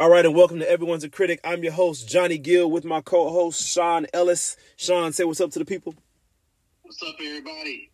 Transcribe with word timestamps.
All 0.00 0.08
right, 0.08 0.24
and 0.24 0.34
welcome 0.34 0.60
to 0.60 0.70
Everyone's 0.70 1.04
a 1.04 1.10
Critic. 1.10 1.40
I'm 1.44 1.62
your 1.62 1.74
host, 1.74 2.08
Johnny 2.08 2.38
Gill, 2.38 2.70
with 2.70 2.86
my 2.86 3.02
co 3.02 3.28
host, 3.28 3.68
Sean 3.68 4.06
Ellis. 4.14 4.56
Sean, 4.78 5.12
say 5.12 5.24
what's 5.24 5.42
up 5.42 5.50
to 5.50 5.58
the 5.58 5.66
people. 5.66 5.94
What's 6.80 7.02
up, 7.02 7.16
everybody? 7.22 7.90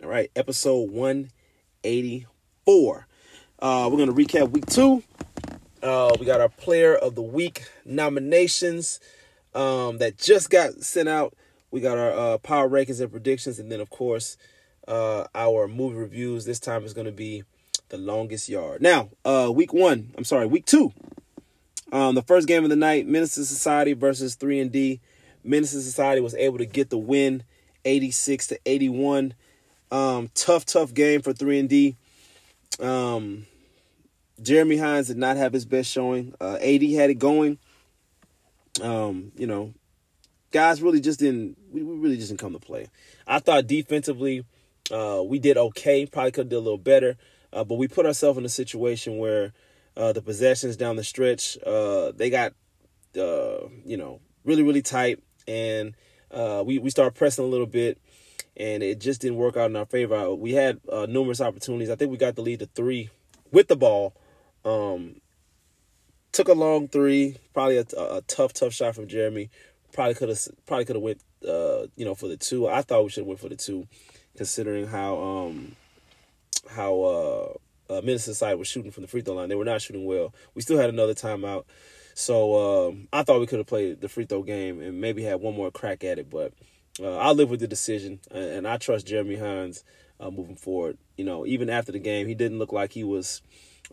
All 0.00 0.08
right, 0.08 0.30
episode 0.36 0.92
184. 0.92 3.06
Uh, 3.58 3.88
we're 3.90 3.96
going 3.96 4.08
to 4.08 4.14
recap 4.14 4.50
week 4.50 4.66
two. 4.66 5.02
Uh, 5.82 6.14
we 6.20 6.26
got 6.26 6.40
our 6.40 6.48
player 6.48 6.94
of 6.94 7.16
the 7.16 7.22
week 7.22 7.68
nominations 7.84 9.00
um, 9.52 9.98
that 9.98 10.16
just 10.16 10.50
got 10.50 10.84
sent 10.84 11.08
out. 11.08 11.34
We 11.72 11.80
got 11.80 11.98
our 11.98 12.12
uh, 12.12 12.38
power 12.38 12.68
rankings 12.68 13.00
and 13.00 13.10
predictions, 13.10 13.58
and 13.58 13.72
then, 13.72 13.80
of 13.80 13.90
course, 13.90 14.36
uh, 14.86 15.24
our 15.34 15.66
movie 15.66 15.96
reviews. 15.96 16.44
This 16.44 16.60
time 16.60 16.84
is 16.84 16.94
going 16.94 17.06
to 17.06 17.12
be 17.12 17.42
the 17.88 17.98
longest 17.98 18.48
yard. 18.48 18.80
Now, 18.80 19.08
uh, 19.24 19.50
week 19.52 19.72
one, 19.72 20.14
I'm 20.16 20.22
sorry, 20.22 20.46
week 20.46 20.64
two. 20.64 20.92
Um, 21.92 22.14
the 22.14 22.22
first 22.22 22.46
game 22.46 22.64
of 22.64 22.70
the 22.70 22.76
night, 22.76 23.06
Menace 23.06 23.38
II 23.38 23.44
Society 23.44 23.92
versus 23.94 24.34
3 24.34 24.60
and 24.60 24.72
D. 24.72 25.00
Menace 25.42 25.74
II 25.74 25.80
Society 25.80 26.20
was 26.20 26.34
able 26.34 26.58
to 26.58 26.66
get 26.66 26.90
the 26.90 26.98
win 26.98 27.42
86 27.84 28.48
to 28.48 28.60
81. 28.66 29.34
Um, 29.90 30.30
tough, 30.34 30.66
tough 30.66 30.92
game 30.92 31.22
for 31.22 31.32
3 31.32 31.60
and 31.60 31.68
D. 31.68 31.96
Um, 32.80 33.46
Jeremy 34.40 34.76
Hines 34.76 35.08
did 35.08 35.16
not 35.16 35.36
have 35.36 35.52
his 35.52 35.64
best 35.64 35.90
showing. 35.90 36.34
Uh, 36.40 36.56
AD 36.56 36.82
had 36.82 37.10
it 37.10 37.18
going. 37.18 37.58
Um, 38.82 39.32
you 39.36 39.46
know, 39.46 39.72
guys 40.52 40.82
really 40.82 41.00
just 41.00 41.18
didn't. 41.18 41.56
We, 41.72 41.82
we 41.82 41.96
really 41.96 42.16
just 42.16 42.28
didn't 42.28 42.40
come 42.40 42.52
to 42.52 42.58
play. 42.58 42.88
I 43.26 43.40
thought 43.40 43.66
defensively, 43.66 44.44
uh, 44.92 45.22
we 45.24 45.38
did 45.38 45.56
okay. 45.56 46.06
Probably 46.06 46.30
could 46.30 46.42
have 46.42 46.50
did 46.50 46.56
a 46.56 46.60
little 46.60 46.78
better, 46.78 47.16
uh, 47.52 47.64
but 47.64 47.76
we 47.76 47.88
put 47.88 48.06
ourselves 48.06 48.38
in 48.38 48.44
a 48.44 48.50
situation 48.50 49.18
where 49.18 49.52
uh, 49.98 50.12
the 50.12 50.22
possessions 50.22 50.76
down 50.76 50.96
the 50.96 51.04
stretch, 51.04 51.58
uh, 51.66 52.12
they 52.12 52.30
got, 52.30 52.52
uh, 53.18 53.66
you 53.84 53.96
know, 53.96 54.20
really, 54.44 54.62
really 54.62 54.80
tight. 54.80 55.18
And 55.48 55.94
uh, 56.30 56.62
we, 56.64 56.78
we 56.78 56.88
started 56.88 57.16
pressing 57.16 57.44
a 57.44 57.48
little 57.48 57.66
bit, 57.66 57.98
and 58.56 58.82
it 58.82 59.00
just 59.00 59.20
didn't 59.20 59.38
work 59.38 59.56
out 59.56 59.70
in 59.70 59.76
our 59.76 59.86
favor. 59.86 60.34
We 60.34 60.52
had 60.52 60.80
uh, 60.90 61.06
numerous 61.08 61.40
opportunities. 61.40 61.90
I 61.90 61.96
think 61.96 62.12
we 62.12 62.16
got 62.16 62.36
the 62.36 62.42
lead 62.42 62.60
to 62.60 62.66
three 62.66 63.10
with 63.50 63.66
the 63.66 63.76
ball. 63.76 64.14
Um, 64.64 65.20
took 66.30 66.48
a 66.48 66.52
long 66.52 66.86
three, 66.86 67.36
probably 67.52 67.78
a, 67.78 67.84
a, 67.98 68.22
tough, 68.28 68.52
tough 68.52 68.72
shot 68.72 68.94
from 68.94 69.08
Jeremy. 69.08 69.50
Probably 69.92 70.14
could 70.14 70.28
have, 70.28 70.38
probably 70.66 70.84
could 70.84 70.96
have 70.96 71.02
went, 71.02 71.20
uh, 71.46 71.86
you 71.96 72.04
know, 72.04 72.14
for 72.14 72.28
the 72.28 72.36
two. 72.36 72.68
I 72.68 72.82
thought 72.82 73.02
we 73.02 73.10
should 73.10 73.22
have 73.22 73.28
went 73.28 73.40
for 73.40 73.48
the 73.48 73.56
two, 73.56 73.88
considering 74.36 74.86
how, 74.86 75.18
um, 75.18 75.74
how, 76.70 77.00
uh, 77.02 77.52
uh, 77.90 78.00
Menace 78.02 78.28
II 78.28 78.34
Society 78.34 78.58
was 78.58 78.68
shooting 78.68 78.90
from 78.90 79.02
the 79.02 79.08
free 79.08 79.20
throw 79.20 79.34
line. 79.34 79.48
They 79.48 79.54
were 79.54 79.64
not 79.64 79.82
shooting 79.82 80.04
well. 80.04 80.34
We 80.54 80.62
still 80.62 80.78
had 80.78 80.90
another 80.90 81.14
timeout. 81.14 81.64
So 82.14 82.88
um, 82.88 83.08
I 83.12 83.22
thought 83.22 83.40
we 83.40 83.46
could 83.46 83.58
have 83.58 83.66
played 83.66 84.00
the 84.00 84.08
free 84.08 84.24
throw 84.24 84.42
game 84.42 84.80
and 84.80 85.00
maybe 85.00 85.22
had 85.22 85.40
one 85.40 85.54
more 85.54 85.70
crack 85.70 86.02
at 86.02 86.18
it. 86.18 86.28
But 86.28 86.52
uh, 87.00 87.16
I'll 87.16 87.34
live 87.34 87.50
with 87.50 87.60
the 87.60 87.68
decision, 87.68 88.20
and 88.30 88.66
I 88.66 88.76
trust 88.76 89.06
Jeremy 89.06 89.36
Hines 89.36 89.84
uh, 90.18 90.30
moving 90.30 90.56
forward. 90.56 90.98
You 91.16 91.24
know, 91.24 91.46
even 91.46 91.70
after 91.70 91.92
the 91.92 92.00
game, 92.00 92.26
he 92.26 92.34
didn't 92.34 92.58
look 92.58 92.72
like 92.72 92.92
he 92.92 93.04
was 93.04 93.40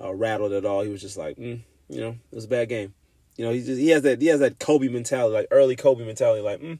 uh, 0.01 0.13
rattled 0.13 0.53
at 0.53 0.66
all. 0.66 0.81
He 0.81 0.89
was 0.89 1.01
just 1.01 1.17
like, 1.17 1.38
mm, 1.38 1.61
you 1.88 1.99
know, 1.99 2.16
it 2.31 2.35
was 2.35 2.45
a 2.45 2.49
bad 2.49 2.69
game. 2.69 2.93
You 3.38 3.45
know, 3.45 3.51
he 3.51 3.63
just 3.63 3.79
he 3.79 3.89
has 3.89 4.03
that 4.03 4.21
he 4.21 4.27
has 4.27 4.39
that 4.39 4.59
Kobe 4.59 4.88
mentality, 4.88 5.33
like 5.33 5.47
early 5.51 5.75
Kobe 5.75 6.05
mentality, 6.05 6.41
like, 6.41 6.61
mm, 6.61 6.79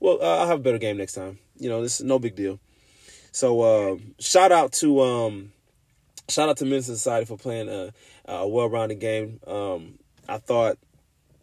well, 0.00 0.18
I'll 0.22 0.46
have 0.46 0.60
a 0.60 0.62
better 0.62 0.78
game 0.78 0.96
next 0.96 1.14
time. 1.14 1.38
You 1.58 1.68
know, 1.68 1.82
this 1.82 2.00
is 2.00 2.06
no 2.06 2.18
big 2.18 2.36
deal. 2.36 2.58
So 3.32 3.60
uh, 3.60 3.96
shout 4.18 4.52
out 4.52 4.72
to 4.74 5.00
um, 5.02 5.52
shout 6.28 6.48
out 6.48 6.56
to 6.58 6.64
Menace 6.64 6.88
II 6.88 6.94
Society 6.94 7.26
for 7.26 7.36
playing 7.36 7.68
a, 7.68 7.92
a 8.24 8.46
well-rounded 8.48 9.00
game. 9.00 9.40
Um, 9.46 9.98
I 10.28 10.38
thought 10.38 10.78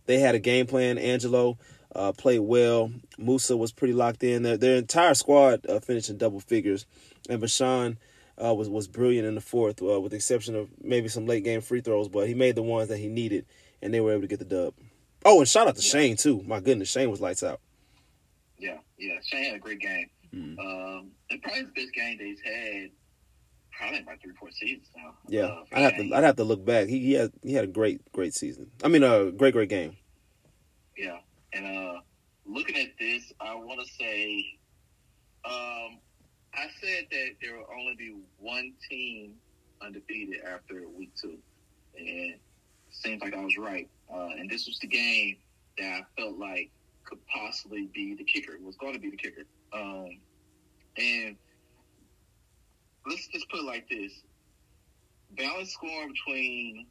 they 0.05 0.19
had 0.19 0.35
a 0.35 0.39
game 0.39 0.67
plan. 0.67 0.97
Angelo 0.97 1.57
uh, 1.95 2.11
played 2.11 2.39
well. 2.39 2.91
Musa 3.17 3.55
was 3.55 3.71
pretty 3.71 3.93
locked 3.93 4.23
in. 4.23 4.43
Their, 4.43 4.57
their 4.57 4.77
entire 4.77 5.13
squad 5.13 5.65
uh, 5.67 5.79
finished 5.79 6.09
in 6.09 6.17
double 6.17 6.39
figures, 6.39 6.85
and 7.29 7.39
Bashan 7.39 7.97
uh, 8.43 8.53
was 8.53 8.69
was 8.69 8.87
brilliant 8.87 9.27
in 9.27 9.35
the 9.35 9.41
fourth, 9.41 9.81
uh, 9.81 9.99
with 10.01 10.11
the 10.11 10.17
exception 10.17 10.55
of 10.55 10.69
maybe 10.81 11.07
some 11.07 11.25
late 11.25 11.43
game 11.43 11.61
free 11.61 11.81
throws. 11.81 12.09
But 12.09 12.27
he 12.27 12.33
made 12.33 12.55
the 12.55 12.63
ones 12.63 12.89
that 12.89 12.97
he 12.97 13.07
needed, 13.07 13.45
and 13.81 13.93
they 13.93 14.01
were 14.01 14.11
able 14.11 14.21
to 14.21 14.27
get 14.27 14.39
the 14.39 14.45
dub. 14.45 14.73
Oh, 15.25 15.39
and 15.39 15.47
shout 15.47 15.67
out 15.67 15.75
to 15.75 15.81
yeah. 15.81 15.91
Shane 15.91 16.17
too. 16.17 16.43
My 16.45 16.59
goodness, 16.59 16.89
Shane 16.89 17.09
was 17.09 17.21
lights 17.21 17.43
out. 17.43 17.61
Yeah, 18.57 18.77
yeah, 18.97 19.15
Shane 19.23 19.45
had 19.45 19.55
a 19.55 19.59
great 19.59 19.79
game. 19.79 20.09
Mm. 20.33 20.59
Um, 20.59 21.11
and 21.29 21.41
probably 21.41 21.61
the 21.61 21.67
best 21.67 21.93
game 21.93 22.17
that 22.17 22.25
he's 22.25 22.41
had 22.41 22.89
probably 23.77 23.99
about 23.99 24.21
three, 24.21 24.33
four 24.39 24.51
seasons 24.51 24.87
now. 24.95 25.13
Yeah, 25.27 25.43
uh, 25.43 25.63
I'd 25.73 25.81
have 25.81 25.97
to. 25.97 26.13
I'd 26.13 26.23
have 26.23 26.35
to 26.37 26.43
look 26.43 26.65
back. 26.65 26.87
He, 26.87 26.99
he 26.99 27.13
had 27.13 27.31
he 27.43 27.53
had 27.53 27.63
a 27.63 27.67
great, 27.67 28.01
great 28.11 28.33
season. 28.33 28.69
I 28.83 28.87
mean, 28.87 29.03
a 29.03 29.31
great, 29.31 29.53
great 29.53 29.69
game. 29.69 29.97
Yeah, 30.97 31.17
and 31.53 31.65
uh, 31.65 31.99
looking 32.45 32.75
at 32.77 32.89
this, 32.99 33.31
I 33.39 33.55
want 33.55 33.79
to 33.81 33.93
say, 33.93 34.45
um, 35.45 35.99
I 36.53 36.67
said 36.81 37.05
that 37.11 37.29
there 37.41 37.57
will 37.57 37.67
only 37.71 37.95
be 37.97 38.15
one 38.39 38.73
team 38.89 39.35
undefeated 39.81 40.43
after 40.45 40.87
week 40.89 41.11
two, 41.19 41.37
and 41.97 42.35
seems 42.91 43.21
like 43.21 43.33
I 43.33 43.43
was 43.43 43.57
right. 43.57 43.89
Uh, 44.13 44.29
and 44.37 44.49
this 44.49 44.67
was 44.67 44.77
the 44.79 44.87
game 44.87 45.37
that 45.77 45.85
I 45.85 46.21
felt 46.21 46.37
like 46.37 46.69
could 47.05 47.19
possibly 47.27 47.89
be 47.93 48.15
the 48.15 48.23
kicker. 48.23 48.53
Was 48.61 48.77
going 48.77 48.93
to 48.93 48.99
be 48.99 49.09
the 49.09 49.17
kicker. 49.17 49.43
Um, 49.73 50.19
and 50.97 51.35
let's 53.07 53.27
just 53.27 53.49
put 53.49 53.59
it 53.59 53.65
like 53.65 53.89
this: 53.89 54.11
balance 55.37 55.71
scoring 55.71 56.13
between 56.13 56.87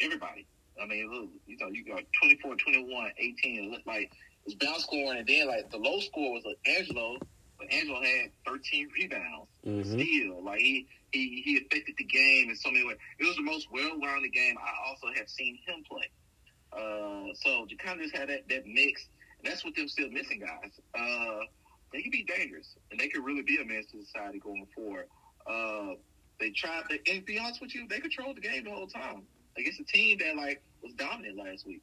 everybody. 0.00 0.46
I 0.80 0.86
mean, 0.86 1.10
look, 1.12 1.30
you 1.46 1.56
know, 1.58 1.68
you 1.68 1.84
got 1.84 2.02
24, 2.20 2.56
21, 2.56 3.10
18. 3.16 3.64
It 3.64 3.70
looked 3.70 3.86
like 3.86 4.10
it's 4.44 4.54
balance 4.54 4.82
scoring, 4.82 5.18
and 5.18 5.26
then 5.26 5.46
like 5.46 5.70
the 5.70 5.78
low 5.78 6.00
score 6.00 6.32
was 6.32 6.44
like 6.44 6.58
Angelo, 6.66 7.18
but 7.58 7.72
Angelo 7.72 8.00
had 8.02 8.30
13 8.46 8.88
rebounds. 8.94 9.48
Mm-hmm. 9.66 10.00
Still, 10.00 10.44
like 10.44 10.60
he 10.60 10.86
he 11.12 11.42
he 11.44 11.56
affected 11.58 11.94
the 11.96 12.04
game 12.04 12.50
in 12.50 12.56
so 12.56 12.70
many 12.70 12.84
ways. 12.84 12.96
It 13.18 13.26
was 13.26 13.36
the 13.36 13.42
most 13.42 13.68
well-rounded 13.70 14.32
game 14.32 14.56
I 14.58 14.88
also 14.88 15.06
have 15.16 15.28
seen 15.28 15.58
him 15.66 15.84
play. 15.88 16.10
Uh, 16.72 17.32
so 17.34 17.66
you 17.68 17.76
kind 17.76 18.00
of 18.00 18.04
just 18.04 18.16
had 18.16 18.28
that 18.28 18.48
that 18.48 18.66
mix, 18.66 19.08
and 19.38 19.50
that's 19.50 19.64
what 19.64 19.74
them 19.76 19.88
still 19.88 20.10
missing, 20.10 20.40
guys. 20.40 20.72
Uh, 20.94 21.46
they 21.92 22.02
can 22.02 22.10
be 22.10 22.24
dangerous, 22.24 22.74
and 22.90 22.98
they 22.98 23.08
could 23.08 23.24
really 23.24 23.42
be 23.42 23.58
a 23.62 23.64
menace 23.64 23.86
to 23.92 24.04
society 24.04 24.40
going 24.40 24.66
forward. 24.74 25.06
Uh, 25.46 25.94
they 26.40 26.50
tried, 26.50 26.82
to, 26.90 26.94
and 27.10 27.20
to 27.20 27.22
be 27.22 27.38
honest 27.38 27.60
with 27.60 27.74
you, 27.74 27.86
they 27.88 28.00
controlled 28.00 28.36
the 28.36 28.40
game 28.40 28.64
the 28.64 28.70
whole 28.70 28.86
time 28.86 29.22
against 29.56 29.80
a 29.80 29.84
team 29.84 30.18
that 30.18 30.36
like 30.36 30.62
was 30.82 30.92
dominant 30.94 31.38
last 31.38 31.66
week. 31.66 31.82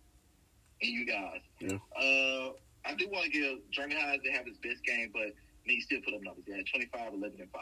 And 0.82 0.92
you 0.92 1.06
guys, 1.06 1.42
yeah. 1.60 1.76
uh, 1.96 2.54
I 2.86 2.96
do 2.98 3.08
want 3.10 3.26
to 3.26 3.32
give 3.32 3.60
Jeremy 3.72 3.96
Hines 3.96 4.22
to 4.24 4.32
have 4.32 4.46
his 4.46 4.58
best 4.58 4.84
game, 4.84 5.10
but 5.14 5.22
I 5.22 5.68
mean, 5.68 5.78
he 5.78 5.82
still 5.82 6.02
put 6.04 6.14
up 6.16 6.22
numbers. 6.24 6.44
He 6.46 6.54
had 6.54 6.66
25, 6.66 7.14
11, 7.14 7.40
and 7.40 7.50
5 7.52 7.62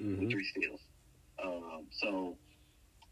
mm-hmm. 0.00 0.20
with 0.20 0.30
three 0.30 0.44
steals. 0.44 0.80
Um, 1.42 1.86
so 1.90 2.36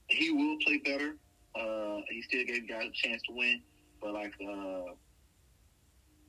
he 0.06 0.30
will 0.30 0.56
play 0.64 0.78
better. 0.78 1.16
Uh, 1.54 2.00
he 2.08 2.22
still 2.22 2.44
gave 2.44 2.68
guys 2.68 2.86
a 2.86 2.92
chance 2.92 3.22
to 3.22 3.32
win, 3.34 3.60
but 4.00 4.14
like, 4.14 4.32
uh, 4.40 4.92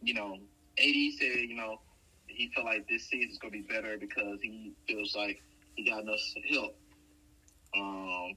you 0.02 0.16
know, 0.16 0.38
AD 0.80 1.20
said, 1.20 1.48
you 1.48 1.56
know, 1.56 1.80
he 2.28 2.52
felt 2.56 2.66
like 2.66 2.88
this 2.90 3.08
season 3.08 3.30
is 3.30 3.38
going 3.38 3.54
to 3.54 3.60
be 3.60 3.68
better 3.68 3.98
because 4.00 4.40
he 4.42 4.74
feels 4.88 5.16
like 5.16 5.44
he 5.76 5.90
got 5.90 6.04
enough 6.04 6.20
help. 6.52 6.78
Um, 7.76 8.34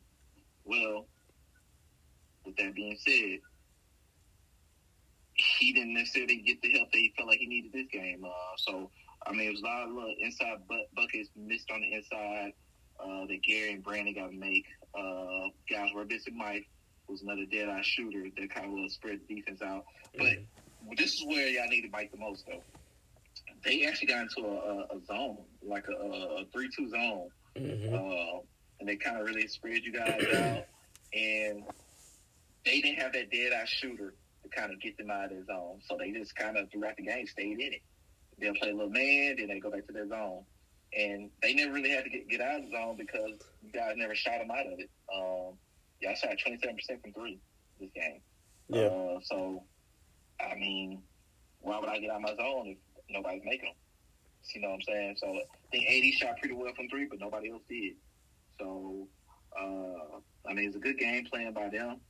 well, 0.64 1.06
with 2.44 2.56
that 2.56 2.74
being 2.74 2.96
said, 2.98 3.38
he 5.34 5.72
didn't 5.72 5.94
necessarily 5.94 6.36
get 6.36 6.62
the 6.62 6.70
help 6.72 6.92
that 6.92 6.98
he 6.98 7.12
felt 7.16 7.28
like 7.28 7.38
he 7.38 7.46
needed 7.46 7.72
this 7.72 7.88
game. 7.92 8.24
Uh, 8.24 8.56
so, 8.56 8.90
I 9.26 9.32
mean, 9.32 9.48
it 9.48 9.50
was 9.50 9.62
a 9.62 9.64
lot 9.64 9.88
of 9.88 9.94
little 9.94 10.14
inside 10.20 10.58
buckets 10.94 11.30
missed 11.36 11.70
on 11.70 11.80
the 11.80 11.92
inside 11.92 12.52
uh, 13.00 13.26
that 13.26 13.42
Gary 13.42 13.72
and 13.72 13.82
Brandon 13.82 14.14
got 14.14 14.30
to 14.30 14.36
make. 14.36 14.66
Uh, 14.96 15.48
guys 15.68 15.90
were 15.94 16.04
missing 16.04 16.38
Mike, 16.38 16.68
was 17.08 17.22
another 17.22 17.46
dead 17.50 17.68
eye 17.68 17.82
shooter 17.82 18.28
that 18.36 18.50
kind 18.50 18.84
of 18.84 18.92
spread 18.92 19.20
the 19.26 19.34
defense 19.34 19.60
out. 19.60 19.84
But 20.16 20.34
this 20.96 21.14
is 21.14 21.24
where 21.26 21.48
y'all 21.48 21.68
needed 21.68 21.90
Mike 21.90 22.12
the 22.12 22.18
most, 22.18 22.44
though 22.46 22.62
they 23.64 23.86
actually 23.86 24.08
got 24.08 24.22
into 24.22 24.46
a, 24.46 24.96
a 24.96 25.04
zone, 25.06 25.38
like 25.62 25.86
a, 25.88 25.92
a 25.92 26.44
three-two 26.52 26.88
zone, 26.88 27.28
mm-hmm. 27.56 27.94
uh, 27.94 28.40
and 28.80 28.88
they 28.88 28.96
kind 28.96 29.18
of 29.18 29.26
really 29.26 29.46
spread 29.48 29.82
you 29.82 29.92
guys 29.92 30.24
out. 30.34 30.64
And 31.12 31.64
they 32.64 32.80
didn't 32.80 32.98
have 32.98 33.12
that 33.12 33.30
dead-eye 33.30 33.64
shooter 33.66 34.14
to 34.42 34.48
kind 34.48 34.72
of 34.72 34.80
get 34.80 34.98
them 34.98 35.10
out 35.10 35.24
of 35.24 35.30
their 35.30 35.44
zone, 35.44 35.80
so 35.86 35.96
they 35.98 36.10
just 36.10 36.34
kind 36.36 36.56
of 36.56 36.70
throughout 36.70 36.96
the 36.96 37.04
game 37.04 37.26
stayed 37.26 37.60
in 37.60 37.72
it. 37.72 37.82
They'll 38.38 38.54
play 38.54 38.70
a 38.70 38.74
little 38.74 38.90
man, 38.90 39.36
then 39.38 39.48
they 39.48 39.60
go 39.60 39.70
back 39.70 39.86
to 39.86 39.92
their 39.92 40.08
zone, 40.08 40.44
and 40.96 41.30
they 41.40 41.54
never 41.54 41.72
really 41.72 41.90
had 41.90 42.04
to 42.04 42.10
get, 42.10 42.28
get 42.28 42.40
out 42.40 42.60
of 42.60 42.66
the 42.66 42.70
zone 42.72 42.96
because 42.98 43.40
you 43.62 43.72
guys 43.72 43.94
never 43.96 44.14
shot 44.14 44.38
them 44.40 44.50
out 44.50 44.66
of 44.66 44.78
it. 44.78 44.90
Um, 45.14 45.56
y'all 46.00 46.14
shot 46.14 46.36
twenty-seven 46.42 46.76
percent 46.76 47.00
from 47.00 47.12
three 47.12 47.38
this 47.80 47.90
game. 47.94 48.20
Yeah. 48.68 48.86
Uh, 48.86 49.20
so, 49.22 49.62
I 50.40 50.54
mean, 50.56 51.02
why 51.60 51.78
would 51.78 51.88
I 51.88 51.98
get 52.00 52.10
out 52.10 52.16
of 52.16 52.22
my 52.22 52.36
zone 52.36 52.66
if 52.66 52.78
nobody's 53.08 53.42
making 53.44 53.66
them. 53.66 53.74
You 54.54 54.60
know 54.60 54.68
what 54.68 54.74
I'm 54.74 54.82
saying? 54.82 55.16
So 55.18 55.26
I 55.28 55.42
think 55.72 55.86
AD 55.88 56.14
shot 56.14 56.38
pretty 56.38 56.54
well 56.54 56.72
from 56.74 56.88
three, 56.88 57.06
but 57.06 57.18
nobody 57.18 57.50
else 57.50 57.62
did. 57.68 57.94
So 58.58 59.08
uh, 59.58 60.20
I 60.48 60.52
mean, 60.52 60.66
it's 60.66 60.76
a 60.76 60.80
good 60.80 60.98
game 60.98 61.24
plan 61.24 61.52
by 61.52 61.68
them. 61.68 62.00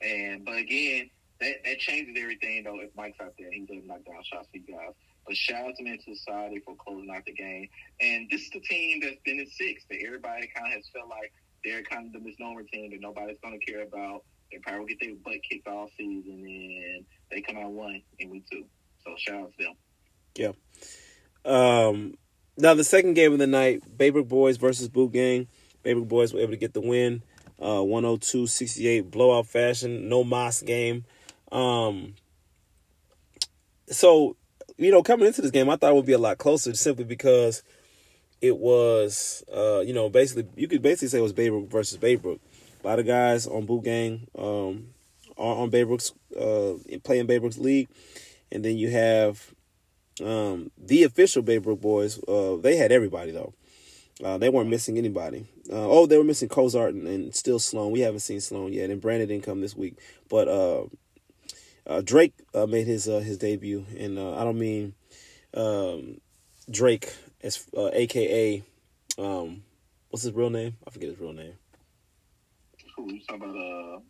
And 0.00 0.44
but 0.44 0.56
again, 0.56 1.10
that 1.40 1.64
that 1.64 1.78
changes 1.78 2.16
everything 2.18 2.64
though. 2.64 2.80
If 2.80 2.90
Mike's 2.96 3.20
out 3.20 3.34
there, 3.38 3.50
he 3.52 3.60
doesn't 3.60 3.86
knock 3.86 4.04
down 4.04 4.22
shots 4.24 4.48
for 4.50 4.58
you 4.58 4.74
guys. 4.74 4.94
But 5.26 5.36
shout 5.36 5.64
out 5.66 5.76
to 5.76 5.82
Menace 5.82 6.04
Society 6.04 6.60
for 6.64 6.74
closing 6.76 7.10
out 7.10 7.24
the 7.24 7.32
game. 7.32 7.68
And 8.00 8.28
this 8.30 8.42
is 8.42 8.50
the 8.50 8.60
team 8.60 9.00
that's 9.00 9.16
been 9.24 9.40
in 9.40 9.46
six 9.46 9.84
that 9.88 9.98
everybody 10.04 10.50
kind 10.54 10.66
of 10.66 10.74
has 10.74 10.84
felt 10.92 11.08
like 11.08 11.32
they're 11.64 11.82
kind 11.82 12.06
of 12.06 12.12
the 12.12 12.20
misnomer 12.20 12.62
team 12.64 12.90
that 12.90 13.00
nobody's 13.00 13.38
going 13.42 13.58
to 13.58 13.72
care 13.72 13.82
about. 13.82 14.24
They 14.52 14.58
probably 14.58 14.80
will 14.80 14.86
get 14.86 15.00
their 15.00 15.14
butt 15.24 15.40
kicked 15.48 15.66
all 15.66 15.88
season, 15.96 16.44
and 16.44 17.04
they 17.30 17.40
come 17.40 17.56
out 17.56 17.72
one 17.72 18.02
and 18.20 18.30
week 18.30 18.44
two. 18.50 18.64
So 19.02 19.14
shout 19.16 19.40
out 19.40 19.52
to 19.58 19.64
them. 19.64 19.74
Yeah. 20.36 20.52
Um, 21.44 22.14
now 22.56 22.74
the 22.74 22.84
second 22.84 23.14
game 23.14 23.32
of 23.32 23.38
the 23.38 23.46
night, 23.46 23.82
Baybrook 23.96 24.28
Boys 24.28 24.56
versus 24.56 24.88
Boot 24.88 25.12
Gang. 25.12 25.48
Baybrook 25.84 26.08
Boys 26.08 26.32
were 26.32 26.40
able 26.40 26.52
to 26.52 26.56
get 26.56 26.72
the 26.72 26.80
win, 26.80 27.22
uh, 27.60 27.80
102-68 27.80 29.10
blowout 29.10 29.46
fashion, 29.46 30.08
no 30.08 30.24
moss 30.24 30.62
game. 30.62 31.04
Um, 31.52 32.14
so 33.88 34.36
you 34.76 34.90
know, 34.90 35.02
coming 35.02 35.26
into 35.26 35.42
this 35.42 35.50
game, 35.50 35.70
I 35.70 35.76
thought 35.76 35.92
it 35.92 35.94
would 35.94 36.06
be 36.06 36.12
a 36.12 36.18
lot 36.18 36.38
closer 36.38 36.74
simply 36.74 37.04
because 37.04 37.62
it 38.40 38.56
was, 38.56 39.44
uh, 39.54 39.80
you 39.80 39.92
know, 39.92 40.08
basically 40.08 40.46
you 40.56 40.68
could 40.68 40.82
basically 40.82 41.08
say 41.08 41.18
it 41.18 41.22
was 41.22 41.32
Baybrook 41.32 41.70
versus 41.70 41.98
Baybrook. 41.98 42.40
A 42.82 42.86
lot 42.86 42.98
of 42.98 43.06
guys 43.06 43.46
on 43.46 43.66
Boot 43.66 43.84
Gang 43.84 44.26
um, 44.36 44.88
are 45.38 45.56
on 45.56 45.70
Baybrook's 45.70 46.12
uh, 46.36 46.74
playing 47.04 47.26
Baybrook's 47.26 47.58
league, 47.58 47.88
and 48.52 48.64
then 48.64 48.76
you 48.76 48.90
have 48.90 49.53
um, 50.22 50.70
the 50.76 51.04
official 51.04 51.42
Baybrook 51.42 51.80
boys. 51.80 52.22
Uh, 52.28 52.56
they 52.56 52.76
had 52.76 52.92
everybody 52.92 53.32
though. 53.32 53.54
Uh, 54.22 54.38
they 54.38 54.48
weren't 54.48 54.68
missing 54.68 54.96
anybody. 54.96 55.46
Uh, 55.68 55.88
oh, 55.90 56.06
they 56.06 56.16
were 56.16 56.24
missing 56.24 56.48
Cozart 56.48 56.94
and, 56.94 57.06
and, 57.08 57.34
still 57.34 57.58
Sloan. 57.58 57.90
We 57.90 58.00
haven't 58.00 58.20
seen 58.20 58.40
Sloan 58.40 58.72
yet, 58.72 58.90
and 58.90 59.00
Brandon 59.00 59.26
didn't 59.26 59.42
come 59.42 59.60
this 59.60 59.74
week. 59.74 59.98
But 60.28 60.46
uh, 60.46 60.84
uh, 61.86 62.00
Drake 62.00 62.32
uh, 62.54 62.66
made 62.66 62.86
his 62.86 63.08
uh, 63.08 63.18
his 63.18 63.38
debut, 63.38 63.84
and 63.98 64.18
uh, 64.18 64.36
I 64.36 64.44
don't 64.44 64.58
mean 64.58 64.94
um, 65.52 66.20
Drake 66.70 67.12
as 67.42 67.66
AKA 67.76 68.62
um, 69.18 69.62
what's 70.10 70.22
his 70.22 70.32
real 70.32 70.50
name? 70.50 70.76
I 70.86 70.90
forget 70.90 71.10
his 71.10 71.20
real 71.20 71.32
name. 71.32 71.54
Who 72.96 73.12
you 73.12 73.20
talking 73.28 73.50
about? 73.50 74.02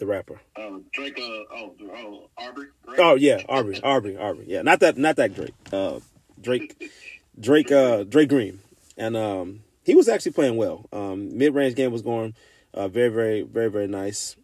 The 0.00 0.06
rapper. 0.06 0.40
Oh, 0.56 0.82
Drake. 0.94 1.18
Uh, 1.18 1.54
oh, 1.54 1.74
oh, 1.94 2.30
Aubrey. 2.38 2.68
Oh 2.96 3.16
yeah, 3.16 3.42
Aubrey, 3.50 3.82
Aubrey, 3.82 4.16
Aubrey. 4.16 4.46
Yeah, 4.48 4.62
not 4.62 4.80
that, 4.80 4.96
not 4.96 5.16
that 5.16 5.34
Drake. 5.34 5.52
Uh, 5.70 6.00
Drake, 6.40 6.90
Drake, 7.38 7.70
uh, 7.70 8.04
Drake 8.04 8.30
Green, 8.30 8.60
and 8.96 9.14
um, 9.14 9.60
he 9.84 9.94
was 9.94 10.08
actually 10.08 10.32
playing 10.32 10.56
well. 10.56 10.86
Um, 10.90 11.36
mid 11.36 11.54
range 11.54 11.74
game 11.74 11.92
was 11.92 12.00
going 12.00 12.34
uh, 12.72 12.88
very, 12.88 13.10
very, 13.10 13.42
very, 13.42 13.70
very 13.70 13.88
nice. 13.88 14.36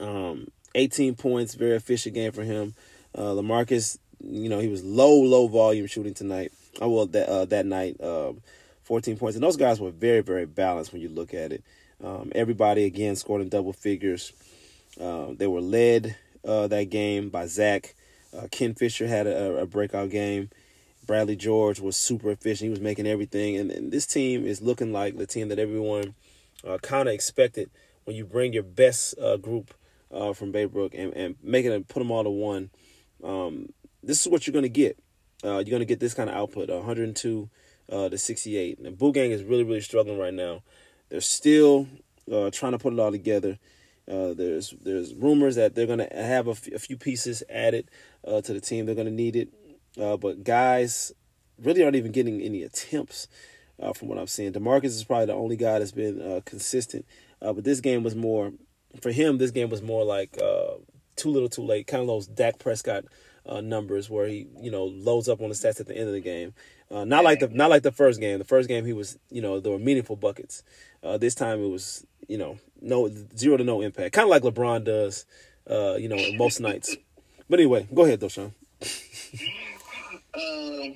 Um, 0.00 0.48
18 0.74 1.14
points, 1.14 1.56
very 1.56 1.76
efficient 1.76 2.14
game 2.14 2.32
for 2.32 2.42
him. 2.42 2.74
Uh, 3.14 3.32
Lamarcus, 3.32 3.98
you 4.18 4.48
know, 4.48 4.60
he 4.60 4.68
was 4.68 4.82
low, 4.82 5.14
low 5.14 5.46
volume 5.46 5.86
shooting 5.86 6.14
tonight. 6.14 6.52
Oh 6.80 6.88
well, 6.88 7.06
that 7.08 7.28
uh, 7.28 7.44
that 7.44 7.66
night, 7.66 8.02
um, 8.02 8.40
14 8.84 9.18
points, 9.18 9.36
and 9.36 9.44
those 9.44 9.58
guys 9.58 9.78
were 9.78 9.90
very, 9.90 10.22
very 10.22 10.46
balanced 10.46 10.94
when 10.94 11.02
you 11.02 11.10
look 11.10 11.34
at 11.34 11.52
it. 11.52 11.62
Um, 12.02 12.32
everybody 12.34 12.84
again 12.84 13.14
scored 13.16 13.42
in 13.42 13.50
double 13.50 13.74
figures. 13.74 14.32
Uh, 15.00 15.28
they 15.36 15.46
were 15.46 15.60
led 15.60 16.16
uh, 16.44 16.66
that 16.68 16.90
game 16.90 17.28
by 17.28 17.46
Zach. 17.46 17.94
Uh, 18.36 18.46
Ken 18.50 18.74
Fisher 18.74 19.06
had 19.06 19.26
a, 19.26 19.58
a, 19.58 19.66
breakout 19.66 20.10
game. 20.10 20.50
Bradley 21.06 21.36
George 21.36 21.80
was 21.80 21.96
super 21.96 22.30
efficient. 22.30 22.66
He 22.66 22.70
was 22.70 22.80
making 22.80 23.06
everything, 23.06 23.56
and, 23.56 23.70
and 23.70 23.92
this 23.92 24.06
team 24.06 24.46
is 24.46 24.62
looking 24.62 24.92
like 24.92 25.16
the 25.16 25.26
team 25.26 25.48
that 25.48 25.58
everyone 25.58 26.14
uh, 26.66 26.78
kind 26.78 27.08
of 27.08 27.14
expected 27.14 27.70
when 28.04 28.16
you 28.16 28.24
bring 28.24 28.52
your 28.52 28.62
best 28.62 29.14
uh, 29.18 29.36
group 29.36 29.74
uh, 30.12 30.32
from 30.32 30.52
Baybrook 30.52 30.94
and, 30.94 31.12
and 31.14 31.36
making 31.42 31.72
it 31.72 31.88
put 31.88 32.00
them 32.00 32.10
all 32.10 32.24
to 32.24 32.30
one. 32.30 32.70
Um, 33.22 33.72
this 34.02 34.20
is 34.20 34.28
what 34.28 34.46
you're 34.46 34.52
going 34.52 34.64
to 34.64 34.68
get. 34.68 34.98
You're 35.42 35.62
going 35.64 35.80
to 35.80 35.84
get 35.84 36.00
this 36.00 36.14
kind 36.14 36.30
of 36.30 36.36
output, 36.36 36.70
102 36.70 37.50
uh, 37.92 38.08
to 38.08 38.16
68. 38.16 38.78
And 38.78 38.96
Boot 38.96 39.14
Gang 39.14 39.30
is 39.30 39.44
really, 39.44 39.62
really 39.62 39.82
struggling 39.82 40.18
right 40.18 40.32
now. 40.32 40.62
They're 41.10 41.20
still 41.20 41.86
trying 42.26 42.72
to 42.72 42.78
put 42.78 42.94
it 42.94 42.98
all 42.98 43.10
together. 43.10 43.58
Uh, 44.10 44.34
there's 44.34 44.74
there's 44.82 45.14
rumors 45.14 45.56
that 45.56 45.74
they're 45.74 45.86
to 45.98 46.08
have 46.14 46.46
a, 46.46 46.52
f- 46.52 46.72
a 46.74 46.78
few 46.78 46.96
pieces 46.96 47.42
added 47.48 47.90
uh, 48.26 48.40
to 48.42 48.52
the 48.52 48.60
team. 48.60 48.86
They're 48.86 48.94
to 49.06 49.12
need 49.12 49.36
it, 49.36 49.48
but 49.96 50.44
guys 50.44 51.12
really 51.58 51.82
aren't 51.82 51.96
even 51.96 52.12
getting 52.12 52.40
any 52.42 52.62
attempts 52.62 53.28
from 53.94 54.08
what 54.08 54.18
I'm 54.18 54.26
seeing. 54.26 54.52
Demarcus 54.52 54.86
is 54.86 55.04
probably 55.04 55.26
the 55.26 55.34
only 55.34 55.56
guy 55.56 55.78
that's 55.78 55.92
been 55.92 56.42
consistent, 56.44 57.06
but 57.40 57.64
this 57.64 57.80
game 57.80 58.02
was 58.02 58.14
more 58.14 58.52
for 59.00 59.12
him, 59.12 59.38
this 59.38 59.50
game 59.50 59.70
was 59.70 59.82
more 59.82 60.04
like 60.04 60.36
uh, 60.42 60.74
too 61.16 61.30
little, 61.30 61.48
too 61.48 61.62
late. 61.62 61.86
Kind 61.86 62.02
of 62.02 62.06
those 62.06 62.26
Dak 62.26 62.58
Prescott 62.58 63.04
uh, 63.46 63.60
numbers 63.60 64.08
where 64.08 64.26
he, 64.26 64.46
you 64.60 64.70
know, 64.70 64.84
loads 64.84 65.28
up 65.28 65.40
on 65.40 65.48
the 65.48 65.54
stats 65.54 65.80
at 65.80 65.86
the 65.86 65.96
end 65.96 66.08
of 66.08 66.14
the 66.14 66.20
game. 66.20 66.54
Uh, 66.90 67.04
not 67.04 67.24
like 67.24 67.40
the 67.40 67.48
not 67.48 67.70
like 67.70 67.82
the 67.82 67.92
first 67.92 68.20
game. 68.20 68.38
The 68.38 68.44
first 68.44 68.68
game 68.68 68.84
he 68.84 68.92
was, 68.92 69.18
you 69.30 69.42
know, 69.42 69.60
there 69.60 69.72
were 69.72 69.78
meaningful 69.78 70.16
buckets. 70.16 70.62
Uh, 71.02 71.18
this 71.18 71.34
time 71.34 71.62
it 71.62 71.68
was, 71.68 72.06
you 72.28 72.38
know, 72.38 72.58
no 72.80 73.10
zero 73.36 73.56
to 73.56 73.64
no 73.64 73.80
impact. 73.80 74.14
Kind 74.14 74.26
of 74.26 74.30
like 74.30 74.42
LeBron 74.42 74.84
does, 74.84 75.26
uh, 75.68 75.94
you 75.94 76.08
know, 76.08 76.18
most 76.36 76.60
nights. 76.60 76.96
But 77.48 77.60
anyway, 77.60 77.86
go 77.92 78.04
ahead, 78.04 78.20
though, 78.20 78.28
Sean. 78.28 78.54
um, 80.34 80.94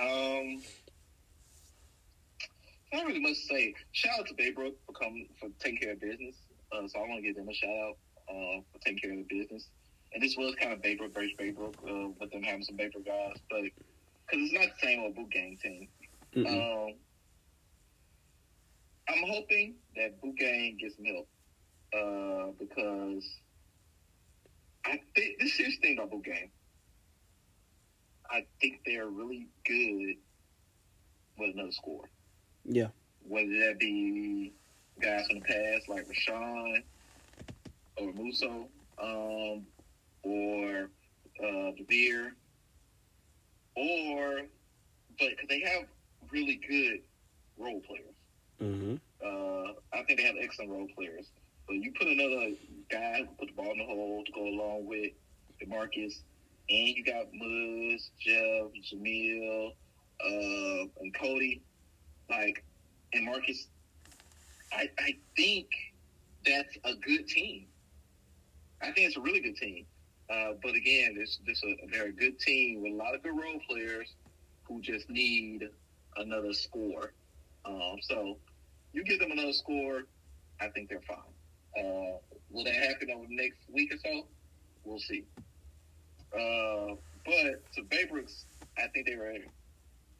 um, 0.00 0.62
not 2.92 3.06
really 3.06 3.20
much 3.20 3.32
to 3.32 3.46
say. 3.48 3.74
Shout 3.92 4.20
out 4.20 4.26
to 4.26 4.34
Baybrook 4.34 4.74
for 4.86 4.92
coming 4.92 5.28
for 5.38 5.48
taking 5.58 5.78
care 5.78 5.92
of 5.92 6.00
business. 6.00 6.36
Uh, 6.72 6.88
so 6.88 6.98
I 6.98 7.02
want 7.02 7.16
to 7.16 7.22
give 7.22 7.36
them 7.36 7.48
a 7.48 7.54
shout 7.54 7.70
out 7.70 7.96
uh, 8.28 8.60
for 8.72 8.78
taking 8.84 8.98
care 8.98 9.12
of 9.12 9.28
the 9.28 9.38
business. 9.38 9.68
And 10.14 10.22
this 10.22 10.36
was 10.36 10.54
kind 10.60 10.72
of 10.72 10.80
Baybrook 10.80 11.14
versus 11.14 11.32
Baybrook 11.38 11.74
uh, 11.88 12.10
with 12.20 12.30
them 12.30 12.42
having 12.42 12.62
some 12.62 12.76
Baybrook 12.76 13.06
guys, 13.06 13.36
but 13.50 13.62
because 13.62 14.44
it's 14.44 14.52
not 14.52 14.68
the 14.80 14.86
same 14.86 15.00
old 15.00 15.14
boot 15.14 15.30
gang 15.30 15.58
team. 15.62 15.88
Um, 16.34 16.94
I'm 19.08 19.24
hoping 19.26 19.74
that 19.96 20.20
boot 20.20 20.36
gang 20.36 20.78
gets 20.80 20.94
help 21.04 21.28
uh, 21.92 22.52
because 22.58 23.24
I 24.84 25.00
think 25.14 25.38
this 25.40 25.58
is 25.60 25.76
the 25.76 25.80
thing 25.80 25.98
about 25.98 26.10
boot 26.10 26.24
gang. 26.24 26.50
I 28.30 28.46
think 28.60 28.80
they're 28.86 29.08
really 29.08 29.48
good 29.66 30.16
with 31.38 31.54
another 31.54 31.72
score. 31.72 32.08
Yeah. 32.64 32.88
Whether 33.26 33.58
that 33.66 33.78
be 33.78 34.52
guys 35.00 35.26
from 35.26 35.40
the 35.40 35.44
past 35.44 35.88
like 35.88 36.06
Rashawn 36.08 36.82
or 37.96 38.12
Muso, 38.12 38.68
um, 38.98 39.66
or 40.22 40.90
uh, 41.42 41.70
Devere, 41.76 42.32
or 43.76 44.42
but 45.18 45.36
cause 45.36 45.46
they 45.48 45.60
have 45.60 45.84
really 46.30 46.60
good 46.68 47.00
role 47.58 47.80
players. 47.80 48.11
Mm-hmm. 48.62 48.94
Uh, 49.24 49.72
I 49.92 50.02
think 50.04 50.18
they 50.18 50.24
have 50.24 50.36
excellent 50.40 50.70
role 50.70 50.88
players. 50.94 51.26
But 51.66 51.74
you 51.74 51.92
put 51.92 52.08
another 52.08 52.54
guy 52.90 53.20
who 53.20 53.34
put 53.38 53.48
the 53.48 53.54
ball 53.54 53.72
in 53.72 53.78
the 53.78 53.84
hole 53.84 54.22
to 54.24 54.32
go 54.32 54.42
along 54.42 54.86
with 54.86 55.12
Demarcus, 55.60 56.20
and 56.68 56.88
you 56.88 57.04
got 57.04 57.26
Muzz, 57.32 58.10
Jeff, 58.18 58.70
Jamil, 58.82 59.72
uh, 60.24 60.86
and 61.00 61.14
Cody 61.14 61.62
like, 62.32 62.64
and 63.12 63.24
Marcus, 63.24 63.68
I, 64.72 64.88
I 64.98 65.16
think 65.36 65.66
that's 66.46 66.76
a 66.84 66.94
good 66.94 67.28
team. 67.28 67.66
I 68.80 68.86
think 68.86 69.08
it's 69.08 69.16
a 69.16 69.20
really 69.20 69.40
good 69.40 69.56
team. 69.56 69.86
Uh, 70.30 70.52
but 70.62 70.74
again, 70.74 71.16
it's 71.18 71.38
just 71.46 71.64
a, 71.64 71.76
they're 71.90 72.06
a 72.06 72.12
good 72.12 72.38
team 72.38 72.82
with 72.82 72.92
a 72.92 72.96
lot 72.96 73.14
of 73.14 73.22
good 73.22 73.36
role 73.36 73.60
players 73.68 74.14
who 74.64 74.80
just 74.80 75.10
need 75.10 75.68
another 76.16 76.52
score. 76.52 77.12
Um, 77.64 77.96
so 78.00 78.38
you 78.92 79.04
give 79.04 79.18
them 79.18 79.32
another 79.32 79.52
score, 79.52 80.02
I 80.60 80.68
think 80.68 80.88
they're 80.88 81.00
fine. 81.00 81.18
Uh, 81.76 82.18
will 82.50 82.64
that 82.64 82.74
happen 82.74 83.10
over 83.10 83.26
the 83.26 83.36
next 83.36 83.58
week 83.72 83.92
or 83.92 83.98
so? 83.98 84.26
We'll 84.84 84.98
see. 84.98 85.24
Uh, 86.34 86.96
but 87.24 87.72
to 87.74 87.82
Baybrook's, 87.88 88.46
I 88.78 88.88
think 88.88 89.06
they 89.06 89.16
were 89.16 89.34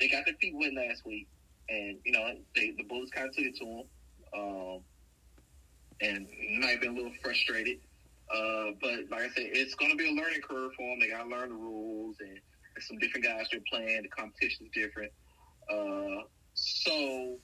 they 0.01 0.09
got 0.09 0.25
their 0.25 0.35
feet 0.41 0.55
wet 0.57 0.73
last 0.75 1.05
week 1.07 1.29
and 1.69 1.99
you 2.05 2.13
know 2.13 2.33
they, 2.55 2.73
the 2.77 2.85
Bullets 2.85 3.11
kind 3.11 3.29
of 3.29 3.35
took 3.35 3.45
it 3.45 3.57
to 3.57 3.65
them, 3.65 3.85
um, 4.41 4.81
and 6.01 6.27
might 6.61 6.73
have 6.73 6.81
been 6.81 6.93
a 6.93 6.97
little 6.97 7.13
frustrated. 7.23 7.79
Uh, 8.35 8.73
but 8.81 9.11
like 9.11 9.23
I 9.23 9.29
said, 9.29 9.51
it's 9.53 9.75
going 9.75 9.91
to 9.91 9.97
be 9.97 10.09
a 10.09 10.13
learning 10.13 10.41
curve 10.49 10.73
for 10.77 10.89
them. 10.89 11.01
They 11.01 11.09
got 11.09 11.25
to 11.25 11.29
learn 11.29 11.51
the 11.51 11.55
rules, 11.55 12.17
and 12.21 12.39
some 12.81 12.99
different 12.99 13.27
guys 13.27 13.47
they're 13.51 13.61
playing. 13.71 14.03
The 14.03 14.09
competition 14.09 14.67
is 14.67 14.73
different, 14.73 15.13
uh, 15.71 16.25
so 16.55 17.37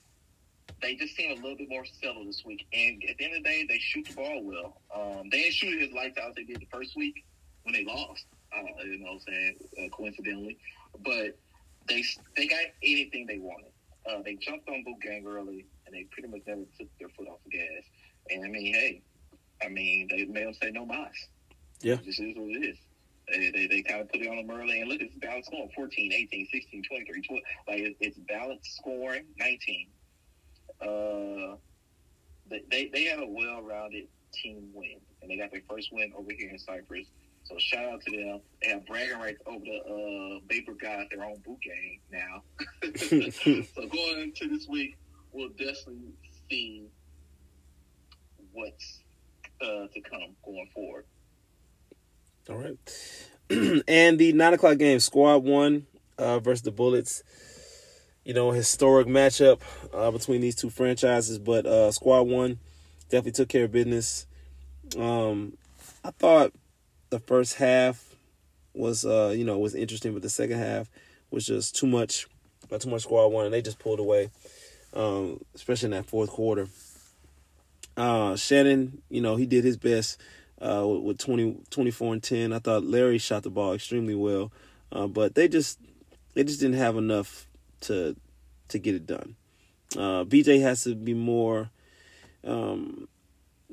they 0.81 0.95
just 0.95 1.17
seem 1.17 1.33
a 1.33 1.35
little 1.35 1.57
bit 1.57 1.69
more 1.69 1.85
settled 2.01 2.29
this 2.29 2.45
week. 2.45 2.67
And 2.73 3.03
at 3.09 3.19
the 3.19 3.25
end 3.25 3.37
of 3.37 3.43
the 3.43 3.49
day, 3.49 3.67
they 3.69 3.79
shoot 3.79 4.07
the 4.09 4.15
ball 4.15 4.43
well. 4.45 4.81
Um, 4.95 5.29
they 5.31 5.43
didn't 5.43 5.55
shoot 5.55 5.81
it 5.81 5.89
as 5.89 5.93
lights 5.93 6.19
out 6.19 6.31
as 6.31 6.35
they 6.37 6.45
did 6.45 6.61
the 6.61 6.69
first 6.73 6.97
week 6.97 7.25
when 7.65 7.75
they 7.75 7.85
lost. 7.85 8.27
Uh, 8.57 8.63
you 8.85 8.99
know, 8.99 9.07
what 9.07 9.13
I'm 9.15 9.21
saying 9.21 9.57
uh, 9.79 9.89
coincidentally, 9.95 10.59
but 11.05 11.37
they 11.87 12.03
they 12.37 12.47
got 12.47 12.65
anything 12.83 13.27
they 13.27 13.39
wanted. 13.39 13.73
Uh, 14.09 14.23
they 14.25 14.37
jumped 14.37 14.69
on 14.69 14.83
Boot 14.85 15.01
Gang 15.03 15.27
early, 15.27 15.67
and 15.85 15.95
they 15.95 16.05
pretty 16.11 16.29
much 16.29 16.41
never 16.47 16.63
took 16.79 16.89
their 16.99 17.11
foot 17.11 17.29
off 17.29 17.41
the 17.45 17.51
gas. 17.51 17.83
And 18.31 18.45
I 18.45 18.49
mean, 18.49 18.73
hey, 18.73 19.03
I 19.63 19.69
mean, 19.69 20.09
they 20.11 20.25
made 20.25 20.47
them 20.47 20.55
say 20.55 20.71
no 20.71 20.87
mas. 20.87 21.13
Yeah. 21.81 21.97
This 21.97 22.19
is 22.19 22.37
what 22.37 22.57
it 22.57 22.65
is. 22.65 22.79
They, 23.31 23.51
they, 23.51 23.67
they 23.67 23.83
kind 23.83 24.01
of 24.01 24.09
put 24.09 24.23
it 24.23 24.29
on 24.29 24.37
them 24.37 24.51
early. 24.51 24.81
And 24.81 24.89
look, 24.89 25.01
it's 25.01 25.15
balanced 25.17 25.49
scoring 25.49 25.71
14, 25.75 26.13
18, 26.13 26.49
16, 26.51 26.83
23, 26.89 27.23
12. 27.23 27.43
Like, 27.69 27.79
it, 27.81 27.97
it's 28.01 28.19
balanced 28.21 28.77
scoring 28.77 29.27
19. 29.39 29.89
Uh, 30.81 31.57
they, 32.51 32.91
they, 32.93 33.05
had 33.05 33.19
a 33.19 33.27
well 33.27 33.63
rounded 33.63 34.09
team 34.33 34.71
win. 34.73 35.01
And 35.21 35.31
they 35.31 35.37
got 35.37 35.51
their 35.51 35.63
first 35.69 35.93
win 35.93 36.13
over 36.17 36.31
here 36.37 36.51
in 36.51 36.59
Cypress. 36.59 37.09
So 37.45 37.57
shout 37.59 37.85
out 37.85 38.03
to 38.03 38.11
them. 38.11 38.41
They 38.63 38.69
have 38.69 38.87
bragging 38.87 39.19
rights 39.19 39.41
over 39.47 39.65
the 39.65 39.79
uh, 39.79 40.41
Vapor 40.49 40.75
guys, 40.75 41.07
their 41.11 41.25
own 41.25 41.39
boot 41.45 41.59
gang 41.63 42.01
now. 42.13 42.43
so 43.75 43.89
going 43.89 44.21
into 44.21 44.49
this 44.49 44.69
week, 44.69 44.97
we'll 45.33 45.49
definitely 45.51 46.13
see 46.51 46.87
what's 48.53 49.01
uh, 49.61 49.87
to 49.93 50.01
come 50.03 50.37
going 50.45 50.69
forward. 50.75 51.05
All 52.51 52.57
right. 52.57 52.79
and 53.89 54.19
the 54.19 54.33
nine 54.33 54.55
o'clock 54.55 54.79
game, 54.79 55.01
Squad 55.01 55.39
One 55.39 55.87
uh, 56.19 56.39
versus 56.41 56.63
the 56.63 56.71
Bullets. 56.71 57.23
You 58.29 58.35
know, 58.35 58.51
historic 58.51 59.07
matchup 59.07 59.59
uh, 59.95 60.11
between 60.11 60.43
these 60.43 60.55
two 60.55 60.69
franchises, 60.69 61.39
but 61.39 61.65
uh, 61.65 61.91
Squad 61.91 62.25
One 62.25 62.59
definitely 63.09 63.33
took 63.33 63.49
care 63.49 63.65
of 63.65 63.73
business. 63.73 64.27
Um, 64.99 65.57
I 66.05 66.11
thought 66.11 66.53
the 67.09 67.21
first 67.21 67.55
half 67.55 68.15
was, 68.75 69.07
uh, 69.07 69.33
you 69.35 69.47
know, 69.47 69.57
was 69.57 69.75
interesting, 69.75 70.13
but 70.13 70.21
the 70.21 70.29
second 70.29 70.59
half 70.59 70.91
was 71.31 71.47
just 71.47 71.75
too 71.75 71.87
much, 71.87 72.27
uh, 72.71 72.77
too 72.77 72.91
much 72.91 73.05
Squad 73.05 73.29
One, 73.29 73.47
and 73.47 73.55
they 73.55 73.63
just 73.63 73.79
pulled 73.79 73.99
away, 73.99 74.29
um, 74.93 75.41
especially 75.55 75.87
in 75.87 75.93
that 75.93 76.05
fourth 76.05 76.29
quarter. 76.29 76.69
Uh, 77.97 78.37
Shannon, 78.37 79.01
you 79.09 79.23
know, 79.23 79.37
he 79.37 79.47
did 79.47 79.65
his 79.65 79.79
best 79.79 80.21
uh, 80.61 80.87
with 80.87 81.17
20, 81.17 81.63
24 81.71 82.13
and 82.13 82.23
10. 82.23 82.53
I 82.53 82.59
thought 82.59 82.85
Larry 82.85 83.17
shot 83.17 83.45
the 83.45 83.49
ball 83.49 83.73
extremely 83.73 84.15
well, 84.15 84.53
uh, 84.93 85.07
but 85.07 85.35
they 85.35 85.49
just 85.49 85.81
they 86.35 86.45
just 86.45 86.61
didn't 86.61 86.77
have 86.77 86.99
enough 86.99 87.48
to 87.83 88.17
to 88.69 88.79
get 88.79 88.95
it 88.95 89.07
done. 89.07 89.37
Uh, 89.97 90.25
BJ 90.25 90.61
has 90.61 90.85
to 90.85 90.95
be 90.95 91.15
more. 91.15 91.71
Um, 92.45 93.09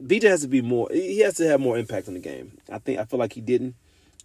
BJ 0.01 0.23
has 0.23 0.41
to 0.41 0.47
be 0.47 0.61
more. 0.61 0.89
He 0.91 1.19
has 1.19 1.35
to 1.35 1.47
have 1.47 1.59
more 1.59 1.77
impact 1.77 2.07
on 2.07 2.13
the 2.13 2.19
game. 2.19 2.57
I 2.69 2.79
think 2.79 2.99
I 2.99 3.05
feel 3.05 3.19
like 3.19 3.33
he 3.33 3.41
didn't, 3.41 3.75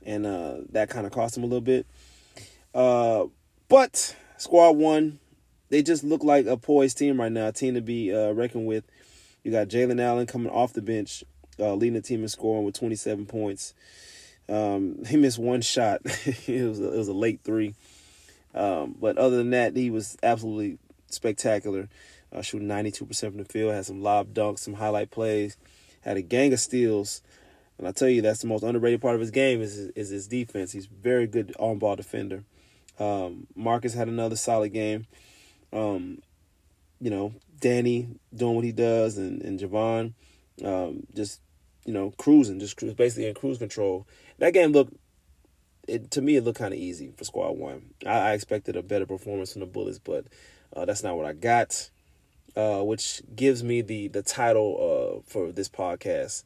and 0.04 0.26
uh, 0.26 0.56
that 0.70 0.90
kind 0.90 1.06
of 1.06 1.12
cost 1.12 1.36
him 1.36 1.42
a 1.42 1.46
little 1.46 1.60
bit. 1.60 1.86
Uh, 2.74 3.26
but 3.68 4.14
squad 4.38 4.76
one, 4.76 5.18
they 5.68 5.82
just 5.82 6.04
look 6.04 6.22
like 6.24 6.46
a 6.46 6.56
poised 6.56 6.98
team 6.98 7.20
right 7.20 7.32
now, 7.32 7.48
a 7.48 7.52
team 7.52 7.74
to 7.74 7.80
be 7.80 8.14
uh, 8.14 8.32
reckoned 8.32 8.66
with. 8.66 8.84
You 9.42 9.52
got 9.52 9.68
Jalen 9.68 10.00
Allen 10.00 10.26
coming 10.26 10.50
off 10.50 10.72
the 10.72 10.82
bench, 10.82 11.24
uh, 11.58 11.74
leading 11.74 11.94
the 11.94 12.02
team 12.02 12.22
in 12.22 12.28
scoring 12.28 12.64
with 12.64 12.78
27 12.78 13.26
points. 13.26 13.74
Um, 14.48 15.04
he 15.06 15.16
missed 15.16 15.38
one 15.38 15.62
shot. 15.62 16.00
it 16.04 16.68
was 16.68 16.80
a, 16.80 16.92
it 16.92 16.98
was 16.98 17.08
a 17.08 17.12
late 17.12 17.40
three, 17.44 17.74
um, 18.54 18.96
but 19.00 19.18
other 19.18 19.36
than 19.36 19.50
that, 19.50 19.76
he 19.76 19.90
was 19.90 20.16
absolutely 20.22 20.78
spectacular. 21.08 21.88
Uh, 22.32 22.42
shooting 22.42 22.68
92% 22.68 23.18
from 23.18 23.38
the 23.38 23.44
field, 23.44 23.74
had 23.74 23.84
some 23.84 24.02
lob 24.02 24.32
dunks, 24.32 24.60
some 24.60 24.74
highlight 24.74 25.10
plays, 25.10 25.56
had 26.02 26.16
a 26.16 26.22
gang 26.22 26.52
of 26.52 26.60
steals. 26.60 27.22
And 27.76 27.88
I 27.88 27.90
tell 27.90 28.08
you, 28.08 28.22
that's 28.22 28.40
the 28.40 28.46
most 28.46 28.62
underrated 28.62 29.00
part 29.00 29.16
of 29.16 29.20
his 29.20 29.32
game 29.32 29.60
is 29.60 29.76
is 29.76 30.10
his 30.10 30.28
defense. 30.28 30.70
He's 30.70 30.86
very 30.86 31.26
good 31.26 31.52
on 31.58 31.78
ball 31.78 31.96
defender. 31.96 32.44
Um, 33.00 33.48
Marcus 33.56 33.94
had 33.94 34.06
another 34.06 34.36
solid 34.36 34.72
game. 34.72 35.06
Um, 35.72 36.22
you 37.00 37.10
know, 37.10 37.32
Danny 37.58 38.06
doing 38.34 38.54
what 38.54 38.64
he 38.64 38.72
does, 38.72 39.18
and 39.18 39.40
and 39.42 39.58
Javon 39.58 40.12
um, 40.64 41.06
just 41.14 41.40
you 41.86 41.92
know 41.92 42.12
cruising, 42.18 42.60
just 42.60 42.76
basically 42.96 43.26
in 43.26 43.34
cruise 43.34 43.58
control. 43.58 44.06
That 44.38 44.52
game 44.52 44.72
looked. 44.72 44.94
It, 45.90 46.10
to 46.12 46.22
me, 46.22 46.36
it 46.36 46.44
looked 46.44 46.58
kind 46.58 46.72
of 46.72 46.78
easy 46.78 47.12
for 47.16 47.24
Squad 47.24 47.58
One. 47.58 47.90
I, 48.06 48.10
I, 48.10 48.32
expected 48.32 48.76
a 48.76 48.82
better 48.82 49.06
performance 49.06 49.52
from 49.52 49.60
the 49.60 49.66
Bullets, 49.66 49.98
but 49.98 50.26
uh, 50.74 50.84
that's 50.84 51.02
not 51.02 51.16
what 51.16 51.26
I 51.26 51.32
got. 51.32 51.90
Uh, 52.56 52.82
which 52.82 53.22
gives 53.36 53.62
me 53.62 53.80
the 53.80 54.08
the 54.08 54.22
title 54.22 55.20
uh, 55.20 55.30
for 55.30 55.52
this 55.52 55.68
podcast. 55.68 56.42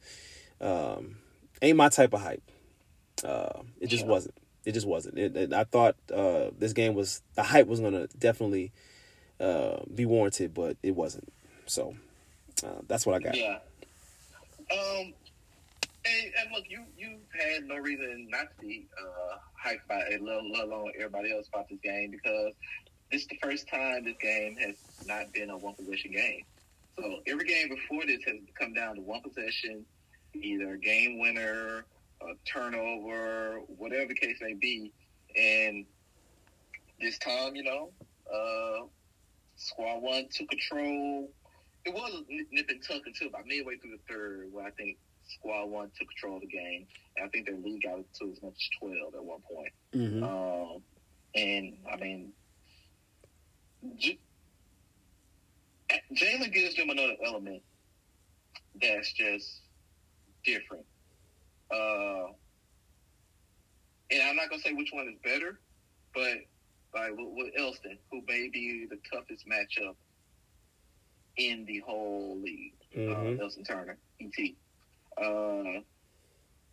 Um, 0.61 1.17
ain't 1.61 1.77
my 1.77 1.89
type 1.89 2.13
of 2.13 2.21
hype. 2.21 2.43
Uh, 3.23 3.61
it 3.79 3.87
just 3.87 4.05
yeah. 4.05 4.11
wasn't. 4.11 4.35
It 4.65 4.73
just 4.73 4.87
wasn't. 4.87 5.17
It, 5.17 5.35
it, 5.35 5.53
I 5.53 5.63
thought 5.63 5.95
uh, 6.13 6.51
this 6.57 6.73
game 6.73 6.93
was 6.93 7.21
the 7.35 7.43
hype 7.43 7.67
was 7.67 7.79
gonna 7.79 8.07
definitely 8.19 8.71
uh, 9.39 9.77
be 9.93 10.05
warranted, 10.05 10.53
but 10.53 10.77
it 10.83 10.95
wasn't. 10.95 11.31
So 11.65 11.95
uh, 12.63 12.81
that's 12.87 13.05
what 13.05 13.15
I 13.15 13.19
got. 13.19 13.35
Yeah. 13.35 13.59
Um. 14.71 15.13
And, 16.05 16.25
and 16.39 16.51
look, 16.53 16.65
you 16.69 16.83
you 16.97 17.17
had 17.31 17.63
no 17.65 17.77
reason 17.77 18.27
not 18.29 18.47
to 18.55 18.61
be 18.61 18.87
uh, 18.99 19.37
hyped 19.63 19.87
by 19.87 20.01
it, 20.09 20.21
let, 20.21 20.43
let 20.53 20.65
alone 20.65 20.91
everybody 20.95 21.33
else 21.33 21.47
about 21.47 21.67
this 21.69 21.79
game 21.83 22.11
because 22.11 22.53
this 23.11 23.21
is 23.21 23.27
the 23.27 23.37
first 23.41 23.67
time 23.67 24.05
this 24.05 24.15
game 24.21 24.55
has 24.57 24.75
not 25.07 25.31
been 25.33 25.49
a 25.49 25.57
one 25.57 25.73
possession 25.73 26.11
game. 26.11 26.43
So 26.97 27.19
every 27.27 27.45
game 27.45 27.69
before 27.69 28.05
this 28.05 28.19
has 28.25 28.35
come 28.59 28.73
down 28.73 28.95
to 28.95 29.01
one 29.01 29.21
possession, 29.21 29.85
either 30.33 30.77
game 30.77 31.19
winner, 31.19 31.85
a 32.21 32.33
turnover, 32.45 33.61
whatever 33.67 34.07
the 34.07 34.15
case 34.15 34.37
may 34.41 34.53
be. 34.53 34.91
And 35.35 35.85
this 37.01 37.17
time, 37.17 37.55
you 37.55 37.63
know, 37.63 37.91
uh, 38.33 38.85
Squad 39.57 40.01
One 40.01 40.27
took 40.31 40.49
control. 40.49 41.29
It 41.85 41.93
was 41.93 42.23
nip 42.29 42.65
and 42.69 42.81
tuck 42.87 43.01
until 43.05 43.27
about 43.27 43.45
midway 43.45 43.77
through 43.77 43.91
the 43.91 44.13
third, 44.13 44.47
where 44.51 44.65
I 44.65 44.71
think 44.71 44.97
Squad 45.27 45.65
One 45.65 45.91
took 45.97 46.07
control 46.09 46.35
of 46.35 46.41
the 46.41 46.47
game. 46.47 46.87
And 47.15 47.25
I 47.25 47.29
think 47.29 47.47
their 47.47 47.55
lead 47.55 47.81
got 47.83 47.97
to 47.97 48.31
as 48.31 48.41
much 48.41 48.53
as 48.53 48.69
twelve 48.79 49.15
at 49.15 49.23
one 49.23 49.41
point. 49.41 49.73
Mm-hmm. 49.93 50.23
Um, 50.23 50.81
and 51.35 51.77
I 51.91 51.97
mean, 51.97 52.31
J- 53.97 54.19
Jalen 56.13 56.53
gives 56.53 56.75
them 56.75 56.89
another 56.89 57.15
element 57.25 57.61
that's 58.81 59.11
just 59.13 59.61
different. 60.43 60.85
Uh, 61.71 62.27
and 64.11 64.21
I'm 64.21 64.35
not 64.35 64.49
gonna 64.49 64.61
say 64.61 64.73
which 64.73 64.91
one 64.93 65.07
is 65.07 65.15
better, 65.23 65.59
but 66.13 66.37
like 66.93 67.11
with, 67.11 67.27
with 67.33 67.53
Elston, 67.57 67.97
who 68.11 68.21
may 68.27 68.49
be 68.49 68.87
the 68.89 68.97
toughest 69.11 69.45
matchup 69.47 69.95
in 71.37 71.65
the 71.65 71.79
whole 71.79 72.39
league, 72.41 72.73
uh, 72.95 72.99
mm-hmm. 72.99 73.39
uh, 73.39 73.43
Elston 73.43 73.63
Turner, 73.63 73.97
ET. 74.21 74.55
Uh, 75.17 75.81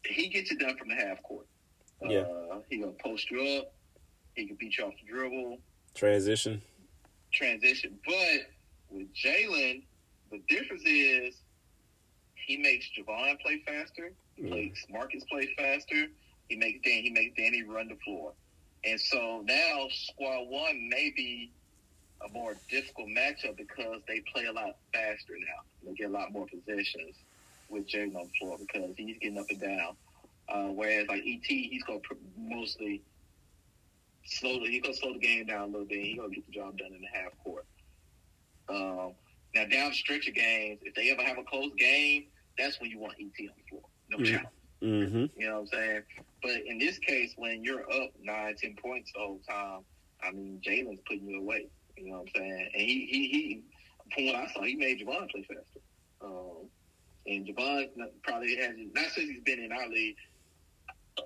he 0.04 0.28
gets 0.28 0.50
it 0.50 0.58
done 0.58 0.76
from 0.76 0.88
the 0.88 0.94
half 0.94 1.22
court. 1.22 1.46
Yeah. 2.02 2.20
Uh, 2.20 2.58
he 2.68 2.78
gonna 2.78 2.92
post 2.92 3.30
you 3.30 3.40
up. 3.58 3.72
He 4.34 4.46
can 4.46 4.56
beat 4.56 4.76
you 4.78 4.84
off 4.84 4.94
the 5.00 5.12
dribble. 5.12 5.58
Transition. 5.94 6.62
Transition, 7.32 7.98
but 8.04 8.50
with 8.90 9.08
Jalen, 9.14 9.82
the 10.30 10.40
difference 10.48 10.82
is 10.84 11.36
he 12.34 12.56
makes 12.56 12.90
Javon 12.98 13.38
play 13.40 13.62
faster. 13.66 14.12
He 14.34 14.42
mm. 14.42 14.50
makes 14.50 14.84
Marcus 14.90 15.24
play 15.30 15.48
faster. 15.56 16.06
He 16.48 16.56
makes 16.56 16.80
Dan. 16.84 17.02
He 17.02 17.10
makes 17.10 17.36
Danny 17.36 17.62
run 17.62 17.88
the 17.88 17.96
floor. 18.04 18.32
And 18.84 19.00
so 19.00 19.42
now 19.44 19.86
Squad 19.90 20.48
One 20.48 20.88
may 20.88 21.12
be 21.14 21.52
a 22.24 22.32
more 22.32 22.56
difficult 22.68 23.08
matchup 23.08 23.56
because 23.56 24.00
they 24.08 24.20
play 24.32 24.46
a 24.46 24.52
lot 24.52 24.76
faster 24.92 25.34
now. 25.38 25.62
They 25.84 25.94
get 25.94 26.10
a 26.10 26.12
lot 26.12 26.32
more 26.32 26.46
possessions 26.46 27.16
with 27.72 27.88
Jalen 27.88 28.16
on 28.16 28.28
the 28.28 28.32
floor 28.38 28.56
because 28.58 28.90
he's 28.96 29.18
getting 29.18 29.38
up 29.38 29.46
and 29.50 29.60
down. 29.60 29.96
Uh, 30.48 30.68
whereas 30.72 31.08
like 31.08 31.22
ET, 31.26 31.46
he's 31.46 31.82
gonna 31.84 32.00
mostly 32.36 33.02
slow. 34.24 34.60
The, 34.60 34.70
he's 34.70 34.82
gonna 34.82 34.94
slow 34.94 35.14
the 35.14 35.18
game 35.18 35.46
down 35.46 35.62
a 35.62 35.66
little 35.66 35.86
bit. 35.86 36.04
He's 36.04 36.18
gonna 36.18 36.30
get 36.30 36.46
the 36.46 36.52
job 36.52 36.78
done 36.78 36.92
in 36.94 37.00
the 37.00 37.08
half 37.12 37.32
court. 37.42 37.66
Um, 38.68 39.14
now 39.54 39.66
down 39.66 39.92
stretch 39.92 40.28
of 40.28 40.34
games, 40.34 40.80
if 40.82 40.94
they 40.94 41.10
ever 41.10 41.22
have 41.22 41.38
a 41.38 41.44
close 41.44 41.72
game, 41.78 42.26
that's 42.58 42.80
when 42.80 42.90
you 42.90 42.98
want 42.98 43.14
ET 43.20 43.48
on 43.48 43.54
the 43.56 43.68
floor. 43.68 43.82
No 44.10 44.16
mm-hmm. 44.18 44.24
challenge. 44.24 44.48
Mm-hmm. 44.82 45.40
You 45.40 45.46
know 45.46 45.54
what 45.54 45.60
I'm 45.60 45.66
saying? 45.68 46.02
But 46.42 46.66
in 46.66 46.78
this 46.78 46.98
case, 46.98 47.34
when 47.36 47.62
you're 47.62 47.82
up 47.82 48.10
nine, 48.20 48.56
ten 48.56 48.76
points 48.82 49.12
the 49.14 49.20
whole 49.20 49.40
time, 49.48 49.80
I 50.22 50.32
mean, 50.32 50.60
Jalen's 50.64 51.00
putting 51.06 51.26
you 51.26 51.40
away. 51.40 51.68
You 51.96 52.10
know 52.10 52.18
what 52.18 52.28
I'm 52.34 52.40
saying? 52.40 52.70
And 52.74 52.82
he, 52.82 53.06
he, 53.06 53.28
he 53.28 53.62
from 54.12 54.26
what 54.26 54.34
I 54.34 54.52
saw, 54.52 54.62
he 54.62 54.74
made 54.74 55.00
Javon 55.00 55.30
play 55.30 55.42
faster. 55.42 55.80
Um, 56.20 56.68
and 57.26 57.46
Javon 57.46 57.88
probably 58.22 58.56
has, 58.56 58.74
not 58.94 59.04
since 59.10 59.28
he's 59.28 59.42
been 59.42 59.60
in 59.60 59.72
our 59.72 59.88
league, 59.88 60.16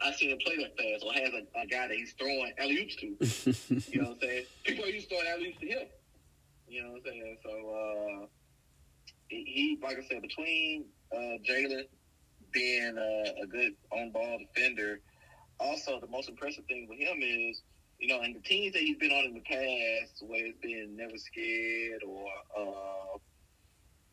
I 0.03 0.12
seen 0.12 0.31
him 0.31 0.38
play 0.45 0.57
that 0.57 0.76
fast 0.76 1.05
or 1.05 1.12
has 1.12 1.33
a, 1.33 1.61
a 1.61 1.67
guy 1.67 1.88
that 1.88 1.97
he's 1.97 2.12
throwing 2.19 2.53
alley 2.59 2.83
oops 2.83 2.97
to. 2.97 3.07
you 3.93 4.03
know 4.03 4.09
what 4.09 4.15
I'm 4.15 4.21
saying? 4.21 4.45
People 4.65 4.85
are 4.85 4.88
used 4.88 5.09
to 5.09 5.17
throwing 5.17 5.29
alley 5.29 5.49
oops 5.49 5.61
to 5.61 5.67
him. 5.67 5.87
You 6.69 6.83
know 6.83 6.91
what 6.91 7.03
I'm 7.07 7.12
saying? 7.12 7.37
So, 7.45 7.50
uh, 7.50 8.26
he, 9.29 9.79
like 9.83 9.99
I 9.99 10.07
said, 10.07 10.23
between 10.23 10.87
uh, 11.15 11.38
Jalen 11.49 11.85
being 12.53 12.97
a, 12.99 13.43
a 13.43 13.47
good 13.47 13.73
on 13.93 14.11
ball 14.11 14.38
defender. 14.38 15.00
Also, 15.59 16.00
the 16.00 16.07
most 16.09 16.29
impressive 16.29 16.65
thing 16.67 16.87
with 16.88 16.99
him 16.99 17.19
is, 17.23 17.62
you 17.99 18.09
know, 18.09 18.21
and 18.21 18.35
the 18.35 18.41
teams 18.41 18.73
that 18.75 18.83
he's 18.83 18.97
been 18.97 19.11
on 19.11 19.25
in 19.25 19.35
the 19.35 19.41
past, 19.41 20.23
where 20.23 20.47
it's 20.47 20.59
been 20.61 20.97
never 20.97 21.17
scared 21.17 22.03
or 22.07 22.26
uh, 22.59 23.19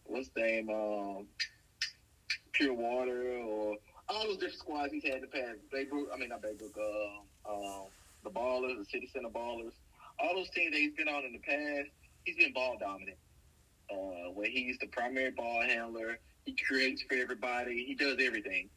what's 0.06 0.30
the 0.36 0.42
name, 0.42 0.70
um, 0.70 1.28
Pure 2.54 2.74
Water 2.74 3.38
or 3.40 3.78
all 4.10 4.24
those 4.26 4.38
different 4.38 4.60
squads 4.60 4.94
he's 4.94 5.04
had 5.04 5.16
in 5.16 5.22
the 5.22 5.28
past. 5.28 5.60
Baybrook, 5.74 6.08
I 6.14 6.18
mean 6.18 6.30
not 6.30 6.42
Baybrook, 6.42 6.78
uh, 6.78 7.52
um, 7.52 7.86
the 8.24 8.30
Ballers, 8.30 8.78
the 8.78 8.86
City 8.86 9.10
Center 9.12 9.30
Ballers, 9.30 9.74
all 10.20 10.36
those 10.36 10.50
teams 10.52 10.72
that 10.72 10.80
he's 10.80 10.94
been 10.94 11.08
on 11.08 11.26
in 11.26 11.34
the 11.34 11.40
past. 11.40 11.90
He's 12.24 12.38
been 12.38 12.54
ball 12.54 12.78
dominant, 12.80 13.18
uh, 13.92 14.32
where 14.34 14.50
he's 14.50 14.78
the 14.80 14.88
primary 14.88 15.32
ball 15.32 15.62
handler. 15.62 16.20
He 16.46 16.56
creates 16.56 17.04
for 17.04 17.16
everybody. 17.16 17.86
He 17.86 17.96
does 17.96 18.18
everything. 18.20 18.70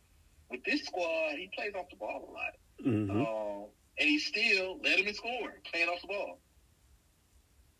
With 0.50 0.64
this 0.64 0.84
squad, 0.84 1.36
he 1.36 1.50
plays 1.54 1.72
off 1.76 1.86
the 1.90 1.96
ball 1.96 2.28
a 2.28 2.32
lot. 2.32 2.94
Mm-hmm. 2.94 3.20
Uh, 3.20 3.66
and 3.98 4.08
he 4.08 4.18
still 4.18 4.78
led 4.82 4.98
him 4.98 5.06
in 5.06 5.14
scoring, 5.14 5.56
playing 5.70 5.88
off 5.88 6.00
the 6.02 6.08
ball. 6.08 6.38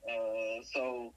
Uh, 0.09 0.63
so, 0.73 1.13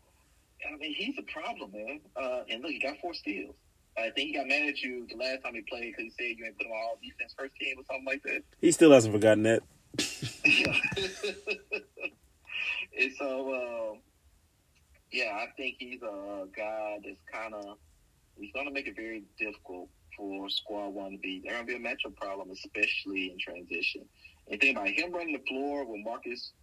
I 0.67 0.77
mean, 0.77 0.93
he's 0.93 1.15
a 1.17 1.23
problem, 1.23 1.71
man. 1.71 2.01
Uh, 2.15 2.41
and 2.49 2.61
look, 2.61 2.71
he 2.71 2.79
got 2.79 2.99
four 2.99 3.13
steals. 3.13 3.55
I 3.99 4.11
think 4.11 4.29
he 4.29 4.33
got 4.35 4.47
mad 4.47 4.69
at 4.69 4.81
you 4.81 5.07
the 5.09 5.15
last 5.15 5.43
time 5.43 5.55
he 5.55 5.61
played 5.61 5.93
because 5.95 6.03
he 6.03 6.11
said 6.17 6.37
you 6.37 6.45
ain't 6.45 6.57
put 6.57 6.65
him 6.65 6.71
on 6.71 6.77
all 6.77 6.97
defense 7.01 7.33
first 7.37 7.55
team 7.55 7.77
or 7.77 7.83
something 7.85 8.05
like 8.05 8.23
that. 8.23 8.43
He 8.61 8.71
still 8.71 8.91
hasn't 8.91 9.13
forgotten 9.13 9.43
that. 9.43 9.63
and 12.99 13.11
so, 13.17 13.53
um, 13.53 13.99
yeah, 15.11 15.31
I 15.35 15.47
think 15.57 15.75
he's 15.79 16.01
a 16.01 16.45
guy 16.55 16.99
that's 17.03 17.21
kind 17.31 17.53
of 17.53 17.77
he's 18.37 18.51
going 18.53 18.67
to 18.67 18.71
make 18.73 18.87
it 18.87 18.95
very 18.95 19.23
difficult 19.37 19.89
for 20.15 20.49
squad 20.49 20.89
one 20.89 21.11
to 21.11 21.17
be. 21.17 21.41
They're 21.43 21.53
going 21.53 21.67
to 21.67 21.79
be 21.79 21.83
a 21.83 21.87
matchup 21.87 22.15
problem, 22.15 22.49
especially 22.51 23.31
in 23.31 23.37
transition. 23.39 24.05
And 24.49 24.59
think 24.59 24.77
about 24.77 24.89
him 24.89 25.11
running 25.11 25.33
the 25.33 25.43
floor 25.47 25.85
with 25.85 26.01
Marcus 26.03 26.53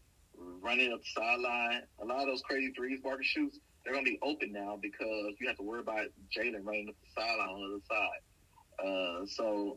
running 0.60 0.92
up 0.92 1.00
the 1.00 1.20
sideline. 1.20 1.82
A 2.02 2.04
lot 2.04 2.20
of 2.20 2.26
those 2.26 2.42
crazy 2.42 2.72
threes 2.76 3.00
Marcus 3.02 3.26
shoots, 3.26 3.58
they're 3.86 3.94
going 3.94 4.04
to 4.04 4.10
be 4.10 4.18
open 4.20 4.52
now 4.52 4.76
because 4.82 5.32
you 5.38 5.46
have 5.46 5.56
to 5.56 5.62
worry 5.62 5.78
about 5.78 6.06
Jalen 6.36 6.64
running 6.64 6.88
up 6.88 6.96
the 7.00 7.20
sideline 7.20 7.48
on 7.48 7.60
the 7.60 7.66
other 7.66 7.84
side. 7.88 8.84
Uh, 8.84 9.26
so 9.26 9.76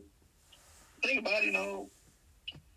think 1.04 1.20
about 1.20 1.44
it, 1.44 1.46
you 1.46 1.52
know, 1.52 1.88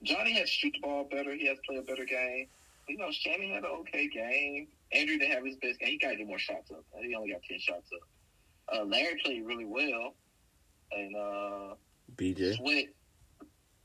Johnny 0.04 0.34
has 0.34 0.44
to 0.44 0.56
shoot 0.56 0.74
the 0.74 0.88
ball 0.88 1.08
better. 1.10 1.34
He 1.34 1.48
has 1.48 1.58
to 1.58 1.64
play 1.68 1.78
a 1.78 1.82
better 1.82 2.06
game. 2.06 2.46
You 2.88 2.98
know, 2.98 3.10
Shannon 3.12 3.50
had 3.50 3.64
an 3.64 3.72
okay 3.80 4.08
game. 4.10 4.68
Andrew 4.92 5.18
didn't 5.18 5.32
have 5.32 5.44
his 5.44 5.56
best 5.56 5.80
game. 5.80 5.90
He 5.90 5.98
got 5.98 6.12
to 6.12 6.18
get 6.18 6.28
more 6.28 6.38
shots 6.38 6.70
up. 6.70 6.84
He 7.02 7.16
only 7.16 7.32
got 7.32 7.42
10 7.42 7.60
shots 7.60 7.90
up. 7.92 8.76
Uh, 8.76 8.84
Larry 8.84 9.20
played 9.24 9.44
really 9.44 9.66
well. 9.66 10.14
And 10.92 11.16
uh, 11.16 11.76
BJ. 12.16 12.58
Sweat. 12.58 12.86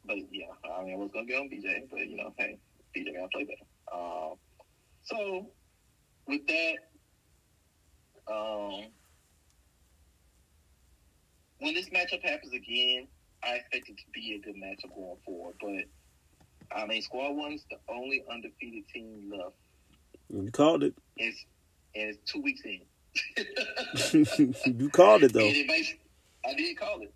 But 0.05 0.19
yeah, 0.31 0.47
I 0.76 0.85
mean, 0.85 0.95
I 0.95 0.97
was 0.97 1.11
going 1.12 1.26
to 1.26 1.33
get 1.33 1.40
on 1.40 1.49
BJ, 1.49 1.88
but 1.90 2.07
you 2.07 2.17
know, 2.17 2.35
hey, 2.37 2.59
BJ 2.95 3.14
got 3.14 3.23
to 3.23 3.28
play 3.28 3.45
better. 3.45 3.97
Um, 3.97 4.35
so 5.02 5.47
with 6.26 6.47
that, 6.47 6.75
um, 8.31 8.85
when 11.59 11.75
this 11.75 11.89
matchup 11.89 12.23
happens 12.23 12.53
again, 12.53 13.09
I 13.43 13.57
expect 13.57 13.89
it 13.89 13.97
to 13.99 14.05
be 14.13 14.35
a 14.35 14.39
good 14.39 14.57
matchup 14.57 14.95
going 14.95 15.17
forward. 15.25 15.55
But 15.61 16.77
I 16.77 16.87
mean, 16.87 17.03
Squad 17.03 17.33
One's 17.33 17.65
the 17.71 17.79
only 17.89 18.25
undefeated 18.31 18.89
team 18.89 19.33
left. 19.33 19.55
You 20.31 20.51
called 20.51 20.83
it. 20.83 20.95
It's 21.17 21.45
and 21.95 22.11
it's 22.11 22.31
two 22.31 22.43
weeks 22.43 22.63
in. 22.65 22.81
you 24.79 24.91
called 24.91 25.25
it 25.25 25.33
though. 25.33 25.41
It 25.41 25.67
may, 25.67 25.99
I 26.49 26.55
did 26.55 26.79
call 26.79 27.01
it, 27.01 27.13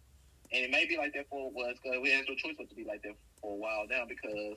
and 0.53 0.65
it 0.65 0.71
may 0.71 0.87
be 0.87 0.97
like 0.97 1.13
that 1.15 1.29
for 1.29 1.51
well, 1.55 1.69
it's 1.69 1.81
we 1.85 2.11
have 2.11 2.25
no 2.29 2.35
choice 2.35 2.55
but 2.57 2.69
to 2.71 2.75
be 2.75 2.85
like 2.85 3.03
that 3.03 3.15
for 3.41 3.53
a 3.53 3.57
while 3.57 3.87
now 3.89 4.05
because 4.09 4.57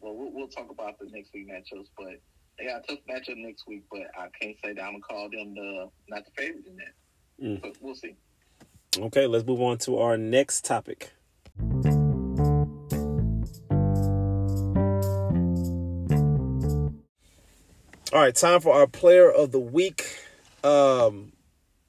well, 0.00 0.16
we'll, 0.16 0.32
we'll 0.32 0.48
talk 0.48 0.70
about 0.70 0.98
the 0.98 1.06
next 1.10 1.32
week 1.34 1.48
matchups, 1.48 1.88
but 1.96 2.20
they 2.60 2.66
got 2.66 2.84
a 2.84 2.86
tough 2.86 2.98
matchup 3.08 3.36
next 3.36 3.66
week. 3.66 3.84
But 3.90 4.02
I 4.18 4.28
can't 4.40 4.56
say 4.62 4.72
that 4.74 4.82
I'm 4.82 4.92
gonna 4.92 5.02
call 5.02 5.30
them 5.30 5.54
the 5.54 5.90
not 6.08 6.24
the 6.24 6.30
favorite 6.36 6.66
in 6.66 6.76
that. 6.76 7.42
Mm. 7.42 7.62
But 7.62 7.72
we'll 7.80 7.94
see. 7.94 8.16
Okay, 8.98 9.26
let's 9.26 9.46
move 9.46 9.60
on 9.60 9.78
to 9.78 9.98
our 9.98 10.16
next 10.16 10.64
topic. 10.64 11.12
All 18.12 18.20
right, 18.20 18.34
time 18.34 18.60
for 18.60 18.74
our 18.74 18.88
player 18.88 19.30
of 19.30 19.52
the 19.52 19.60
week. 19.60 20.18
Um, 20.64 21.32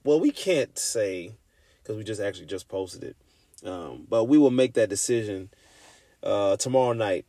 well, 0.03 0.19
we 0.19 0.31
can't 0.31 0.77
say 0.77 1.33
because 1.81 1.97
we 1.97 2.03
just 2.03 2.21
actually 2.21 2.45
just 2.45 2.67
posted 2.67 3.03
it, 3.03 3.15
um, 3.67 4.05
but 4.07 4.25
we 4.25 4.37
will 4.37 4.51
make 4.51 4.75
that 4.75 4.87
decision 4.87 5.49
uh, 6.21 6.57
tomorrow 6.57 6.93
night. 6.93 7.25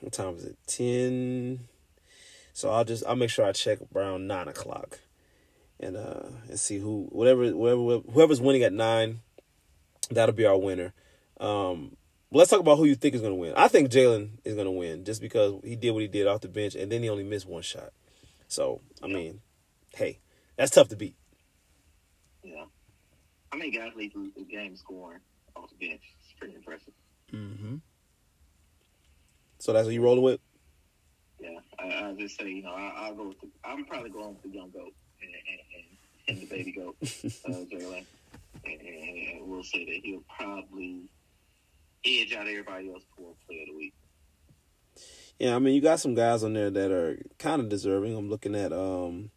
What 0.00 0.12
time 0.12 0.36
is 0.36 0.44
it? 0.44 0.56
Ten. 0.66 1.68
So 2.60 2.68
I'll 2.68 2.84
just 2.84 3.04
I'll 3.06 3.16
make 3.16 3.30
sure 3.30 3.46
I 3.46 3.52
check 3.52 3.78
around 3.96 4.26
nine 4.26 4.46
o'clock, 4.46 4.98
and 5.80 5.96
uh 5.96 6.28
and 6.46 6.60
see 6.60 6.78
who 6.78 7.08
whatever 7.10 7.46
whoever 7.46 8.00
whoever's 8.12 8.38
winning 8.38 8.62
at 8.64 8.74
nine, 8.74 9.20
that'll 10.10 10.34
be 10.34 10.44
our 10.44 10.58
winner. 10.58 10.92
Um, 11.40 11.96
let's 12.30 12.50
talk 12.50 12.60
about 12.60 12.76
who 12.76 12.84
you 12.84 12.96
think 12.96 13.14
is 13.14 13.22
going 13.22 13.32
to 13.32 13.40
win. 13.40 13.54
I 13.56 13.68
think 13.68 13.90
Jalen 13.90 14.32
is 14.44 14.52
going 14.56 14.66
to 14.66 14.72
win 14.72 15.06
just 15.06 15.22
because 15.22 15.54
he 15.64 15.74
did 15.74 15.92
what 15.92 16.02
he 16.02 16.08
did 16.08 16.26
off 16.26 16.42
the 16.42 16.48
bench, 16.48 16.74
and 16.74 16.92
then 16.92 17.02
he 17.02 17.08
only 17.08 17.24
missed 17.24 17.46
one 17.46 17.62
shot. 17.62 17.94
So 18.46 18.82
I 19.02 19.06
mean, 19.06 19.40
hey, 19.94 20.18
that's 20.56 20.72
tough 20.72 20.88
to 20.88 20.96
beat. 20.96 21.16
Yeah. 22.44 22.64
How 23.50 23.58
many 23.58 23.70
guys 23.70 23.92
lead 23.96 24.12
the 24.12 24.44
game 24.44 24.76
scoring 24.76 25.20
off 25.56 25.70
the 25.70 25.88
bench? 25.88 26.02
It's 26.20 26.38
pretty 26.38 26.56
impressive. 26.56 26.92
Mm-hmm. 27.32 27.76
So 29.60 29.72
that's 29.72 29.86
what 29.86 29.94
you 29.94 30.02
rolling 30.02 30.24
with. 30.24 30.40
Yeah, 31.40 31.58
I, 31.78 32.10
I 32.10 32.14
just 32.18 32.38
say 32.38 32.48
you 32.48 32.62
know 32.62 32.72
I, 32.72 32.92
I'll 32.96 33.14
go 33.14 33.28
with 33.28 33.40
the, 33.40 33.48
I'm 33.64 33.84
probably 33.86 34.10
going 34.10 34.34
with 34.34 34.42
the 34.42 34.50
young 34.50 34.70
goat 34.70 34.92
and, 35.22 35.30
and, 36.28 36.38
and, 36.38 36.42
the 36.42 36.46
baby 36.46 36.72
goat, 36.72 36.96
uh, 37.02 37.06
Jalen, 37.06 38.04
and, 38.64 38.80
and 38.80 39.46
we'll 39.46 39.62
say 39.62 39.84
that 39.86 40.00
he'll 40.02 40.22
probably 40.36 41.08
edge 42.04 42.32
out 42.34 42.46
everybody 42.46 42.90
else 42.90 43.02
for 43.16 43.32
player 43.46 43.62
of 43.62 43.68
the 43.68 43.76
week. 43.76 43.94
Yeah, 45.38 45.56
I 45.56 45.58
mean, 45.58 45.74
you 45.74 45.80
got 45.80 46.00
some 46.00 46.14
guys 46.14 46.44
on 46.44 46.52
there 46.52 46.70
that 46.70 46.90
are 46.90 47.18
kind 47.38 47.60
of 47.60 47.70
deserving. 47.70 48.14
I'm 48.14 48.28
looking 48.28 48.54
at 48.54 48.72
um, 48.72 49.30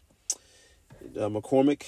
uh, 1.16 1.30
McCormick. 1.30 1.86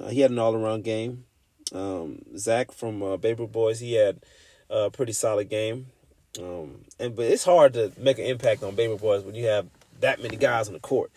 Uh, 0.00 0.08
he 0.08 0.20
had 0.20 0.30
an 0.30 0.38
all-around 0.38 0.84
game. 0.84 1.26
Um, 1.74 2.22
Zach 2.36 2.72
from 2.72 3.02
uh, 3.02 3.18
Baby 3.18 3.46
Boys, 3.46 3.80
he 3.80 3.92
had 3.94 4.24
a 4.70 4.90
pretty 4.90 5.12
solid 5.12 5.50
game. 5.50 5.91
Um, 6.38 6.84
and 6.98 7.14
but 7.14 7.26
it's 7.26 7.44
hard 7.44 7.74
to 7.74 7.92
make 7.98 8.18
an 8.18 8.24
impact 8.24 8.62
on 8.62 8.74
Baby 8.74 8.96
Boys 8.96 9.22
when 9.22 9.34
you 9.34 9.46
have 9.46 9.66
that 10.00 10.22
many 10.22 10.36
guys 10.36 10.66
on 10.68 10.74
the 10.74 10.80
court, 10.80 11.10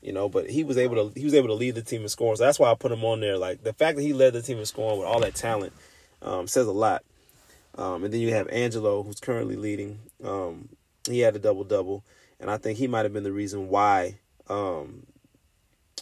you 0.00 0.12
know. 0.12 0.28
But 0.28 0.48
he 0.48 0.62
was 0.62 0.78
able 0.78 1.10
to 1.10 1.18
he 1.18 1.24
was 1.24 1.34
able 1.34 1.48
to 1.48 1.54
lead 1.54 1.74
the 1.74 1.82
team 1.82 2.02
in 2.02 2.08
scoring, 2.08 2.36
so 2.36 2.44
that's 2.44 2.58
why 2.58 2.70
I 2.70 2.74
put 2.74 2.92
him 2.92 3.04
on 3.04 3.20
there. 3.20 3.36
Like 3.36 3.62
the 3.62 3.72
fact 3.72 3.96
that 3.96 4.02
he 4.02 4.12
led 4.12 4.32
the 4.32 4.42
team 4.42 4.58
in 4.58 4.66
scoring 4.66 4.98
with 4.98 5.08
all 5.08 5.20
that 5.20 5.34
talent 5.34 5.72
um, 6.22 6.46
says 6.46 6.66
a 6.66 6.72
lot. 6.72 7.02
Um, 7.76 8.04
and 8.04 8.12
then 8.12 8.20
you 8.20 8.34
have 8.34 8.48
Angelo, 8.48 9.02
who's 9.02 9.20
currently 9.20 9.56
leading. 9.56 10.00
Um, 10.24 10.68
he 11.08 11.20
had 11.20 11.36
a 11.36 11.38
double 11.38 11.64
double, 11.64 12.04
and 12.38 12.50
I 12.50 12.56
think 12.56 12.78
he 12.78 12.86
might 12.86 13.04
have 13.04 13.12
been 13.12 13.22
the 13.22 13.32
reason 13.32 13.68
why 13.68 14.18
um, 14.48 15.06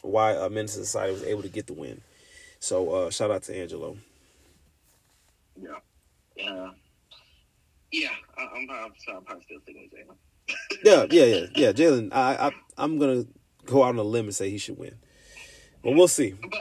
why 0.03 0.37
uh, 0.37 0.49
Menace 0.49 0.77
II 0.77 0.85
Society 0.85 1.13
was 1.13 1.25
able 1.25 1.43
to 1.43 1.49
get 1.49 1.67
the 1.67 1.75
win. 1.75 2.01
So 2.61 2.91
uh, 2.91 3.11
shout 3.11 3.31
out 3.31 3.45
to 3.45 3.57
Angelo. 3.57 3.97
Yeah, 5.61 5.79
yeah, 6.37 6.71
yeah. 7.93 8.09
I, 8.37 8.43
I'm, 8.55 8.71
I'm, 8.71 8.93
I'm 9.15 9.25
probably 9.25 9.45
still 9.45 9.59
thinking 9.67 9.91
Jalen. 9.95 10.17
Yeah, 10.85 11.07
yeah, 11.11 11.25
yeah, 11.25 11.47
yeah. 11.57 11.73
Jalen, 11.73 12.09
I, 12.13 12.49
I 12.49 12.51
I'm 12.79 12.99
gonna 12.99 13.25
go 13.67 13.83
out 13.83 13.91
on 13.91 13.99
a 13.99 14.03
limb 14.03 14.27
and 14.27 14.35
say 14.35 14.49
he 14.51 14.57
should 14.59 14.79
win, 14.79 14.95
but 15.83 15.93
we'll 15.95 16.09
see. 16.09 16.31
But 16.41 16.55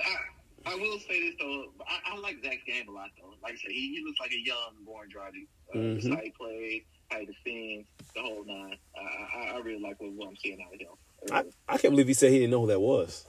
I, 0.66 0.74
I 0.74 0.76
will 0.76 1.00
say 1.08 1.22
this 1.30 1.36
though, 1.40 1.66
I, 1.88 2.14
I 2.14 2.20
like 2.20 2.38
Zach's 2.44 2.64
game 2.68 2.90
a 2.90 2.92
lot 2.92 3.10
though. 3.22 3.34
Like 3.42 3.54
I 3.54 3.56
said, 3.56 3.72
he, 3.72 3.96
he 3.96 4.04
looks 4.06 4.20
like 4.20 4.32
a 4.32 4.40
young 4.40 4.74
Goran 4.86 5.08
Dragic. 5.14 5.48
Uh, 5.74 5.78
Mhm. 5.78 5.96
Just 6.02 6.10
how 6.10 6.22
he 6.22 6.34
plays, 6.38 6.82
how 7.10 7.20
he 7.20 7.26
defends, 7.28 7.88
the 8.16 8.22
whole 8.22 8.44
nine. 8.46 8.76
I, 8.98 9.38
I, 9.38 9.56
I 9.56 9.58
really 9.60 9.82
like 9.82 10.00
what, 10.02 10.12
what 10.14 10.30
I'm 10.30 10.36
seeing 10.38 10.60
out 10.62 10.74
of 10.74 10.80
him. 10.80 10.88
I, 11.32 11.74
I 11.74 11.78
can't 11.78 11.92
believe 11.94 12.08
he 12.08 12.14
said 12.14 12.32
he 12.32 12.40
didn't 12.40 12.52
know 12.52 12.62
who 12.62 12.68
that 12.68 12.80
was. 12.82 13.26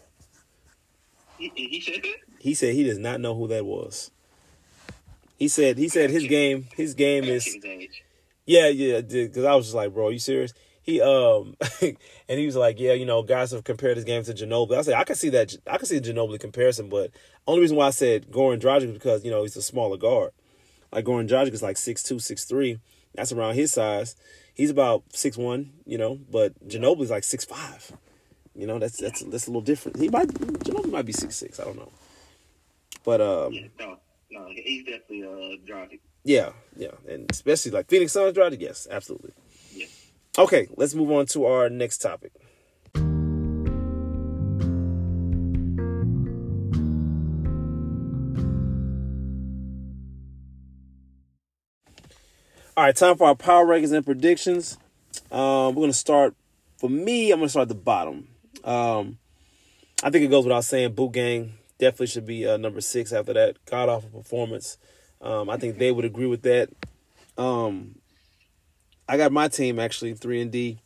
he, 1.39 1.51
he 1.55 1.81
said 1.81 2.03
that. 2.03 2.15
He 2.41 2.55
said 2.55 2.75
he 2.75 2.85
does 2.85 2.99
not 2.99 3.21
know 3.21 3.35
who 3.37 3.47
that 3.49 3.65
was. 3.65 4.11
He 5.39 5.49
said 5.49 5.79
he 5.79 5.89
said 5.89 6.11
his 6.11 6.27
game 6.27 6.67
his 6.77 6.95
game 6.95 7.25
is. 7.25 7.57
Yeah, 8.45 8.69
yeah, 8.69 9.03
because 9.03 9.45
I 9.45 9.55
was 9.55 9.67
just 9.67 9.77
like, 9.77 9.93
bro, 9.93 10.09
you 10.09 10.19
serious? 10.19 10.53
He 10.83 11.01
um, 11.01 11.55
and 11.83 11.97
he 12.27 12.47
was 12.47 12.57
like, 12.57 12.81
yeah, 12.81 12.95
you 12.95 13.05
know, 13.05 13.23
guys 13.23 13.53
have 13.53 13.63
compared 13.63 13.97
his 13.97 14.05
game 14.05 14.25
to 14.25 14.33
Ginobili. 14.33 14.79
I 14.79 14.83
said 14.83 14.95
I 14.95 15.05
can 15.05 15.17
see 15.17 15.29
that, 15.31 15.55
I 15.67 15.77
can 15.77 15.87
see 15.87 15.99
a 15.99 16.01
Ginobili 16.01 16.41
comparison, 16.41 16.89
but 16.89 17.11
only 17.47 17.61
reason 17.61 17.77
why 17.77 17.87
I 17.87 17.91
said 17.91 18.31
Goran 18.31 18.59
Dragic 18.59 18.93
because 18.93 19.25
you 19.25 19.31
know 19.31 19.43
he's 19.43 19.57
a 19.57 19.63
smaller 19.63 19.97
guard. 19.97 20.33
Like 20.91 21.05
Goran 21.05 21.29
Dragic 21.29 21.53
is 21.53 21.63
like 21.63 21.77
six 21.77 22.03
two, 22.03 22.19
six 22.19 22.45
three. 22.45 22.81
That's 23.15 23.33
around 23.33 23.55
his 23.55 23.73
size. 23.73 24.17
He's 24.55 24.71
about 24.71 25.05
six 25.13 25.37
one, 25.37 25.73
you 25.87 25.99
know, 25.99 26.19
but 26.31 26.53
Ginobili's 26.67 27.11
like 27.11 27.25
six 27.25 27.45
five. 27.45 27.93
You 28.57 28.67
know, 28.67 28.79
that's 28.79 28.97
that's 28.97 29.23
that's 29.23 29.47
a 29.47 29.51
little 29.51 29.61
different. 29.61 29.99
He 29.99 30.09
might 30.09 30.29
Ginobili 30.29 30.91
might 30.91 31.07
be 31.07 31.13
six 31.13 31.37
six. 31.37 31.61
I 31.61 31.65
don't 31.65 31.77
know, 31.77 31.93
but 33.05 33.21
um, 33.21 33.53
Yeah, 33.53 33.67
no, 33.79 33.99
no, 34.31 34.47
he's 34.55 34.85
definitely 34.85 35.23
uh, 35.25 35.57
Dragic. 35.71 36.01
yeah, 36.25 36.51
yeah, 36.77 36.93
and 37.09 37.31
especially 37.31 37.73
like 37.73 37.89
Phoenix 37.89 38.13
Suns 38.13 38.37
Dragic. 38.37 38.61
Yes, 38.61 38.87
absolutely. 38.91 39.33
Yeah. 39.73 39.87
Okay, 40.39 40.69
let's 40.77 40.95
move 40.95 41.11
on 41.11 41.27
to 41.27 41.47
our 41.47 41.69
next 41.71 41.99
topic. 41.99 42.33
All 52.77 52.85
right, 52.85 52.95
time 52.95 53.17
for 53.17 53.27
our 53.27 53.35
power 53.35 53.67
rankings 53.67 53.93
and 53.93 54.05
predictions. 54.07 54.79
Um, 55.33 55.75
we're 55.75 55.83
gonna 55.83 55.93
start. 55.93 56.35
For 56.77 56.89
me, 56.89 57.33
I'm 57.33 57.41
gonna 57.41 57.49
start 57.49 57.63
at 57.63 57.69
the 57.69 57.75
bottom. 57.75 58.29
Um, 58.63 59.19
I 60.03 60.11
think 60.11 60.25
it 60.25 60.29
goes 60.31 60.45
without 60.45 60.63
saying. 60.65 60.93
Boot 60.93 61.13
Gang 61.13 61.55
definitely 61.79 62.09
should 62.09 62.27
be 62.27 62.47
uh, 62.47 62.57
number 62.57 62.81
six 62.81 63.13
after 63.13 63.33
that 63.33 63.57
god 63.65 63.89
awful 63.89 64.11
performance. 64.11 64.79
Um, 65.21 65.51
I 65.51 65.57
think 65.57 65.79
they 65.79 65.91
would 65.91 66.05
agree 66.05 66.27
with 66.27 66.43
that. 66.43 66.71
Um, 67.37 67.97
I 69.09 69.17
got 69.17 69.33
my 69.33 69.49
team 69.49 69.79
actually 69.79 70.15
three 70.15 70.41
and 70.41 70.51
D, 70.51 70.81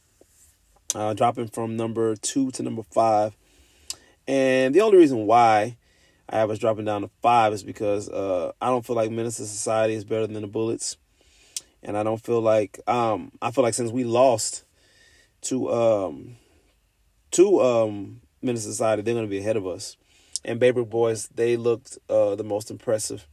uh, 0.95 1.15
dropping 1.15 1.49
from 1.49 1.77
number 1.77 2.15
two 2.17 2.51
to 2.53 2.63
number 2.63 2.83
five, 2.83 3.37
and 4.29 4.75
the 4.75 4.81
only 4.81 4.99
reason 4.99 5.27
why 5.27 5.77
I 6.29 6.45
was 6.45 6.59
dropping 6.59 6.85
down 6.85 7.03
to 7.03 7.11
five 7.21 7.53
is 7.53 7.63
because 7.63 8.09
uh, 8.09 8.53
I 8.61 8.69
don't 8.69 8.87
feel 8.87 8.97
like 8.97 9.11
Menace 9.11 9.37
Society 9.37 9.95
is 9.95 10.05
better 10.05 10.27
than 10.27 10.41
the 10.41 10.47
Bullets, 10.47 10.97
and 11.83 11.97
I 11.97 12.03
don't 12.03 12.23
feel 12.23 12.41
like 12.41 12.81
um, 12.87 13.33
I 13.43 13.51
feel 13.51 13.65
like 13.65 13.75
since 13.75 13.91
we 13.91 14.05
lost 14.05 14.65
to 15.43 15.71
um, 15.71 16.37
to 17.33 17.61
um, 17.61 18.21
Society, 18.43 19.03
they're 19.03 19.15
going 19.15 19.27
to 19.27 19.31
be 19.31 19.39
ahead 19.39 19.57
of 19.57 19.67
us. 19.67 19.97
And 20.45 20.61
Baybrook 20.61 20.91
Boys, 20.91 21.29
they 21.29 21.57
looked 21.57 21.99
uh, 22.09 22.35
the 22.35 22.45
most 22.45 22.71
impressive. 22.71 23.27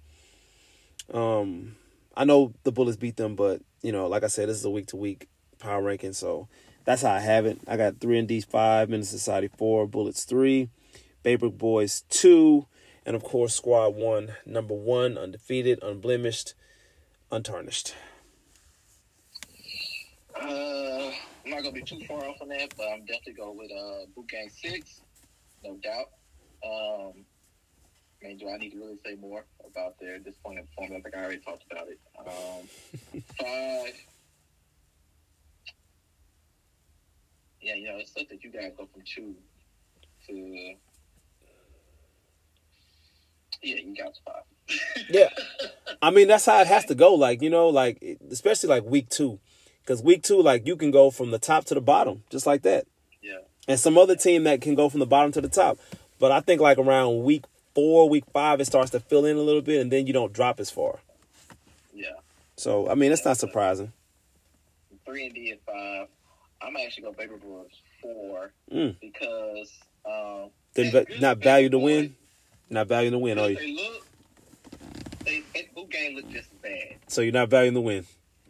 Um, 1.13 1.75
I 2.15 2.25
know 2.25 2.53
the 2.63 2.71
Bullets 2.71 2.97
beat 2.97 3.17
them, 3.17 3.35
but 3.35 3.61
you 3.81 3.91
know, 3.91 4.07
like 4.07 4.23
I 4.23 4.27
said, 4.27 4.49
this 4.49 4.57
is 4.57 4.65
a 4.65 4.69
week 4.69 4.87
to 4.87 4.97
week 4.97 5.27
power 5.57 5.81
ranking, 5.81 6.13
so 6.13 6.47
that's 6.85 7.01
how 7.01 7.11
I 7.11 7.19
have 7.19 7.45
it. 7.45 7.59
I 7.67 7.77
got 7.77 7.99
three 7.99 8.19
and 8.19 8.27
D 8.27 8.41
five, 8.41 8.91
II 8.91 9.03
Society 9.03 9.49
four, 9.57 9.87
Bullets 9.87 10.23
three, 10.23 10.69
Baybrook 11.23 11.57
Boys 11.57 12.03
two, 12.09 12.67
and 13.05 13.15
of 13.15 13.23
course 13.23 13.55
Squad 13.55 13.95
one, 13.95 14.33
number 14.45 14.73
one, 14.73 15.17
undefeated, 15.17 15.79
unblemished, 15.81 16.53
untarnished. 17.31 17.95
Uh, 20.35 21.11
I'm 21.45 21.51
not 21.51 21.63
gonna 21.63 21.71
be 21.71 21.81
too 21.81 22.01
far 22.07 22.25
off 22.25 22.41
on 22.41 22.49
that, 22.49 22.73
but 22.77 22.87
I'm 22.87 23.05
definitely 23.05 23.33
going 23.33 23.57
with 23.57 23.71
uh, 23.71 24.05
Boot 24.15 24.27
Gang 24.29 24.49
six, 24.49 25.01
no 25.63 25.77
doubt. 25.77 26.07
Um, 26.63 27.25
I 28.21 28.27
mean, 28.27 28.37
do 28.37 28.49
I 28.49 28.57
need 28.57 28.71
to 28.71 28.77
really 28.77 28.97
say 29.05 29.15
more 29.15 29.45
about 29.65 29.99
their 29.99 30.19
disappointing 30.19 30.67
performance? 30.67 31.05
I 31.05 31.09
think 31.09 31.15
I 31.15 31.23
already 31.23 31.39
talked 31.39 31.63
about 31.71 31.87
it. 31.87 31.99
Um, 32.19 33.21
five. 33.39 33.93
Yeah, 37.61 37.75
you 37.75 37.87
know, 37.87 37.97
it's 37.97 38.13
such 38.13 38.27
that 38.29 38.43
you 38.43 38.51
guys 38.51 38.71
go 38.77 38.87
from 38.91 39.03
two 39.05 39.35
to. 40.27 40.33
Yeah, 43.61 43.75
you 43.75 43.95
got 43.95 44.13
five. 44.25 44.43
Yeah. 45.09 45.29
I 46.01 46.11
mean, 46.11 46.27
that's 46.27 46.45
how 46.45 46.61
it 46.61 46.67
has 46.67 46.85
to 46.85 46.95
go. 46.95 47.15
Like, 47.15 47.41
you 47.41 47.49
know, 47.49 47.69
like, 47.69 48.03
especially 48.31 48.69
like 48.69 48.83
week 48.85 49.09
two. 49.09 49.39
Because 49.81 50.03
week 50.03 50.23
two, 50.23 50.41
like, 50.41 50.67
you 50.67 50.75
can 50.75 50.91
go 50.91 51.09
from 51.09 51.31
the 51.31 51.39
top 51.39 51.65
to 51.65 51.73
the 51.73 51.81
bottom, 51.81 52.23
just 52.29 52.45
like 52.45 52.61
that. 52.61 52.85
Yeah. 53.21 53.39
And 53.67 53.79
some 53.79 53.97
other 53.97 54.15
team 54.15 54.43
that 54.43 54.61
can 54.61 54.75
go 54.75 54.87
from 54.87 54.99
the 54.99 55.05
bottom 55.07 55.31
to 55.33 55.41
the 55.41 55.49
top. 55.49 55.79
But 56.19 56.31
I 56.31 56.41
think, 56.41 56.61
like, 56.61 56.77
around 56.77 57.23
week 57.23 57.45
four, 57.73 58.09
week 58.09 58.25
five, 58.33 58.59
it 58.59 58.65
starts 58.65 58.91
to 58.91 58.99
fill 58.99 59.25
in 59.25 59.37
a 59.37 59.41
little 59.41 59.61
bit, 59.61 59.81
and 59.81 59.91
then 59.91 60.05
you 60.05 60.13
don't 60.13 60.33
drop 60.33 60.59
as 60.59 60.69
far. 60.69 60.99
Yeah. 61.93 62.07
So, 62.57 62.89
I 62.89 62.95
mean, 62.95 63.11
it's 63.11 63.25
not 63.25 63.37
surprising. 63.37 63.93
Three 65.05 65.25
and 65.25 65.33
D 65.33 65.51
at 65.51 65.59
five. 65.65 66.07
I'm 66.61 66.75
actually 66.77 67.03
going 67.03 67.15
Baby 67.15 67.35
Boys 67.41 67.71
four 68.01 68.51
Mm. 68.71 68.95
because 68.99 69.71
um, 70.05 70.49
Then 70.73 70.91
va- 70.91 71.05
not 71.19 71.37
value 71.37 71.69
the 71.69 71.79
win? 71.79 72.15
Not 72.69 72.87
valuing 72.87 73.13
the 73.13 73.19
win, 73.19 73.39
are 73.39 73.49
you? 73.49 73.55
They 73.55 73.73
look. 73.73 74.05
They, 75.25 75.43
game 75.89 76.15
look 76.15 76.29
just 76.29 76.51
as 76.51 76.57
bad. 76.61 76.95
So 77.07 77.21
you're 77.21 77.33
not 77.33 77.49
valuing 77.49 77.73
the 77.73 77.81
win. 77.81 78.05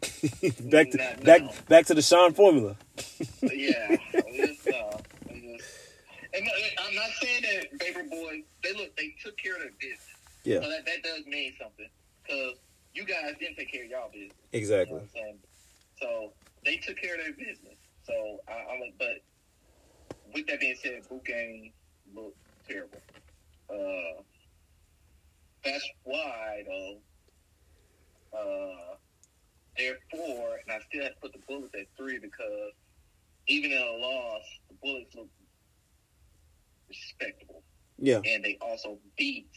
back 0.60 0.90
to 0.90 0.96
no. 0.96 1.24
back 1.24 1.68
back 1.68 1.86
to 1.86 1.94
the 1.94 2.02
Sean 2.02 2.32
formula. 2.32 2.76
Yeah, 3.42 3.96
it's, 4.14 4.66
uh, 4.66 4.98
it's 5.28 5.62
just, 5.62 5.68
and 6.34 6.44
no, 6.44 6.50
I'm 6.86 6.94
not 6.94 7.10
saying 7.20 7.42
that 7.42 7.78
Baby 7.78 8.08
Boy. 8.08 8.42
They 8.62 8.72
look. 8.74 8.96
They 8.96 9.14
took 9.22 9.36
care 9.38 9.54
of 9.56 9.60
their 9.62 9.72
business. 9.80 10.00
Yeah, 10.44 10.60
So 10.62 10.70
that 10.70 10.86
that 10.86 11.02
does 11.02 11.26
mean 11.26 11.52
something 11.60 11.88
because 12.22 12.54
you 12.94 13.04
guys 13.04 13.34
didn't 13.40 13.56
take 13.56 13.72
care 13.72 13.84
of 13.84 13.90
y'all 13.90 14.10
business. 14.12 14.32
You 14.52 14.58
know 14.58 14.58
exactly. 14.58 14.98
I'm 15.00 15.08
saying? 15.14 15.38
So 16.00 16.32
they 16.64 16.76
took 16.76 16.96
care 17.00 17.14
of 17.14 17.20
their 17.24 17.32
business. 17.34 17.78
So 18.04 18.38
I, 18.48 18.52
I'm. 18.72 18.82
a- 18.82 18.94
But 18.98 19.20
with 20.34 20.46
that 20.46 20.60
being 20.60 20.76
said, 20.82 21.02
boot 21.08 21.24
Gang 21.24 21.72
looked 22.14 22.36
terrible. 22.68 23.02
Uh, 23.68 24.22
that's 25.64 25.86
why 26.04 26.62
though. 26.66 26.98
Uh, 28.32 28.94
therefore, 29.76 30.58
and 30.66 30.70
I 30.76 30.78
still 30.88 31.02
have 31.02 31.14
to 31.14 31.20
put 31.20 31.32
the 31.32 31.40
Bullets 31.48 31.74
at 31.74 31.86
three 31.98 32.18
because 32.20 32.72
even 33.48 33.72
in 33.72 33.78
a 33.78 33.96
loss, 33.98 34.42
the 34.68 34.76
Bullets 34.82 35.10
look 35.16 35.28
respectable, 36.90 37.62
Yeah, 37.98 38.20
and 38.24 38.44
they 38.44 38.58
also 38.60 38.98
beat 39.16 39.50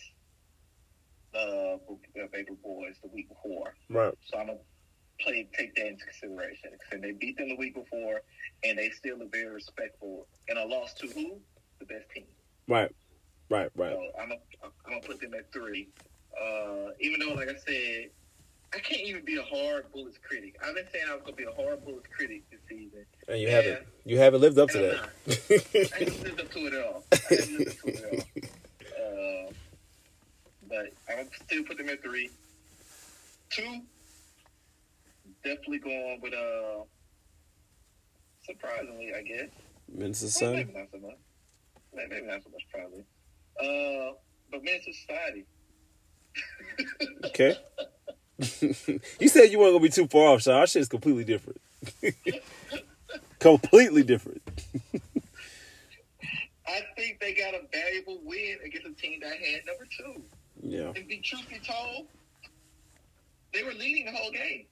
the 1.34 1.80
uh, 2.20 2.28
Baker 2.32 2.54
Boys 2.64 2.96
the 3.04 3.10
week 3.14 3.28
before. 3.28 3.74
right. 3.90 4.14
So 4.26 4.38
I'm 4.38 4.48
gonna 4.48 4.60
play 5.20 5.50
take 5.58 5.76
that 5.76 5.88
into 5.88 6.06
consideration. 6.06 6.72
And 6.92 7.04
they 7.04 7.12
beat 7.12 7.38
them 7.38 7.50
the 7.50 7.56
week 7.56 7.74
before, 7.76 8.22
and 8.64 8.78
they 8.78 8.90
still 8.90 9.18
look 9.18 9.32
very 9.32 9.52
respectful. 9.52 10.28
And 10.48 10.58
a 10.60 10.66
loss 10.66 10.94
to 10.96 11.08
who? 11.08 11.42
The 11.80 11.86
best 11.88 12.10
team. 12.14 12.26
Right. 12.68 12.92
Right, 13.50 13.70
right. 13.76 13.92
So 13.92 14.02
I'm 14.22 14.30
gonna 14.30 14.42
I'm 14.64 14.72
gonna 14.88 15.02
put 15.06 15.20
them 15.20 15.34
at 15.34 15.52
three. 15.52 15.90
Uh, 16.40 16.90
even 17.00 17.20
though, 17.20 17.34
like 17.34 17.50
I 17.50 17.56
said, 17.56 18.10
I 18.76 18.80
can't 18.80 19.02
even 19.02 19.24
be 19.24 19.38
a 19.38 19.44
hard 19.44 19.92
Bullets 19.94 20.18
critic. 20.28 20.56
I've 20.66 20.74
been 20.76 20.86
saying 20.92 21.06
I 21.10 21.14
was 21.14 21.22
gonna 21.24 21.36
be 21.36 21.44
a 21.44 21.52
hard 21.52 21.84
Bullets 21.86 22.08
critic 22.16 22.42
this 22.50 22.60
season. 22.68 23.06
And 23.28 23.40
you 23.40 23.48
Yeah. 23.48 23.56
haven't 23.62 23.88
you 24.06 24.18
haven't 24.18 24.42
lived 24.42 24.58
up 24.58 24.70
to 24.72 24.82
not. 24.82 25.10
I 25.28 25.32
that. 25.32 25.92
haven't 26.00 26.24
lived 26.24 26.42
up 26.42 26.52
to 26.52 26.60
it 26.60 26.74
at 26.74 26.86
all. 26.86 27.04
I 27.12 27.18
haven't 27.30 27.58
lived 27.60 27.70
up 27.70 27.78
to 27.84 27.88
it 27.90 28.04
at 28.04 28.14
all. 29.04 29.48
Uh, 29.48 29.52
but 30.68 30.94
I'm 31.10 31.18
gonna 31.18 31.30
still 31.46 31.64
put 31.64 31.78
them 31.78 31.90
at 31.90 32.02
three. 32.02 32.30
Two, 33.52 33.82
definitely 35.44 35.80
going 35.80 36.20
with 36.22 36.34
uh, 36.34 36.84
surprisingly, 38.46 39.14
I 39.14 39.22
guess. 39.22 39.50
Menace 39.94 40.22
Well, 40.24 40.30
Society. 40.32 40.58
maybe 40.66 40.74
not 40.80 40.88
so 40.92 40.98
much. 40.98 41.18
Maybe 41.94 42.22
not 42.26 42.42
so 42.44 42.50
much, 42.50 42.64
probably. 42.74 43.06
Uh, 43.60 44.14
but 44.50 44.62
II 44.66 44.82
Society. 44.94 45.46
Okay. 47.26 47.56
you 49.20 49.28
said 49.28 49.52
you 49.52 49.60
weren't 49.60 49.74
gonna 49.74 49.80
be 49.80 49.90
too 49.90 50.08
far 50.08 50.30
off, 50.30 50.42
Sean. 50.42 50.56
Our 50.56 50.68
shit 50.68 50.82
is 50.82 50.88
completely 50.88 51.24
different. 51.24 51.62
completely 53.40 54.04
different. 54.04 54.42
I 56.66 56.82
think 56.96 57.20
they 57.20 57.34
got 57.34 57.54
a 57.54 57.62
valuable 57.72 58.20
win 58.24 58.58
against 58.66 58.88
a 58.88 58.94
team 58.94 59.20
that 59.22 59.34
had 59.34 59.66
number 59.68 59.86
two. 59.96 60.24
Yeah. 60.64 60.94
And 60.96 61.08
be 61.08 61.20
truth 61.20 61.48
be 61.50 61.60
told, 61.60 62.08
they 63.54 63.64
were 63.64 63.74
leading 63.74 64.06
the 64.06 64.12
whole 64.12 64.32
game. 64.32 64.66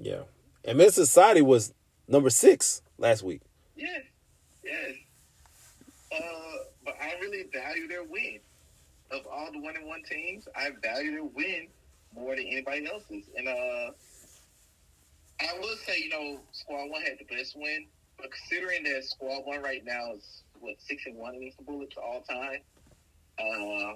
Yeah. 0.00 0.22
And 0.64 0.78
Menace 0.78 0.94
Society 0.94 1.42
was 1.42 1.74
number 2.06 2.30
six 2.30 2.80
last 2.96 3.22
week. 3.22 3.42
Yes, 3.76 4.02
yes. 4.64 4.94
Uh, 6.12 6.22
but 6.84 6.94
I 7.00 7.18
really 7.20 7.44
value 7.52 7.88
their 7.88 8.04
win. 8.04 8.38
Of 9.10 9.26
all 9.26 9.50
the 9.52 9.60
one 9.60 9.74
and 9.76 9.86
one 9.86 10.02
teams, 10.02 10.46
I 10.54 10.70
value 10.82 11.12
their 11.12 11.24
win 11.24 11.68
more 12.14 12.34
than 12.36 12.46
anybody 12.46 12.86
else's. 12.86 13.24
And 13.36 13.48
uh, 13.48 13.90
I 15.40 15.58
will 15.60 15.76
say, 15.86 15.98
you 15.98 16.08
know, 16.10 16.40
Squad 16.52 16.90
One 16.90 17.02
had 17.02 17.18
the 17.18 17.24
best 17.34 17.56
win, 17.56 17.86
but 18.16 18.28
considering 18.30 18.82
that 18.84 19.04
Squad 19.04 19.42
One 19.44 19.62
right 19.62 19.84
now 19.84 20.12
is 20.14 20.42
what 20.60 20.74
six 20.80 21.04
and 21.06 21.16
one 21.16 21.34
against 21.36 21.58
the 21.58 21.64
Bullets 21.64 21.96
all 21.96 22.22
time, 22.28 22.60
uh, 23.38 23.94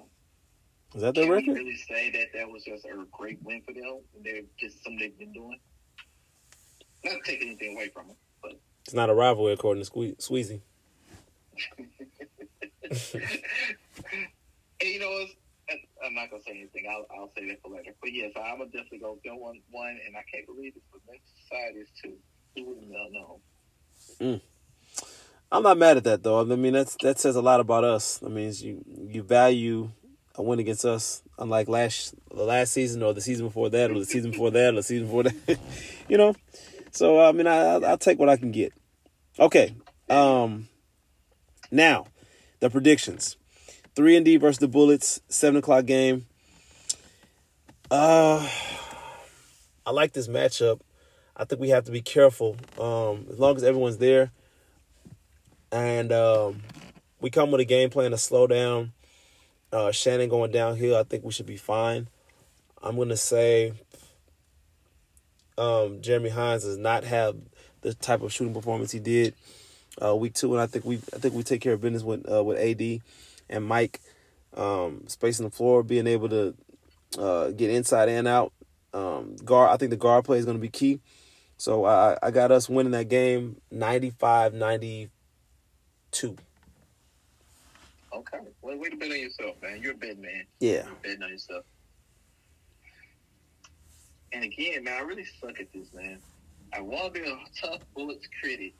Is 0.95 1.01
that 1.01 1.15
their 1.15 1.29
record? 1.29 1.55
really 1.55 1.75
say 1.75 2.09
that 2.11 2.27
that 2.33 2.49
was 2.49 2.63
just 2.63 2.85
a 2.85 2.89
great 3.11 3.41
win 3.43 3.61
for 3.65 3.73
them? 3.73 3.99
They're 4.23 4.41
just 4.59 4.81
something 4.83 4.99
they've 4.99 5.17
been 5.19 5.33
doing. 5.33 5.59
Not 7.03 7.15
to 7.23 7.31
take 7.31 7.41
anything 7.41 7.75
away 7.75 7.89
from 7.89 8.07
them, 8.07 8.15
but 8.41 8.53
It's 8.85 8.93
not 8.93 9.09
a 9.09 9.13
rivalry 9.13 9.51
according 9.53 9.83
to 9.83 9.91
Sque- 9.91 10.17
Squeezy. 10.17 10.61
And 14.81 14.91
you 14.91 14.99
know, 14.99 15.07
it's, 15.11 15.33
I'm 16.03 16.15
not 16.15 16.29
gonna 16.29 16.43
say 16.43 16.51
anything. 16.51 16.85
I'll, 16.89 17.05
I'll 17.17 17.31
say 17.35 17.47
that 17.47 17.61
for 17.61 17.71
later. 17.71 17.95
But 18.01 18.11
yes, 18.13 18.31
I'm 18.35 18.57
gonna 18.57 18.69
definitely 18.71 18.99
go 18.99 19.17
them 19.23 19.39
one, 19.39 19.61
one, 19.71 19.97
and 20.05 20.15
I 20.15 20.23
can't 20.31 20.45
believe 20.45 20.73
it's 20.75 20.85
the 20.91 20.99
next 21.09 21.31
side 21.49 21.79
is 21.79 21.89
two. 22.01 22.17
Who 22.55 22.69
would 22.69 22.77
have 22.83 23.11
known? 24.19 24.41
I'm 25.51 25.63
not 25.63 25.77
mad 25.77 25.97
at 25.97 26.03
that 26.05 26.23
though. 26.23 26.41
I 26.41 26.43
mean 26.55 26.73
that's 26.73 26.97
that 27.03 27.19
says 27.19 27.35
a 27.35 27.41
lot 27.41 27.59
about 27.59 27.83
us. 27.83 28.19
I 28.25 28.29
mean 28.29 28.51
you 28.57 28.83
you 29.07 29.23
value 29.23 29.91
a 30.35 30.41
win 30.41 30.59
against 30.59 30.83
us, 30.83 31.21
unlike 31.37 31.67
last 31.67 32.15
the 32.29 32.43
last 32.43 32.73
season 32.73 33.03
or 33.03 33.13
the 33.13 33.21
season 33.21 33.45
before 33.45 33.69
that 33.69 33.91
or 33.91 33.99
the 33.99 34.05
season 34.05 34.31
before 34.31 34.51
that 34.51 34.73
or 34.73 34.77
the 34.77 34.83
season 34.83 35.05
before 35.05 35.23
that. 35.23 35.59
you 36.09 36.17
know, 36.17 36.35
so 36.91 37.19
I 37.19 37.31
mean 37.33 37.47
I 37.47 37.75
I'll 37.75 37.99
take 37.99 38.17
what 38.17 38.29
I 38.29 38.37
can 38.37 38.51
get. 38.51 38.73
Okay, 39.39 39.75
um, 40.09 40.69
now 41.71 42.07
the 42.59 42.69
predictions: 42.69 43.37
three 43.95 44.15
and 44.15 44.25
D 44.25 44.37
versus 44.37 44.59
the 44.59 44.67
Bullets, 44.67 45.21
seven 45.29 45.57
o'clock 45.57 45.85
game. 45.85 46.25
Uh, 47.91 48.47
I 49.85 49.91
like 49.91 50.13
this 50.13 50.27
matchup. 50.27 50.79
I 51.35 51.45
think 51.45 51.61
we 51.61 51.69
have 51.69 51.85
to 51.85 51.91
be 51.91 52.01
careful. 52.01 52.57
Um, 52.79 53.27
as 53.29 53.39
long 53.39 53.55
as 53.55 53.63
everyone's 53.63 53.97
there, 53.97 54.31
and 55.71 56.11
um, 56.11 56.61
we 57.21 57.29
come 57.29 57.51
with 57.51 57.61
a 57.61 57.65
game 57.65 57.89
plan 57.89 58.11
to 58.11 58.17
slow 58.17 58.47
down 58.47 58.93
uh, 59.73 59.91
Shannon 59.91 60.29
going 60.29 60.51
downhill. 60.51 60.95
I 60.95 61.03
think 61.03 61.23
we 61.23 61.31
should 61.31 61.47
be 61.47 61.57
fine. 61.57 62.07
I'm 62.81 62.95
gonna 62.95 63.17
say 63.17 63.73
um, 65.57 66.01
Jeremy 66.01 66.29
Hines 66.29 66.63
does 66.63 66.77
not 66.77 67.03
have 67.03 67.35
the 67.81 67.93
type 67.93 68.21
of 68.21 68.31
shooting 68.31 68.53
performance 68.53 68.91
he 68.91 68.99
did 68.99 69.33
uh, 70.01 70.15
week 70.15 70.35
two, 70.35 70.53
and 70.53 70.61
I 70.61 70.67
think 70.67 70.85
we 70.85 70.97
I 71.13 71.17
think 71.17 71.33
we 71.33 71.43
take 71.43 71.61
care 71.61 71.73
of 71.73 71.81
business 71.81 72.03
with 72.03 72.31
uh, 72.31 72.43
with 72.43 72.57
AD 72.59 73.01
and 73.53 73.65
Mike 73.65 74.01
um, 74.55 75.03
spacing 75.07 75.45
the 75.45 75.51
floor, 75.51 75.83
being 75.83 76.07
able 76.07 76.27
to 76.29 76.55
uh, 77.17 77.51
get 77.51 77.69
inside 77.69 78.09
and 78.09 78.27
out. 78.27 78.51
Um, 78.93 79.35
guard, 79.37 79.71
I 79.71 79.77
think 79.77 79.91
the 79.91 79.97
guard 79.97 80.25
play 80.25 80.39
is 80.39 80.45
going 80.45 80.57
to 80.57 80.61
be 80.61 80.69
key. 80.69 80.99
So 81.57 81.85
I 81.85 82.17
I 82.21 82.31
got 82.31 82.51
us 82.51 82.67
winning 82.67 82.91
that 82.91 83.07
game 83.09 83.61
95-92. 83.73 85.09
Okay. 88.13 88.39
Well, 88.61 88.77
way 88.77 88.89
to 88.89 88.97
bet 88.97 89.11
on 89.11 89.19
yourself, 89.19 89.55
man. 89.61 89.79
You're 89.81 89.93
a 89.93 89.95
bet 89.95 90.19
man. 90.19 90.43
Yeah. 90.59 90.85
You're 90.85 90.95
betting 91.01 91.23
on 91.23 91.29
yourself. 91.29 91.63
And 94.31 94.43
again, 94.43 94.83
man, 94.83 95.01
I 95.01 95.05
really 95.05 95.25
suck 95.39 95.59
at 95.59 95.71
this, 95.73 95.87
man. 95.93 96.19
I 96.73 96.81
want 96.81 97.13
to 97.13 97.21
be 97.21 97.29
a 97.29 97.37
tough 97.61 97.81
bullets 97.95 98.27
critic, 98.41 98.73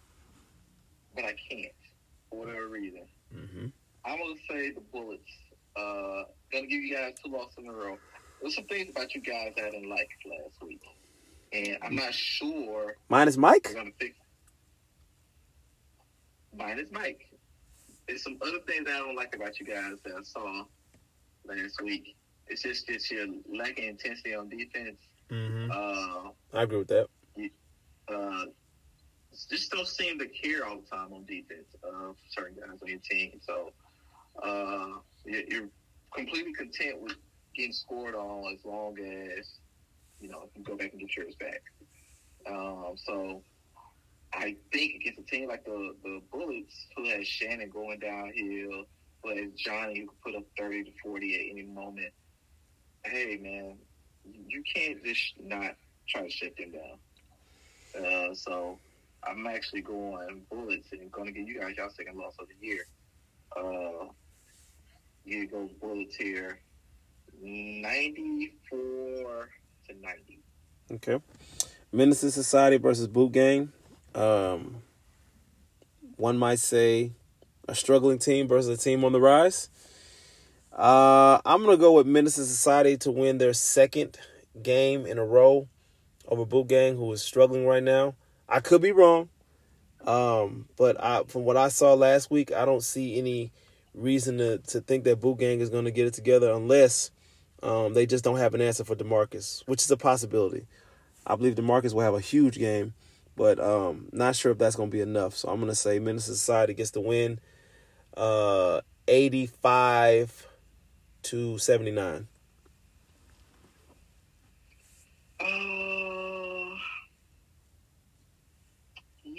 but 1.16 1.26
I 1.26 1.36
can't 1.50 1.72
for 2.30 2.40
whatever 2.40 2.68
reason. 2.68 3.06
Mm-hmm. 3.36 3.68
I'm 4.06 4.18
gonna 4.20 4.34
say 4.50 4.72
the 4.72 4.82
Bullets. 4.92 5.22
Uh, 5.76 6.24
gonna 6.52 6.68
give 6.68 6.84
you 6.84 6.94
guys 6.96 7.14
two 7.24 7.32
losses 7.32 7.56
in 7.58 7.68
a 7.68 7.72
row. 7.74 7.98
There's 8.42 8.56
some 8.56 8.66
things 8.66 8.90
about 8.92 9.16
you 9.16 9.22
guys 9.22 9.54
that 9.56 9.66
I 9.66 9.70
didn't 9.72 9.90
like 9.90 10.10
last 10.30 10.62
week, 10.62 10.82
and 11.54 11.78
I'm 11.82 11.96
not 11.96 12.14
sure 12.14 12.96
Minus 13.10 13.38
we're 13.38 13.42
Mike. 13.42 13.74
gonna 13.74 13.92
fix. 14.00 14.16
Minus 16.56 16.90
Mike. 16.92 17.22
There's 18.08 18.24
some 18.24 18.38
other 18.42 18.60
things 18.68 18.86
that 18.86 18.96
I 18.96 19.00
don't 19.00 19.16
like 19.16 19.36
about 19.36 19.60
you 19.60 19.66
guys 19.66 19.94
that 20.04 20.14
I 20.18 20.24
saw 20.24 20.66
last 21.46 21.82
week. 21.82 22.16
It's 22.48 22.62
just 22.62 22.86
that 22.88 23.10
you're 23.10 23.28
lacking 23.52 23.86
intensity 23.86 24.36
on 24.36 24.50
defense. 24.50 24.98
Mm-hmm. 25.32 25.72
Uh, 25.72 26.32
I 26.54 26.64
agree 26.64 26.80
with 26.80 26.90
that. 26.90 27.08
uh, 28.14 28.46
just 29.50 29.72
don't 29.72 29.88
seem 29.88 30.20
to 30.20 30.28
care 30.28 30.66
all 30.68 30.82
the 30.82 30.86
time 30.96 31.14
on 31.14 31.26
defense 31.26 31.74
of 31.84 32.18
certain 32.30 32.56
guys 32.60 32.78
on 32.82 32.88
your 32.90 33.00
team. 33.00 33.40
So 33.42 33.72
uh, 34.42 35.00
you're, 35.26 35.70
completely 36.14 36.54
content 36.54 37.02
with 37.02 37.16
getting 37.56 37.74
scored 37.74 38.14
on 38.14 38.54
as 38.54 38.64
long 38.64 38.96
as 39.00 39.60
you 40.20 40.30
know 40.30 40.44
you 40.44 40.50
can 40.54 40.64
go 40.64 40.78
back 40.78 40.92
and 40.92 41.02
get 41.02 41.16
yours 41.18 41.36
back. 41.40 41.62
Um, 42.48 42.94
so 42.96 43.42
I 44.34 44.56
think 44.72 44.96
against 44.96 45.20
a 45.20 45.24
team 45.24 45.50
like 45.50 45.66
the 45.66 45.96
the 46.04 46.22
Bullets, 46.32 46.88
who 46.96 47.10
has 47.10 47.28
Shannon 47.28 47.70
going 47.70 48.00
downhill, 48.00 48.86
who 49.24 49.30
has 49.30 49.52
Johnny 49.56 50.00
who 50.00 50.08
can 50.08 50.18
put 50.24 50.36
up 50.36 50.44
thirty 50.58 50.84
to 50.84 50.92
forty 51.02 51.36
at 51.36 51.52
any 51.52 51.64
moment. 51.64 52.14
Hey 53.06 53.40
man, 53.42 53.78
you 54.48 54.64
can't 54.74 55.04
just 55.04 55.34
not 55.42 55.76
try 56.08 56.22
to 56.22 56.30
shut 56.30 56.56
them 56.58 56.72
down. 56.72 58.06
Uh, 58.06 58.34
so 58.34 58.80
I'm 59.24 59.46
actually 59.48 59.82
going 59.82 60.42
bullets 60.50 60.92
and 60.92 61.12
going 61.12 61.28
to 61.28 61.32
give 61.32 61.48
you 61.48 61.60
guys 61.60 61.76
y'all 61.78 61.90
second 61.90 62.18
loss 62.18 62.34
of 62.40 62.48
the 62.48 62.68
year. 62.68 62.86
Uh, 63.56 64.08
you 65.26 65.48
go 65.48 65.70
bullets 65.82 66.16
here, 66.16 66.60
94 67.42 69.50
to 69.88 70.02
90. 70.02 70.40
Okay. 70.92 71.20
Menace 71.92 72.24
II 72.24 72.32
Society 72.32 72.78
versus 72.78 73.08
Boot 73.08 73.32
Gang. 73.32 73.72
Um, 74.16 74.82
one 76.18 76.38
might 76.38 76.60
say 76.60 77.12
a 77.68 77.76
struggling 77.76 78.20
team 78.20 78.48
versus 78.48 78.80
a 78.80 78.82
team 78.82 79.04
on 79.04 79.12
the 79.12 79.22
rise. 79.22 79.70
Uh, 80.72 81.40
I'm 81.46 81.64
gonna 81.64 81.78
go 81.78 81.94
with 81.94 82.08
Menace 82.08 82.40
II 82.40 82.46
Society 82.46 82.98
to 82.98 83.12
win 83.12 83.38
their 83.38 83.54
second 83.54 84.18
game 84.62 85.06
in 85.06 85.18
a 85.18 85.26
row 85.26 85.68
over 86.28 86.46
Boot 86.46 86.68
Gang, 86.68 86.98
who 86.98 87.12
is 87.12 87.22
struggling 87.22 87.66
right 87.66 87.84
now. 87.84 88.16
I 88.50 88.60
could 88.60 88.82
be 88.82 88.92
wrong, 88.92 89.30
um, 90.06 90.68
but 90.78 91.02
I, 91.02 91.24
from 91.28 91.44
what 91.44 91.58
I 91.58 91.70
saw 91.70 91.94
last 91.94 92.32
week, 92.32 92.52
I 92.52 92.66
don't 92.66 92.84
see 92.84 93.18
any 93.18 93.52
reason 93.94 94.38
to, 94.38 94.58
to 94.60 94.82
think 94.82 95.04
that 95.04 95.22
Boot 95.22 95.40
Gang 95.40 95.60
is 95.60 95.70
going 95.70 95.86
to 95.86 95.92
get 95.92 96.08
it 96.08 96.14
together 96.14 96.52
unless 96.52 97.12
um, 97.62 97.94
they 97.94 98.06
just 98.06 98.24
don't 98.24 98.38
have 98.38 98.54
an 98.54 98.62
answer 98.62 98.84
for 98.84 98.96
Demarcus, 98.96 99.64
which 99.68 99.84
is 99.84 99.92
a 99.92 99.98
possibility. 99.98 100.68
I 101.26 101.36
believe 101.36 101.56
Demarcus 101.56 101.94
will 101.94 102.02
have 102.02 102.14
a 102.14 102.20
huge 102.20 102.58
game, 102.58 102.94
but 103.36 103.60
um, 103.60 104.10
not 104.12 104.36
sure 104.36 104.52
if 104.52 104.58
that's 104.58 104.76
going 104.76 104.90
to 104.90 104.94
be 104.94 105.02
enough. 105.02 105.36
So 105.36 105.50
I'm 105.50 105.58
going 105.58 105.70
to 105.70 105.76
say 105.76 106.00
Menace 106.00 106.28
II 106.28 106.36
Society 106.36 106.74
gets 106.74 106.92
the 106.92 107.02
win, 107.02 107.40
uh, 108.18 108.82
85 109.08 110.48
to 111.24 111.58
79. 111.58 112.28
Uh, 115.40 115.46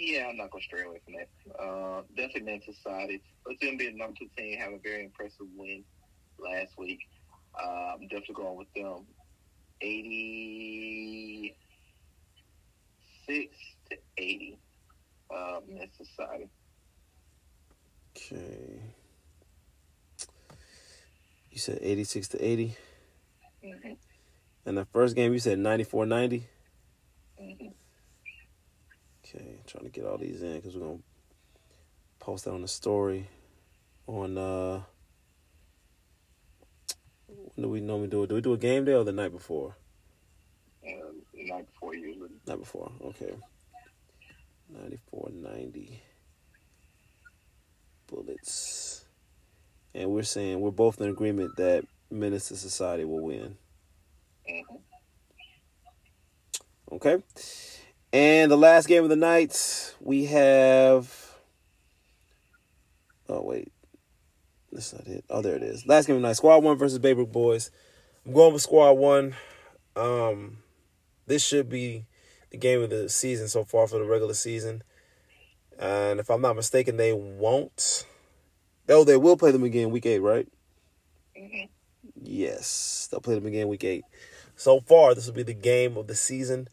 yeah, 0.05 0.27
I'm 0.27 0.37
not 0.37 0.51
going 0.51 0.61
to 0.61 0.65
stray 0.65 0.83
away 0.83 1.01
from 1.03 1.15
that. 1.15 1.29
Uh, 1.59 2.01
definitely 2.15 2.43
Men 2.43 2.61
Society. 2.61 3.21
Let's 3.45 3.59
them 3.59 3.77
be 3.77 3.87
a 3.87 3.91
number 3.91 4.15
two 4.17 4.29
team, 4.37 4.57
have 4.59 4.73
a 4.73 4.79
very 4.79 5.03
impressive 5.03 5.47
win 5.55 5.83
last 6.39 6.77
week. 6.77 6.99
Uh, 7.59 7.93
I'm 7.93 8.01
definitely 8.07 8.35
going 8.35 8.57
with 8.57 8.73
them. 8.75 9.05
86 9.81 11.55
to 13.89 13.97
80. 14.17 14.59
Uh, 15.33 15.59
Men 15.67 15.89
Society. 15.97 16.49
Okay. 18.15 18.79
You 21.51 21.59
said 21.59 21.79
86 21.81 22.27
to 22.29 22.45
80. 22.45 22.75
Mm-hmm. 23.63 23.93
And 24.65 24.77
the 24.77 24.85
first 24.85 25.15
game, 25.15 25.33
you 25.33 25.39
said 25.39 25.57
94 25.59 26.05
90. 26.05 26.47
Mm-hmm. 27.41 27.67
Okay, 29.25 29.57
trying 29.65 29.85
to 29.85 29.89
get 29.89 30.05
all 30.05 30.19
these 30.19 30.43
in 30.43 30.55
because 30.55 30.75
we're 30.75 30.85
gonna 30.85 30.99
post 32.19 32.45
that 32.45 32.51
on 32.51 32.61
the 32.61 32.67
story 32.67 33.27
on 34.05 34.37
uh 34.37 34.81
when 37.27 37.63
do 37.63 37.69
we 37.69 37.81
normally 37.81 38.07
do 38.07 38.21
it? 38.23 38.27
Do 38.27 38.35
we 38.35 38.41
do 38.41 38.53
a 38.53 38.57
game 38.57 38.85
day 38.85 38.93
or 38.93 39.03
the 39.03 39.11
night 39.11 39.31
before? 39.31 39.75
Um, 40.85 41.21
night 41.33 41.65
before 41.73 41.95
usually. 41.95 42.29
Night 42.45 42.59
before, 42.59 42.91
okay. 43.01 43.33
94 44.69 45.29
90 45.33 46.03
bullets. 48.05 49.05
And 49.95 50.11
we're 50.11 50.23
saying 50.23 50.59
we're 50.59 50.69
both 50.69 51.01
in 51.01 51.09
agreement 51.09 51.55
that 51.57 51.85
Menace 52.11 52.51
II 52.51 52.57
Society 52.57 53.05
will 53.05 53.21
win. 53.21 53.57
Mm-hmm. 54.47 54.75
Okay. 56.91 57.23
And 58.15 58.49
the 58.49 58.55
last 58.55 58.87
game 58.87 59.03
of 59.03 59.09
the 59.09 59.17
night, 59.17 59.93
we 59.99 60.23
have. 60.27 61.33
Oh, 63.27 63.41
wait. 63.43 63.73
That's 64.71 64.93
not 64.93 65.05
it. 65.05 65.25
Oh, 65.29 65.41
there 65.41 65.57
it 65.57 65.63
is. 65.63 65.85
Last 65.85 66.05
game 66.05 66.15
of 66.15 66.21
the 66.21 66.27
night 66.29 66.37
Squad 66.37 66.63
1 66.63 66.77
versus 66.77 66.97
Baybrook 66.97 67.33
Boys. 67.33 67.71
I'm 68.25 68.31
going 68.31 68.53
with 68.53 68.61
Squad 68.61 68.93
1. 68.93 69.35
Um, 69.97 70.59
this 71.27 71.45
should 71.45 71.67
be 71.67 72.05
the 72.51 72.57
game 72.57 72.81
of 72.81 72.89
the 72.89 73.09
season 73.09 73.49
so 73.49 73.65
far 73.65 73.85
for 73.85 73.99
the 73.99 74.05
regular 74.05 74.33
season. 74.33 74.83
And 75.77 76.21
if 76.21 76.29
I'm 76.29 76.39
not 76.39 76.55
mistaken, 76.55 76.95
they 76.95 77.11
won't. 77.11 78.05
Oh, 78.87 79.03
they 79.03 79.17
will 79.17 79.35
play 79.35 79.51
them 79.51 79.65
again 79.65 79.89
week 79.89 80.05
8, 80.05 80.19
right? 80.19 80.47
Mm-hmm. 81.37 81.65
Yes, 82.21 83.09
they'll 83.11 83.19
play 83.19 83.35
them 83.35 83.45
again 83.45 83.67
week 83.67 83.83
eight. 83.83 84.05
So 84.55 84.79
far, 84.79 85.13
this 85.13 85.27
will 85.27 85.33
be 85.33 85.43
the 85.43 85.53
game 85.53 85.97
of 85.97 86.07
the 86.07 86.15
season. 86.15 86.69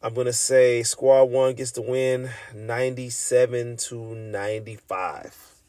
I'm 0.00 0.14
gonna 0.14 0.32
say 0.32 0.82
Squad 0.84 1.24
One 1.24 1.54
gets 1.54 1.72
the 1.72 1.82
win, 1.82 2.30
97 2.54 3.76
to 3.78 4.14
95. 4.14 5.60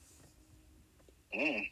Mm. 1.36 1.68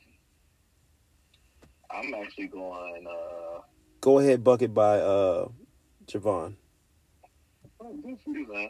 I'm 1.91 2.13
actually 2.15 2.47
going. 2.47 3.05
Uh, 3.07 3.59
Go 4.01 4.19
ahead, 4.19 4.43
bucket 4.43 4.73
by 4.73 4.97
uh 4.97 5.49
Javon. 6.07 6.55
oh, 7.79 7.93
good 8.03 8.17
for 8.23 8.31
you, 8.31 8.51
man. 8.51 8.69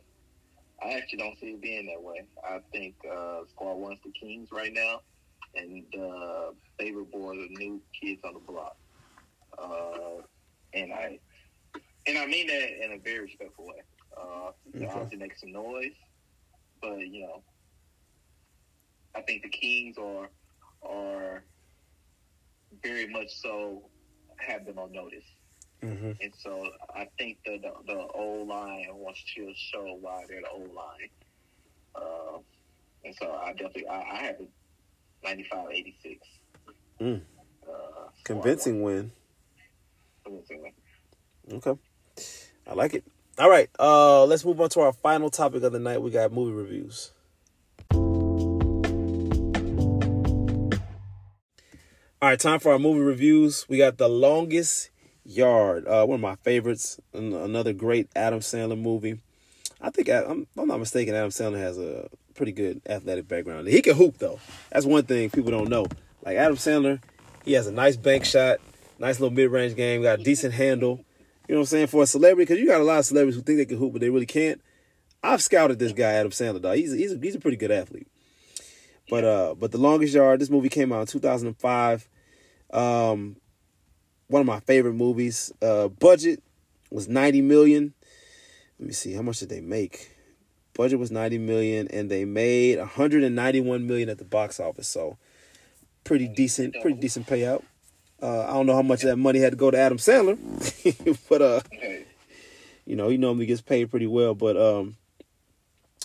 I 0.83 0.91
actually 0.93 1.19
don't 1.19 1.39
see 1.39 1.47
it 1.47 1.61
being 1.61 1.85
that 1.87 2.01
way. 2.01 2.27
I 2.43 2.59
think 2.71 2.95
uh, 3.09 3.39
Squad 3.49 3.75
One's 3.75 3.99
the 4.03 4.11
Kings 4.11 4.49
right 4.51 4.71
now, 4.73 4.99
and 5.55 5.83
uh, 5.97 6.51
favorite 6.77 7.11
boy 7.11 7.35
the 7.35 7.47
new 7.57 7.81
kids 7.99 8.21
on 8.25 8.33
the 8.33 8.39
block. 8.39 8.75
Uh, 9.57 10.21
and 10.73 10.93
I 10.93 11.19
and 12.07 12.17
I 12.17 12.25
mean 12.25 12.47
that 12.47 12.83
in 12.85 12.93
a 12.93 12.97
very 12.97 13.19
respectful 13.21 13.65
way. 13.67 13.81
Uh, 14.15 14.51
they 14.73 14.85
Okay. 14.85 14.93
obviously 14.93 15.17
make 15.17 15.37
some 15.37 15.51
noise, 15.51 15.93
but 16.81 16.99
you 16.99 17.21
know, 17.21 17.43
I 19.15 19.21
think 19.21 19.43
the 19.43 19.49
Kings 19.49 19.97
are 19.97 20.29
are 20.83 21.43
very 22.83 23.07
much 23.07 23.29
so 23.35 23.89
have 24.37 24.65
them 24.65 24.77
on 24.79 24.91
notice. 24.91 25.23
Mm-hmm. 25.83 26.13
and 26.21 26.33
so 26.39 26.71
I 26.95 27.07
think 27.19 27.37
the 27.45 27.59
the, 27.59 27.71
the 27.85 27.99
old 28.15 28.47
line 28.47 28.87
wants 28.93 29.23
to 29.35 29.53
show 29.55 29.95
why 30.01 30.23
they're 30.27 30.41
the 30.41 30.49
old 30.49 30.73
line. 30.73 31.09
Uh, 31.95 32.39
and 33.05 33.15
so 33.21 33.31
I 33.31 33.51
definitely 33.51 33.87
I, 33.87 33.99
I 34.01 34.15
have 34.23 34.35
a 34.39 34.47
95 35.23 35.67
86. 35.71 36.27
Mm. 36.99 37.21
Uh, 37.67 37.73
Convincing 38.23 38.81
win. 38.81 39.11
Convincing 40.23 40.61
win. 40.63 40.73
Okay. 41.57 41.79
I 42.67 42.73
like 42.73 42.93
it. 42.93 43.03
All 43.39 43.49
right. 43.49 43.69
Uh 43.79 44.25
let's 44.25 44.43
move 44.43 44.59
on 44.59 44.69
to 44.69 44.81
our 44.81 44.93
final 44.93 45.29
topic 45.29 45.63
of 45.63 45.71
the 45.71 45.79
night. 45.79 46.01
We 46.01 46.11
got 46.11 46.31
movie 46.31 46.53
reviews. 46.53 47.13
All 52.19 52.29
right, 52.29 52.39
time 52.39 52.59
for 52.59 52.71
our 52.71 52.79
movie 52.79 53.01
reviews. 53.01 53.69
We 53.69 53.77
got 53.77 53.99
The 53.99 54.09
Longest 54.09 54.89
Yard, 55.23 55.87
uh, 55.87 56.03
one 56.03 56.15
of 56.15 56.21
my 56.21 56.35
favorites, 56.37 56.99
an- 57.13 57.33
another 57.33 57.73
great 57.73 58.09
Adam 58.15 58.39
Sandler 58.39 58.79
movie. 58.79 59.21
I 59.79 59.91
think, 59.91 60.09
I, 60.09 60.23
I'm, 60.23 60.47
I'm 60.57 60.67
not 60.67 60.79
mistaken, 60.79 61.13
Adam 61.13 61.29
Sandler 61.29 61.59
has 61.59 61.77
a 61.77 62.09
pretty 62.33 62.53
good 62.53 62.81
athletic 62.89 63.27
background. 63.27 63.67
He 63.67 63.83
can 63.83 63.95
hoop, 63.95 64.17
though. 64.17 64.39
That's 64.71 64.87
one 64.87 65.03
thing 65.03 65.29
people 65.29 65.51
don't 65.51 65.69
know. 65.69 65.85
Like 66.25 66.37
Adam 66.37 66.55
Sandler, 66.55 67.01
he 67.45 67.53
has 67.53 67.67
a 67.67 67.71
nice 67.71 67.97
bank 67.97 68.25
shot, 68.25 68.57
nice 68.97 69.19
little 69.19 69.35
mid 69.35 69.51
range 69.51 69.75
game, 69.75 70.01
got 70.01 70.19
a 70.19 70.23
decent 70.23 70.55
handle. 70.55 71.05
You 71.47 71.55
know 71.55 71.59
what 71.59 71.67
I'm 71.67 71.67
saying? 71.67 71.87
For 71.87 72.03
a 72.03 72.07
celebrity, 72.07 72.43
because 72.43 72.59
you 72.59 72.67
got 72.67 72.81
a 72.81 72.83
lot 72.83 72.99
of 72.99 73.05
celebrities 73.05 73.35
who 73.35 73.41
think 73.41 73.57
they 73.57 73.65
can 73.65 73.77
hoop, 73.77 73.93
but 73.93 74.01
they 74.01 74.09
really 74.09 74.25
can't. 74.25 74.61
I've 75.23 75.41
scouted 75.41 75.79
this 75.79 75.93
guy, 75.93 76.13
Adam 76.13 76.31
Sandler, 76.31 76.61
dog. 76.61 76.75
He's, 76.75 76.91
he's, 76.91 77.13
a, 77.13 77.17
he's 77.17 77.35
a 77.35 77.39
pretty 77.39 77.57
good 77.57 77.71
athlete. 77.71 78.07
But 79.09 79.23
uh, 79.23 79.55
but 79.55 79.71
the 79.71 79.77
longest 79.77 80.13
yard. 80.13 80.41
This 80.41 80.49
movie 80.49 80.69
came 80.69 80.91
out 80.91 81.01
in 81.01 81.07
2005. 81.07 82.09
Um, 82.71 83.37
one 84.27 84.41
of 84.41 84.45
my 84.45 84.59
favorite 84.61 84.95
movies. 84.95 85.51
Uh, 85.61 85.87
budget 85.87 86.43
was 86.91 87.07
90 87.07 87.41
million. 87.41 87.93
Let 88.79 88.87
me 88.87 88.93
see 88.93 89.13
how 89.13 89.21
much 89.21 89.39
did 89.39 89.49
they 89.49 89.61
make. 89.61 90.11
Budget 90.73 90.99
was 90.99 91.09
90 91.09 91.37
million, 91.39 91.87
and 91.87 92.11
they 92.11 92.25
made 92.25 92.77
191 92.77 93.87
million 93.87 94.09
at 94.09 94.17
the 94.17 94.25
box 94.25 94.59
office. 94.59 94.87
So 94.87 95.17
pretty 96.03 96.27
decent, 96.27 96.75
pretty 96.81 96.99
decent 96.99 97.27
payout. 97.27 97.63
Uh, 98.21 98.45
I 98.45 98.53
don't 98.53 98.65
know 98.65 98.75
how 98.75 98.81
much 98.81 99.03
of 99.03 99.09
that 99.09 99.17
money 99.17 99.39
had 99.39 99.51
to 99.51 99.57
go 99.57 99.69
to 99.69 99.77
Adam 99.77 99.97
Sandler, 99.97 100.37
but 101.29 101.41
uh, 101.41 101.61
you 102.85 102.95
know, 102.95 103.09
he 103.09 103.17
normally 103.17 103.45
gets 103.45 103.61
paid 103.61 103.91
pretty 103.91 104.07
well. 104.07 104.33
But 104.33 104.57
um, 104.57 104.95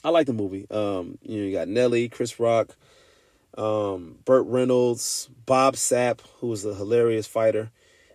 I 0.04 0.10
like 0.10 0.26
the 0.26 0.32
movie. 0.32 0.66
Um, 0.70 1.18
you 1.22 1.38
know, 1.38 1.46
you 1.46 1.52
got 1.52 1.68
Nelly, 1.68 2.08
Chris 2.08 2.38
Rock, 2.38 2.76
um, 3.56 4.18
Burt 4.24 4.46
Reynolds, 4.46 5.28
Bob 5.46 5.74
Sapp, 5.74 6.20
who 6.40 6.48
was 6.48 6.64
a 6.64 6.74
hilarious 6.74 7.26
fighter. 7.26 7.70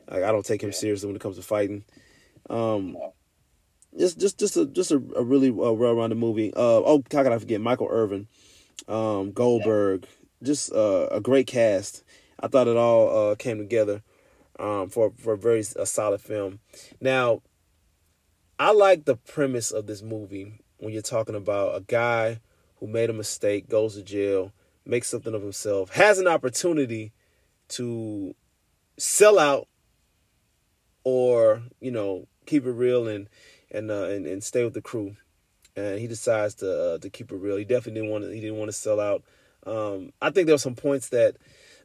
Like, 0.09 0.23
I 0.23 0.31
don't 0.31 0.45
take 0.45 0.61
him 0.61 0.71
seriously 0.71 1.07
when 1.07 1.15
it 1.15 1.21
comes 1.21 1.37
to 1.37 1.41
fighting. 1.41 1.83
Um, 2.49 2.97
just, 3.97 4.19
just, 4.19 4.37
just 4.37 4.57
a, 4.57 4.65
just 4.65 4.91
a, 4.91 5.01
a 5.15 5.23
really 5.23 5.49
uh, 5.49 5.73
well-rounded 5.73 6.17
movie. 6.17 6.53
Uh, 6.53 6.59
oh, 6.85 7.03
how 7.11 7.23
could 7.23 7.31
I 7.31 7.39
forget 7.39 7.61
Michael 7.61 7.89
Irvin, 7.89 8.27
um, 8.87 9.31
Goldberg, 9.31 10.05
just 10.43 10.71
uh, 10.71 11.07
a 11.11 11.19
great 11.19 11.47
cast. 11.47 12.03
I 12.39 12.47
thought 12.47 12.67
it 12.67 12.77
all 12.77 13.31
uh, 13.31 13.35
came 13.35 13.57
together 13.57 14.03
um, 14.59 14.89
for 14.89 15.11
for 15.17 15.33
a 15.33 15.37
very 15.37 15.63
a 15.75 15.85
solid 15.85 16.21
film. 16.21 16.59
Now, 17.01 17.41
I 18.59 18.71
like 18.71 19.05
the 19.05 19.15
premise 19.15 19.71
of 19.71 19.87
this 19.87 20.01
movie 20.01 20.61
when 20.77 20.93
you're 20.93 21.01
talking 21.01 21.35
about 21.35 21.75
a 21.75 21.81
guy 21.81 22.39
who 22.79 22.87
made 22.87 23.09
a 23.09 23.13
mistake, 23.13 23.67
goes 23.67 23.95
to 23.95 24.03
jail, 24.03 24.53
makes 24.85 25.09
something 25.09 25.33
of 25.33 25.41
himself, 25.41 25.91
has 25.93 26.19
an 26.19 26.27
opportunity 26.27 27.11
to 27.69 28.35
sell 28.97 29.39
out 29.39 29.67
or, 31.03 31.63
you 31.79 31.91
know, 31.91 32.27
keep 32.45 32.65
it 32.65 32.71
real 32.71 33.07
and 33.07 33.29
and 33.71 33.91
uh, 33.91 34.05
and, 34.05 34.25
and 34.25 34.43
stay 34.43 34.63
with 34.63 34.73
the 34.73 34.81
crew. 34.81 35.15
And 35.75 35.99
he 35.99 36.07
decides 36.07 36.55
to 36.55 36.93
uh, 36.93 36.97
to 36.99 37.09
keep 37.09 37.31
it 37.31 37.35
real. 37.35 37.57
He 37.57 37.63
definitely 37.63 38.01
didn't 38.01 38.11
want 38.11 38.23
to 38.23 38.31
he 38.31 38.39
didn't 38.39 38.57
want 38.57 38.69
to 38.69 38.73
sell 38.73 38.99
out. 38.99 39.23
Um, 39.65 40.13
I 40.21 40.29
think 40.29 40.45
there 40.45 40.53
were 40.53 40.59
some 40.59 40.75
points 40.75 41.09
that 41.09 41.35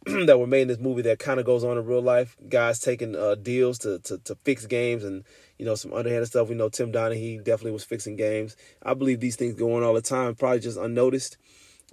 that 0.27 0.39
were 0.39 0.49
made 0.49 0.63
in 0.63 0.69
this 0.69 0.81
movie 0.81 1.03
that 1.03 1.21
kind 1.21 1.39
of 1.39 1.47
goes 1.47 1.63
on 1.63 1.79
in 1.79 1.87
real 1.87 2.03
life. 2.03 2.37
Guys 2.49 2.81
taking 2.81 3.15
uh, 3.15 3.37
deals 3.37 3.79
to, 3.81 4.01
to 4.01 4.19
to 4.19 4.35
fix 4.43 4.67
games 4.67 5.05
and 5.05 5.25
you 5.59 5.65
know 5.65 5.77
some 5.77 5.93
underhanded 5.93 6.27
stuff. 6.27 6.49
We 6.49 6.57
know 6.57 6.69
Tim 6.69 6.91
Donaghy 6.91 7.39
definitely 7.39 7.71
was 7.71 7.85
fixing 7.85 8.17
games. 8.17 8.57
I 8.83 8.95
believe 8.95 9.21
these 9.21 9.37
things 9.37 9.55
go 9.55 9.77
on 9.77 9.85
all 9.85 9.95
the 9.95 10.03
time, 10.03 10.35
probably 10.35 10.59
just 10.59 10.79
unnoticed. 10.79 11.37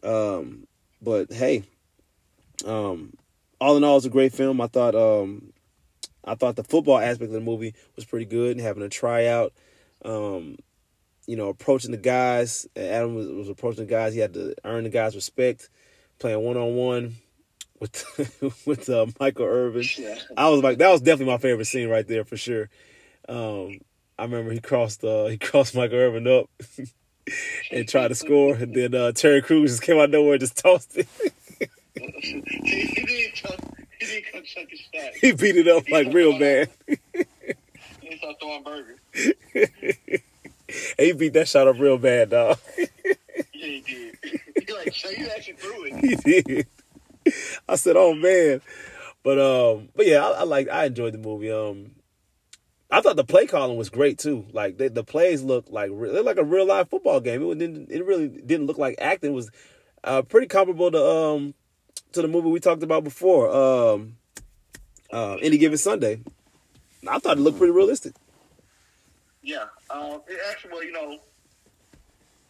Um, 0.02 0.66
but 1.02 1.32
hey, 1.32 1.64
um, 2.66 3.14
all 3.62 3.78
in 3.78 3.84
all, 3.84 3.98
it's 3.98 4.08
a 4.08 4.10
great 4.10 4.34
film. 4.34 4.60
I 4.60 4.68
thought 4.68 4.96
um, 4.96 5.54
I 6.26 6.34
thought 6.34 6.56
the 6.56 6.64
football 6.64 6.98
aspect 6.98 7.30
of 7.30 7.34
the 7.34 7.42
movie 7.42 7.76
was 7.96 8.06
pretty 8.06 8.26
good. 8.26 8.58
And 8.58 8.62
having 8.62 8.82
a 8.82 8.90
tryout, 8.90 9.54
um, 10.04 10.58
you 11.28 11.36
know, 11.36 11.50
approaching 11.50 11.92
the 11.92 11.98
guys. 11.98 12.66
Adam 12.76 13.14
was, 13.14 13.28
was 13.28 13.50
approaching 13.50 13.86
the 13.86 13.90
guys. 13.92 14.16
He 14.16 14.20
had 14.20 14.34
to 14.34 14.56
earn 14.66 14.86
the 14.86 14.90
guys' 14.90 15.14
respect. 15.14 15.70
Playing 16.18 16.44
one 16.44 16.58
on 16.58 16.76
one 16.76 17.16
with 17.80 18.66
with 18.66 18.90
uh, 18.90 19.08
Michael 19.20 19.46
Irvin. 19.46 19.84
Yeah. 19.98 20.16
I 20.38 20.50
was 20.50 20.64
like, 20.64 20.78
that 20.80 20.92
was 20.92 21.02
definitely 21.02 21.34
my 21.34 21.38
favorite 21.38 21.66
scene 21.66 21.90
right 21.90 22.08
there 22.08 22.24
for 22.24 22.38
sure. 22.38 22.70
Um, 23.28 23.80
I 24.18 24.24
remember 24.24 24.52
he 24.52 24.60
crossed 24.60 25.04
uh, 25.04 25.26
he 25.26 25.38
crossed 25.40 25.76
Michael 25.76 25.98
Irvin 26.00 26.28
up 26.28 26.50
and 27.72 27.88
tried 27.88 28.10
to 28.10 28.16
score, 28.16 28.56
and 28.56 28.74
then 28.74 28.94
uh, 28.96 29.12
Terry 29.12 29.42
Crews 29.42 29.72
just 29.72 29.84
came 29.84 29.98
out 29.98 30.06
of 30.06 30.12
nowhere 30.12 30.34
and 30.34 30.42
just 30.42 30.58
tossed 30.58 30.98
it. 30.98 31.08
he, 31.96 32.42
he 32.64 33.06
didn't 33.06 33.44
come. 33.44 33.74
He 34.00 34.06
didn't 34.06 34.26
come 34.32 34.44
chuck 34.44 34.70
his 34.70 34.80
shot. 34.80 35.14
he 35.20 35.32
beat 35.34 35.58
it 35.58 35.68
up 35.68 35.90
like 35.90 36.14
real 36.14 36.38
bad. 36.40 36.70
He 36.88 38.18
started 38.18 38.40
throwing 38.40 38.64
burgers. 38.64 39.00
He 40.98 41.14
beat 41.14 41.34
that 41.34 41.48
shot 41.48 41.68
up 41.68 41.80
real 41.80 41.98
bad, 41.98 42.30
dog. 42.30 42.58
Yeah, 42.78 42.86
he 43.52 43.82
did. 43.82 44.18
He 44.66 44.74
like, 44.74 44.94
so 44.94 45.10
you 45.10 45.28
actually 45.36 45.54
threw 45.56 45.84
it. 45.86 46.24
he 46.24 46.42
did. 46.42 46.68
I 47.70 47.76
said, 47.76 47.96
"Oh 47.98 48.14
man," 48.14 48.62
but 49.24 49.40
um, 49.40 49.90
but 49.96 50.06
yeah, 50.08 50.26
I, 50.26 50.32
I 50.40 50.44
like 50.44 50.70
I 50.70 50.86
enjoyed 50.86 51.14
the 51.14 51.18
movie. 51.18 51.52
Um, 51.52 51.92
I 52.92 53.02
thought 53.02 53.16
the 53.18 53.24
play 53.24 53.46
calling 53.46 53.78
was 53.78 53.90
great 53.90 54.18
too. 54.18 54.46
Like 54.52 54.78
they, 54.78 54.88
the 54.88 55.04
plays 55.04 55.44
looked 55.44 55.70
like 55.70 55.92
they're 55.92 56.24
like 56.24 56.38
a 56.38 56.44
real 56.44 56.66
live 56.66 56.90
football 56.90 57.20
game. 57.20 57.44
It 57.44 57.60
didn't 57.60 57.92
it 57.92 58.06
really 58.06 58.28
didn't 58.28 58.68
look 58.68 58.78
like 58.78 58.96
acting. 59.00 59.32
It 59.32 59.36
was 59.36 59.52
uh, 60.04 60.22
pretty 60.24 60.48
comparable 60.48 60.90
to 60.92 61.06
um 61.06 61.54
to 62.14 62.22
the 62.22 62.28
movie 62.28 62.50
we 62.50 62.60
talked 62.60 62.84
about 62.84 63.04
before. 63.04 63.50
Um, 63.52 64.16
uh, 65.12 65.36
any 65.42 65.58
given 65.58 65.78
Sunday. 65.78 66.22
I 67.08 67.20
thought 67.20 67.38
it 67.38 67.42
looked 67.42 67.58
pretty 67.58 67.72
realistic. 67.72 68.14
Yeah. 69.42 69.66
Um, 69.90 70.22
it 70.28 70.40
actually, 70.52 70.72
well, 70.72 70.84
you 70.84 70.92
know, 70.92 71.18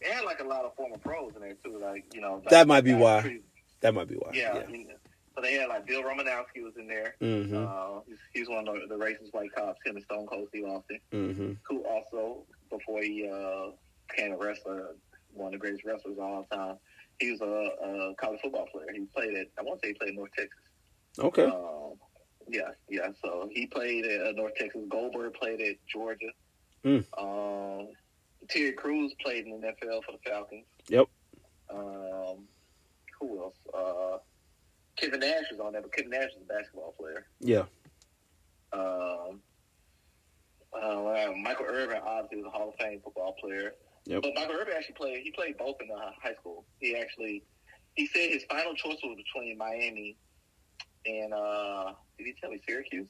it 0.00 0.12
had 0.12 0.24
like 0.24 0.40
a 0.40 0.44
lot 0.44 0.64
of 0.64 0.74
former 0.74 0.98
pros 0.98 1.34
in 1.36 1.40
there 1.42 1.54
too. 1.62 1.78
Like, 1.78 2.04
you 2.14 2.20
know, 2.20 2.42
That 2.50 2.66
might 2.66 2.82
be 2.82 2.94
why. 2.94 3.20
pretty- 3.20 3.42
That 3.80 3.94
might 3.94 4.08
be 4.08 4.14
why. 4.16 4.30
yeah. 4.34 4.56
Yeah. 4.56 4.68
you 4.68 4.84
know. 4.88 4.94
So 5.36 5.42
they 5.42 5.54
had 5.54 5.68
like 5.68 5.86
Bill 5.86 6.02
Romanowski 6.02 6.62
was 6.62 6.74
in 6.78 6.86
there. 6.88 7.14
Mm-hmm. 7.20 7.56
Uh, 7.56 8.00
he's, 8.06 8.18
he's 8.32 8.48
one 8.48 8.66
of 8.66 8.74
the, 8.74 8.86
the 8.88 8.96
racist 9.02 9.32
white 9.32 9.52
cops. 9.54 9.78
Him 9.86 9.96
and 9.96 10.04
Stone 10.04 10.26
Cold 10.26 10.48
Steve 10.48 10.64
Austin, 10.64 10.98
Mm-hmm. 11.12 11.52
who 11.68 11.84
also 11.84 12.42
before 12.68 13.00
he 13.02 13.28
uh, 13.32 13.70
became 14.08 14.32
a 14.32 14.36
wrestler, 14.36 14.96
one 15.32 15.46
of 15.46 15.52
the 15.52 15.58
greatest 15.58 15.84
wrestlers 15.84 16.18
of 16.18 16.24
all 16.24 16.46
time. 16.52 16.76
He 17.20 17.30
was 17.30 17.40
a, 17.42 17.44
a 17.44 18.14
college 18.16 18.40
football 18.42 18.66
player. 18.72 18.86
He 18.92 19.00
played 19.14 19.34
at 19.36 19.46
I 19.58 19.62
want 19.62 19.80
to 19.80 19.86
say 19.86 19.92
he 19.92 19.98
played 19.98 20.14
North 20.16 20.30
Texas. 20.36 20.58
Okay. 21.18 21.44
Um, 21.44 21.94
yeah, 22.48 22.70
yeah. 22.88 23.08
So 23.22 23.48
he 23.52 23.66
played 23.66 24.04
at 24.06 24.26
uh, 24.26 24.32
North 24.32 24.54
Texas. 24.56 24.82
Goldberg 24.88 25.34
played 25.34 25.60
at 25.60 25.76
Georgia. 25.86 26.30
Mm. 26.84 27.04
Um, 27.18 27.88
Terry 28.48 28.72
Crews 28.72 29.14
played 29.22 29.46
in 29.46 29.60
the 29.60 29.66
NFL 29.68 30.02
for 30.04 30.12
the 30.12 30.18
Falcons. 30.28 30.64
Yep. 30.88 31.06
Um, 31.72 32.48
who 33.20 33.42
else? 33.42 33.56
Uh, 33.72 34.18
Kevin 34.96 35.20
Nash 35.20 35.44
was 35.50 35.60
on 35.60 35.72
there, 35.72 35.82
but 35.82 35.92
Kevin 35.92 36.10
Nash 36.10 36.30
is 36.30 36.42
a 36.42 36.52
basketball 36.52 36.94
player. 36.98 37.26
Yeah. 37.40 37.64
Um, 38.72 39.40
uh, 40.72 41.32
Michael 41.42 41.66
Irvin 41.66 42.00
obviously 42.04 42.38
was 42.38 42.46
a 42.46 42.50
Hall 42.50 42.68
of 42.68 42.74
Fame 42.76 43.00
football 43.02 43.34
player. 43.40 43.72
Yep. 44.06 44.22
But 44.22 44.32
Michael 44.34 44.56
Irvin 44.56 44.74
actually 44.76 44.94
played. 44.94 45.22
He 45.22 45.30
played 45.30 45.58
both 45.58 45.76
in 45.80 45.90
uh, 45.90 46.10
high 46.22 46.34
school. 46.34 46.64
He 46.78 46.96
actually, 46.96 47.42
he 47.94 48.06
said 48.06 48.30
his 48.30 48.44
final 48.44 48.74
choice 48.74 48.98
was 49.02 49.16
between 49.16 49.58
Miami 49.58 50.16
and 51.06 51.32
uh, 51.32 51.92
did 52.18 52.26
he 52.26 52.34
tell 52.40 52.50
me 52.50 52.60
Syracuse? 52.66 53.08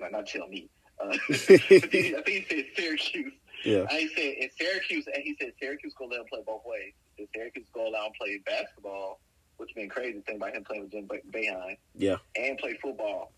No, 0.00 0.08
not 0.08 0.26
tell 0.26 0.48
me. 0.48 0.68
Uh, 1.00 1.16
I 1.30 1.36
think 1.36 1.92
he 1.92 2.16
I 2.16 2.22
think 2.22 2.46
he 2.46 2.56
said 2.56 2.64
Syracuse. 2.76 3.32
Yeah. 3.64 3.84
I 3.90 4.08
said 4.14 4.34
in 4.38 4.48
Syracuse, 4.58 5.06
and 5.12 5.22
he 5.22 5.36
said 5.40 5.52
Syracuse 5.60 5.94
gonna 5.98 6.12
let 6.12 6.20
him 6.20 6.26
play 6.28 6.40
both 6.46 6.62
ways. 6.64 6.92
If 7.16 7.28
Syracuse 7.34 7.66
go 7.72 7.88
allow 7.88 8.06
him 8.06 8.12
to 8.12 8.18
play 8.18 8.40
basketball, 8.44 9.20
which 9.64 9.74
been 9.74 9.88
crazy 9.88 10.20
thing 10.20 10.36
about 10.36 10.54
him 10.54 10.62
playing 10.64 10.82
with 10.82 10.92
Jim 10.92 11.08
Boeheim, 11.30 11.76
Yeah. 11.96 12.16
and 12.36 12.58
play 12.58 12.76
football. 12.82 13.32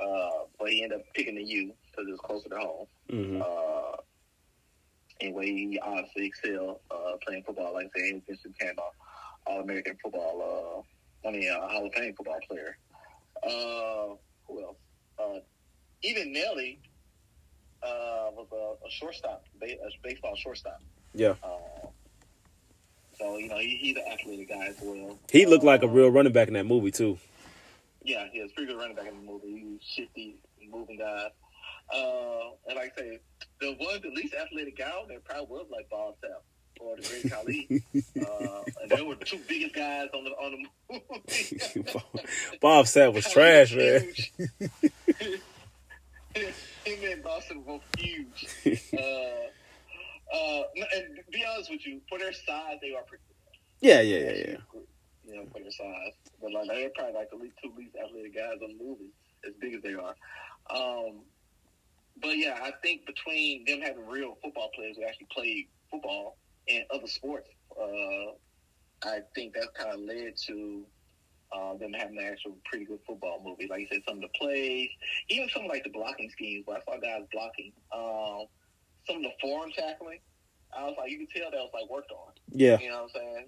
Uh, 0.00 0.44
but 0.58 0.70
he 0.70 0.82
ended 0.82 1.00
up 1.00 1.04
picking 1.14 1.34
the 1.36 1.42
U 1.42 1.72
because 1.90 2.08
it 2.08 2.10
was 2.10 2.20
closer 2.20 2.48
to 2.48 2.56
home. 2.56 2.86
Mm-hmm. 3.10 3.42
Uh, 3.42 3.96
anyway, 5.20 5.46
he 5.46 5.78
obviously 5.80 6.26
excelled 6.26 6.80
uh, 6.90 7.12
playing 7.26 7.42
football. 7.44 7.74
Like 7.74 7.90
I 7.94 8.00
said, 8.00 8.22
he 8.26 8.32
just 8.32 8.42
became 8.44 8.74
a 8.78 9.50
All 9.50 9.60
American 9.60 9.96
football. 10.02 10.84
Uh, 11.24 11.28
I 11.28 11.32
mean, 11.32 11.48
a 11.50 11.68
Hall 11.68 11.86
of 11.86 11.92
Fame 11.92 12.14
football 12.16 12.38
player. 12.48 12.78
Uh, 13.42 14.14
who 14.48 14.62
else? 14.62 14.76
Uh, 15.18 15.38
even 16.02 16.32
Nelly. 16.32 16.78
uh, 17.82 18.30
was 18.32 18.46
a, 18.52 18.86
a 18.86 18.90
shortstop, 18.90 19.44
a 19.62 19.78
baseball 20.02 20.34
shortstop. 20.36 20.80
Yeah. 21.14 21.34
Uh, 21.42 21.86
so 23.18 23.36
you 23.38 23.48
know 23.48 23.58
he, 23.58 23.76
he's 23.80 23.96
an 23.96 24.04
athletic 24.10 24.48
guy 24.48 24.66
as 24.66 24.76
well. 24.82 25.18
He 25.30 25.46
looked 25.46 25.64
like 25.64 25.82
a 25.82 25.86
Uh, 25.86 25.90
real 25.90 26.10
running 26.10 26.32
back 26.32 26.48
in 26.48 26.54
that 26.54 26.66
movie 26.66 26.90
too. 26.90 27.18
Yeah, 28.04 28.26
he 28.32 28.40
was 28.42 28.50
a 28.52 28.54
pretty 28.54 28.72
good 28.72 28.78
running 28.80 28.96
back 28.96 29.08
in 29.08 29.16
the 29.16 29.32
movie. 29.32 29.58
He 29.58 29.64
was 29.64 29.80
shifty, 29.82 30.36
moving 30.70 30.98
guy. 30.98 31.30
Uh, 31.94 32.50
and 32.68 32.76
like 32.76 32.92
I 32.96 33.00
say, 33.00 33.18
the 33.60 33.72
one, 33.78 34.00
the 34.02 34.10
least 34.10 34.34
athletic 34.34 34.76
guy 34.78 34.90
on 34.90 35.08
there 35.08 35.20
probably 35.20 35.46
was 35.46 35.66
like 35.70 35.88
Bob 35.90 36.14
Sapp 36.22 36.42
or 36.80 36.96
the 36.96 37.02
Great 37.02 37.30
Khali. 37.32 37.84
uh, 38.20 38.62
and 38.82 38.90
they 38.90 39.02
were 39.02 39.14
the 39.14 39.24
two 39.24 39.38
biggest 39.48 39.74
guys 39.74 40.08
on 40.14 40.24
the 40.24 40.30
on 40.30 40.52
the 40.52 40.58
movie. 40.94 41.86
Bob 42.60 42.86
Sapp 42.86 43.14
was 43.14 43.26
trash, 43.30 43.74
man. 43.74 44.12
Him 46.84 46.98
and 47.10 47.22
Boston 47.22 47.64
were 47.64 47.78
huge. 47.96 48.46
Uh, 48.92 49.48
uh, 50.32 50.62
and 50.96 51.18
be 51.30 51.44
honest 51.44 51.70
with 51.70 51.86
you, 51.86 52.00
for 52.08 52.18
their 52.18 52.32
size, 52.32 52.78
they 52.82 52.94
are 52.94 53.02
pretty. 53.02 53.22
Yeah, 53.80 54.00
yeah, 54.00 54.18
yeah, 54.18 54.32
yeah. 54.32 54.56
You 55.24 55.36
know, 55.36 55.46
for 55.52 55.60
their 55.60 55.70
size, 55.70 56.12
but 56.40 56.52
like 56.52 56.68
they're 56.68 56.90
probably 56.94 57.14
like 57.14 57.30
the 57.30 57.36
least 57.36 57.56
two 57.62 57.72
least 57.76 57.96
athletic 57.96 58.34
guys 58.34 58.58
on 58.62 58.76
the 58.76 58.84
movie, 58.84 59.12
as 59.46 59.54
big 59.60 59.74
as 59.74 59.82
they 59.82 59.94
are. 59.94 60.14
Um, 60.70 61.22
but 62.20 62.36
yeah, 62.36 62.58
I 62.62 62.72
think 62.82 63.06
between 63.06 63.64
them 63.64 63.80
having 63.80 64.06
real 64.06 64.38
football 64.42 64.70
players 64.74 64.96
who 64.96 65.04
actually 65.04 65.28
played 65.32 65.68
football 65.90 66.38
and 66.68 66.84
other 66.90 67.06
sports, 67.06 67.48
uh, 67.80 68.32
I 69.04 69.20
think 69.34 69.54
that 69.54 69.74
kind 69.74 69.90
of 69.90 70.00
led 70.00 70.36
to 70.46 70.84
uh, 71.52 71.76
them 71.76 71.92
having 71.92 72.18
an 72.18 72.24
actual 72.24 72.56
pretty 72.64 72.84
good 72.84 73.00
football 73.06 73.42
movie. 73.44 73.68
Like 73.68 73.80
you 73.80 73.86
said, 73.90 74.02
some 74.06 74.16
of 74.16 74.22
the 74.22 74.38
plays, 74.38 74.88
even 75.28 75.48
some 75.50 75.64
of 75.64 75.68
like 75.68 75.84
the 75.84 75.90
blocking 75.90 76.30
schemes. 76.30 76.66
Where 76.66 76.78
I 76.78 76.80
saw 76.84 76.98
guys 77.00 77.26
blocking, 77.32 77.72
um, 77.92 78.46
some 79.06 79.16
of 79.16 79.22
the 79.22 79.32
form 79.40 79.70
tackling. 79.72 80.20
I 80.76 80.84
was 80.84 80.94
like, 80.98 81.10
you 81.10 81.18
could 81.18 81.30
tell 81.30 81.50
that 81.50 81.58
was 81.58 81.70
like 81.72 81.88
worked 81.88 82.10
on. 82.10 82.32
Yeah. 82.50 82.78
You 82.80 82.90
know 82.90 83.06
what 83.06 83.10
I'm 83.14 83.20
saying? 83.22 83.46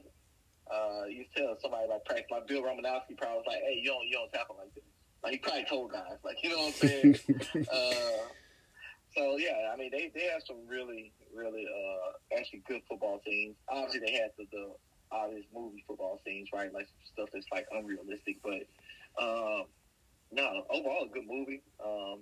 Uh, 0.70 1.04
you 1.08 1.24
tell 1.36 1.56
somebody 1.60 1.88
like 1.88 2.04
practice, 2.04 2.30
like 2.30 2.46
Bill 2.46 2.62
Romanowski 2.62 3.16
probably 3.16 3.38
was 3.38 3.44
like, 3.46 3.62
hey, 3.64 3.80
you 3.82 3.88
don't, 3.88 4.04
you 4.06 4.12
don't 4.12 4.30
tackle 4.32 4.56
like 4.58 4.74
this. 4.74 4.84
Like 5.22 5.32
he 5.32 5.38
probably 5.38 5.64
told 5.64 5.92
guys, 5.92 6.18
like 6.24 6.42
you 6.42 6.50
know 6.50 6.58
what 6.58 6.66
I'm 6.66 6.88
saying. 6.88 7.16
uh, 7.72 8.22
so 9.16 9.36
yeah, 9.36 9.72
I 9.72 9.76
mean 9.76 9.90
they, 9.90 10.12
they 10.14 10.26
have 10.26 10.42
some 10.46 10.58
really 10.68 11.12
really 11.34 11.66
uh, 11.66 12.36
actually 12.38 12.62
good 12.68 12.82
football 12.88 13.20
teams. 13.24 13.56
Obviously 13.68 14.00
they 14.06 14.12
had 14.12 14.30
the, 14.38 14.46
the 14.52 14.70
obvious 15.10 15.44
movie 15.52 15.84
football 15.86 16.20
scenes, 16.24 16.48
right? 16.52 16.72
Like 16.72 16.88
stuff 17.12 17.28
that's 17.32 17.46
like 17.50 17.66
unrealistic, 17.72 18.36
but 18.42 18.62
um, 19.20 19.64
no, 20.30 20.64
overall 20.70 21.08
a 21.10 21.12
good 21.12 21.26
movie. 21.28 21.62
Um, 21.84 22.20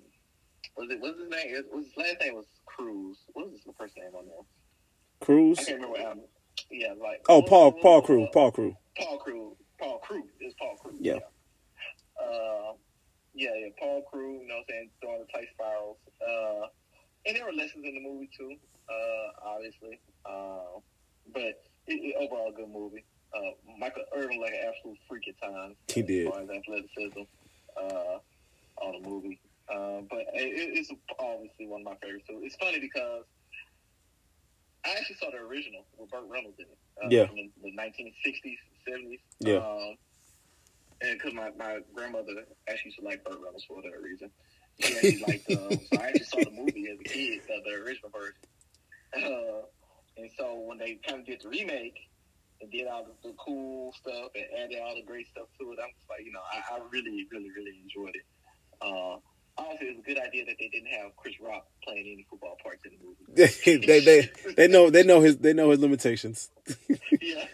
was 0.76 0.90
it 0.90 1.00
what's 1.00 1.18
his 1.18 1.30
name? 1.30 1.54
It 1.54 1.66
was 1.72 1.86
his 1.86 1.96
last 1.96 2.20
name 2.20 2.34
was 2.34 2.46
Cruz. 2.66 3.18
What 3.32 3.46
was 3.46 3.60
his 3.64 3.74
first 3.78 3.96
name 3.96 4.14
on 4.16 4.26
there? 4.26 4.44
Cruz. 5.20 5.58
I 5.60 5.64
can't 5.64 5.82
remember. 5.82 6.10
Um, 6.10 6.20
yeah, 6.70 6.92
like 7.00 7.24
Oh, 7.28 7.42
Paul 7.42 7.72
Paul 7.72 8.02
Cruz. 8.02 8.28
Paul 8.32 8.50
Cruz. 8.50 8.74
Paul 8.98 9.18
Cruz. 9.18 9.56
Paul 9.78 9.98
Cruz. 9.98 10.24
It's 10.40 10.54
Paul 10.58 10.76
Cruz. 10.82 10.96
Yeah. 11.00 11.18
Uh, 12.20 12.72
yeah, 13.34 13.50
yeah. 13.56 13.68
Paul 13.78 14.02
Cruz. 14.10 14.40
You 14.42 14.48
know, 14.48 14.54
what 14.54 14.60
I'm 14.60 14.64
saying 14.68 14.90
throwing 15.00 15.20
the 15.20 15.32
tight 15.32 15.48
spirals. 15.54 15.98
Uh, 16.20 16.66
and 17.26 17.36
there 17.36 17.44
were 17.44 17.52
lessons 17.52 17.84
in 17.84 17.94
the 17.94 18.00
movie 18.00 18.30
too. 18.36 18.56
Uh, 18.88 19.48
obviously. 19.48 19.98
Uh, 20.24 20.80
but 21.32 21.42
it, 21.42 21.56
it, 21.86 22.14
overall, 22.20 22.52
good 22.54 22.70
movie. 22.70 23.04
Uh, 23.34 23.52
Michael 23.78 24.04
Irvin 24.14 24.40
like 24.40 24.52
an 24.52 24.68
absolute 24.68 24.98
freak 25.08 25.28
at 25.28 25.40
times. 25.40 25.76
He 25.88 26.02
did. 26.02 26.26
As 26.26 26.32
far 26.32 26.42
as 26.42 26.48
athleticism 26.50 27.22
uh, 27.76 28.18
on 28.84 29.02
the 29.02 29.08
movie. 29.08 29.40
Uh, 29.68 30.00
but 30.08 30.20
it, 30.34 30.78
it's 30.78 30.90
obviously 31.18 31.66
one 31.66 31.80
of 31.80 31.86
my 31.86 31.96
favorites 31.96 32.26
too. 32.28 32.40
It's 32.42 32.56
funny 32.56 32.78
because 32.78 33.24
I 34.84 34.90
actually 34.90 35.16
saw 35.16 35.30
the 35.30 35.38
original 35.38 35.84
with 35.98 36.10
Burt 36.10 36.24
Reynolds 36.28 36.58
in 36.58 36.66
it. 36.66 36.78
Uh, 37.02 37.08
Yeah. 37.10 37.26
From 37.26 37.36
the, 37.36 37.50
the 37.62 37.72
1960s, 37.76 38.56
70s. 38.88 39.18
Yeah. 39.40 39.56
Um, 39.56 39.96
and 41.02 41.18
because 41.18 41.34
my, 41.34 41.50
my 41.58 41.80
grandmother 41.94 42.46
actually 42.68 42.90
used 42.90 42.98
to 43.00 43.04
like 43.04 43.24
Burt 43.24 43.38
Reynolds 43.42 43.64
for 43.64 43.82
that 43.82 44.00
reason. 44.00 44.30
She 44.78 44.92
actually 44.92 45.24
liked, 45.26 45.50
um, 45.52 45.80
so 45.90 45.98
I 45.98 46.08
actually 46.08 46.24
saw 46.26 46.44
the 46.44 46.50
movie 46.50 46.86
as 46.92 47.00
a 47.00 47.04
kid, 47.04 47.40
uh, 47.48 47.60
the 47.64 47.82
original 47.82 48.10
version. 48.10 48.36
Uh, 49.16 49.64
and 50.18 50.30
so 50.38 50.60
when 50.60 50.76
they 50.76 51.00
kind 51.06 51.20
of 51.20 51.26
did 51.26 51.40
the 51.42 51.48
remake 51.48 51.96
and 52.60 52.70
did 52.70 52.86
all 52.86 53.04
the, 53.04 53.28
the 53.30 53.34
cool 53.38 53.94
stuff 53.98 54.28
and 54.34 54.44
added 54.58 54.78
all 54.84 54.94
the 54.94 55.02
great 55.02 55.26
stuff 55.28 55.48
to 55.58 55.72
it, 55.72 55.78
I'm 55.82 55.88
just 55.96 56.04
like, 56.10 56.26
you 56.26 56.32
know, 56.32 56.44
I, 56.52 56.76
I 56.76 56.80
really, 56.90 57.26
really, 57.32 57.50
really 57.56 57.80
enjoyed 57.82 58.14
it. 58.16 58.26
Honestly, 59.58 59.86
it 59.88 59.96
was 59.96 60.04
a 60.04 60.08
good 60.14 60.18
idea 60.18 60.44
that 60.44 60.56
they 60.58 60.68
didn't 60.68 60.88
have 60.88 61.16
Chris 61.16 61.34
Rock 61.40 61.66
playing 61.82 62.06
any 62.12 62.26
football 62.28 62.56
parts 62.62 62.82
in 62.84 62.92
the 62.92 62.98
movie. 63.04 63.24
they 63.86 64.00
they 64.00 64.30
they 64.54 64.68
know 64.68 64.90
they 64.90 65.02
know 65.02 65.20
his 65.22 65.38
they 65.38 65.54
know 65.54 65.70
his 65.70 65.80
limitations. 65.80 66.50
yeah, 67.20 67.44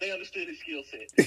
they 0.00 0.10
understood 0.10 0.48
his 0.48 0.58
skill 0.60 0.82
set. 0.90 1.10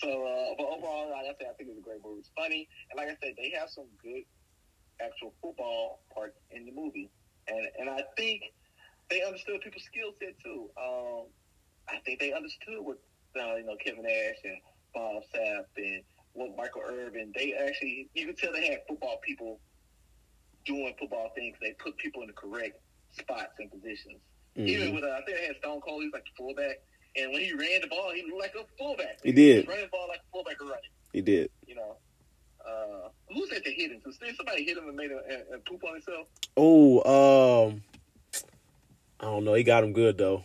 so, 0.00 0.08
uh, 0.26 0.54
but 0.56 0.66
overall, 0.66 1.10
like 1.10 1.26
I 1.26 1.34
said, 1.38 1.48
I 1.50 1.54
think 1.58 1.70
it's 1.70 1.78
a 1.78 1.82
great 1.82 2.04
movie. 2.04 2.20
It's 2.20 2.30
funny, 2.36 2.68
and 2.90 2.98
like 2.98 3.08
I 3.08 3.16
said, 3.20 3.34
they 3.36 3.50
have 3.58 3.68
some 3.70 3.86
good 4.00 4.22
actual 5.02 5.34
football 5.42 6.04
parts 6.14 6.38
in 6.52 6.66
the 6.66 6.72
movie, 6.72 7.10
and 7.48 7.66
and 7.80 7.90
I 7.90 8.04
think 8.16 8.42
they 9.10 9.22
understood 9.22 9.60
people's 9.60 9.84
skill 9.84 10.12
set 10.20 10.38
too. 10.42 10.70
Um, 10.78 11.26
I 11.88 11.98
think 12.04 12.20
they 12.20 12.32
understood 12.32 12.78
what 12.78 12.98
uh, 13.36 13.56
you 13.56 13.66
know 13.66 13.76
Kevin 13.84 14.04
Nash 14.04 14.38
and 14.44 14.58
Bob 14.94 15.22
Sapp 15.34 15.64
and 15.76 16.02
what 16.34 16.56
Michael 16.56 16.82
Irvin. 16.86 17.32
They 17.34 17.54
actually, 17.54 18.08
you 18.14 18.26
can 18.26 18.36
tell 18.36 18.52
they 18.52 18.66
had 18.66 18.80
football 18.88 19.18
people 19.24 19.60
doing 20.66 20.94
football 20.98 21.30
things. 21.34 21.56
They 21.60 21.72
put 21.82 21.96
people 21.96 22.22
in 22.22 22.28
the 22.28 22.34
correct 22.34 22.80
spots 23.18 23.52
and 23.58 23.70
positions. 23.70 24.20
Even 24.56 24.88
Mhm. 24.90 24.94
with, 24.94 25.04
uh, 25.04 25.08
I 25.08 25.24
think 25.24 25.38
they 25.38 25.46
had 25.46 25.56
Stone 25.56 25.80
Cold, 25.80 26.02
he 26.02 26.06
was 26.08 26.14
like 26.14 26.24
the 26.24 26.30
fullback. 26.36 26.76
And 27.16 27.32
when 27.32 27.42
he 27.42 27.52
ran 27.52 27.80
the 27.80 27.86
ball, 27.88 28.12
he 28.12 28.22
looked 28.22 28.40
like 28.40 28.54
a 28.54 28.66
fullback. 28.78 29.18
He 29.22 29.32
did. 29.32 29.66
was 29.66 29.68
running 29.68 29.84
the 29.86 29.90
ball 29.90 30.06
like 30.08 30.20
a 30.20 30.30
fullback 30.32 30.60
running, 30.60 30.90
He 31.12 31.20
did. 31.22 31.50
you 31.66 31.74
know. 31.76 31.96
Uh, 32.64 33.08
who 33.32 33.46
said 33.48 33.62
they 33.64 33.72
hit 33.74 33.90
him? 33.92 34.00
So 34.04 34.10
somebody 34.36 34.64
hit 34.64 34.76
him 34.78 34.88
and 34.88 34.96
made 34.96 35.10
him 35.10 35.20
and, 35.28 35.42
and 35.52 35.64
poop 35.66 35.84
on 35.84 35.94
himself. 35.94 36.26
Oh, 36.56 37.66
um, 37.68 37.84
I 39.20 39.24
don't 39.26 39.44
know. 39.44 39.54
He 39.54 39.62
got 39.64 39.84
him 39.84 39.92
good 39.92 40.16
though. 40.18 40.44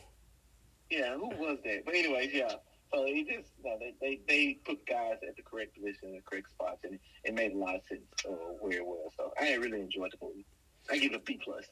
Yeah, 0.91 1.15
who 1.15 1.29
was 1.29 1.59
that? 1.63 1.85
But 1.85 1.95
anyways, 1.95 2.33
yeah. 2.33 2.55
So 2.91 3.05
he 3.05 3.23
just, 3.23 3.51
no, 3.63 3.77
they, 3.79 3.93
they, 4.01 4.19
they 4.27 4.59
put 4.65 4.85
guys 4.85 5.17
at 5.27 5.35
the 5.35 5.43
correct 5.43 5.75
position, 5.75 6.09
in 6.09 6.15
the 6.15 6.21
correct 6.21 6.49
spots, 6.49 6.83
and 6.83 6.99
it 7.23 7.33
made 7.33 7.53
a 7.53 7.57
lot 7.57 7.75
of 7.75 7.81
sense 7.87 8.01
uh, 8.27 8.31
where 8.59 8.77
it 8.77 8.85
was. 8.85 9.11
So 9.15 9.31
I 9.39 9.53
really 9.55 9.79
enjoyed 9.79 10.11
the 10.11 10.25
movie. 10.25 10.45
I 10.89 10.97
give 10.97 11.11
it 11.11 11.17
a 11.17 11.19
B 11.19 11.39
plus. 11.43 11.65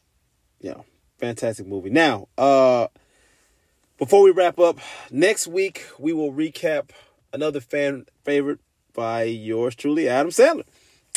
Yeah, 0.59 0.81
fantastic 1.17 1.65
movie. 1.65 1.89
Now, 1.89 2.27
uh, 2.37 2.87
before 3.97 4.23
we 4.23 4.31
wrap 4.31 4.59
up, 4.59 4.77
next 5.09 5.47
week 5.47 5.85
we 5.97 6.13
will 6.13 6.31
recap 6.31 6.91
another 7.33 7.61
fan 7.61 8.05
favorite 8.23 8.59
by 8.93 9.23
yours 9.23 9.75
truly, 9.75 10.07
Adam 10.07 10.31
Sandler. 10.31 10.65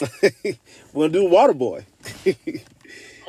We're 0.95 1.09
gonna 1.09 1.13
do 1.13 1.29
Waterboy. 1.29 1.85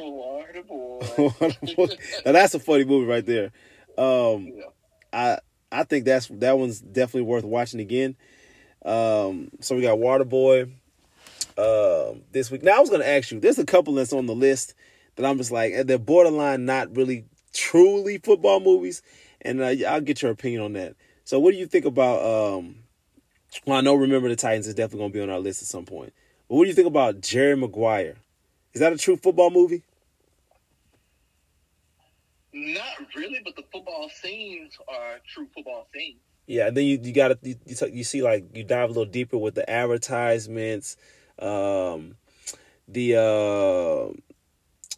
Oh, 0.04 0.44
the 0.52 0.62
boy. 1.76 1.88
now 2.26 2.32
that's 2.32 2.56
a 2.56 2.60
funny 2.60 2.86
movie 2.86 3.06
right 3.06 3.26
there. 3.26 3.52
Um, 3.98 4.52
yeah. 4.56 4.64
I 5.14 5.40
I 5.72 5.84
think 5.84 6.06
that's 6.06 6.28
that 6.28 6.58
one's 6.58 6.80
definitely 6.80 7.30
worth 7.30 7.44
watching 7.44 7.80
again. 7.80 8.16
Um, 8.84 9.52
so 9.60 9.76
we 9.76 9.82
got 9.82 9.98
Waterboy 9.98 10.72
um, 11.58 12.22
this 12.32 12.50
week. 12.52 12.64
Now 12.64 12.78
I 12.78 12.80
was 12.80 12.90
to 12.90 13.08
ask 13.08 13.32
you. 13.32 13.40
There's 13.40 13.60
a 13.60 13.66
couple 13.66 13.94
that's 13.94 14.14
on 14.14 14.26
the 14.26 14.36
list 14.36 14.74
that 15.16 15.26
I'm 15.26 15.38
just 15.38 15.52
like 15.52 15.74
they're 15.86 15.98
borderline, 15.98 16.66
not 16.66 16.96
really 16.96 17.26
truly 17.54 18.18
football 18.18 18.60
movies, 18.60 19.02
and 19.42 19.62
uh, 19.62 19.74
I'll 19.88 20.02
get 20.02 20.22
your 20.22 20.32
opinion 20.32 20.62
on 20.62 20.74
that. 20.74 20.96
So 21.24 21.40
what 21.40 21.52
do 21.52 21.58
you 21.58 21.68
think 21.68 21.86
about? 21.86 22.24
Um, 22.24 22.76
well, 23.66 23.78
I 23.78 23.82
know 23.82 23.96
Remember 23.96 24.30
the 24.30 24.36
Titans 24.36 24.68
is 24.68 24.74
definitely 24.74 25.10
to 25.10 25.14
be 25.14 25.22
on 25.22 25.30
our 25.30 25.40
list 25.40 25.62
at 25.62 25.68
some 25.68 25.86
point. 25.86 26.14
But 26.48 26.56
what 26.56 26.64
do 26.64 26.70
you 26.70 26.76
think 26.76 26.88
about 26.88 27.22
Jerry 27.22 27.56
Maguire? 27.56 28.16
Is 28.74 28.80
that 28.80 28.94
a 28.94 28.98
true 28.98 29.18
football 29.18 29.50
movie? 29.50 29.84
Not 32.54 32.86
really, 33.16 33.40
but 33.44 33.56
the 33.56 33.64
football 33.72 34.10
scenes 34.10 34.78
are 34.88 35.20
true 35.28 35.48
football 35.56 35.88
scenes. 35.94 36.20
Yeah, 36.48 36.68
and 36.68 36.76
then 36.76 36.86
you 36.86 37.00
you 37.02 37.14
got 37.14 37.30
to 37.30 37.38
you, 37.48 37.56
you 37.66 37.76
you 37.88 38.04
see 38.04 38.22
like 38.22 38.46
you 38.54 38.64
dive 38.64 38.90
a 38.90 38.94
little 38.94 39.06
deeper 39.06 39.38
with 39.38 39.56
the 39.56 39.70
advertisements, 39.70 40.98
um, 41.40 42.16
the 42.88 43.16
uh, 43.16 44.14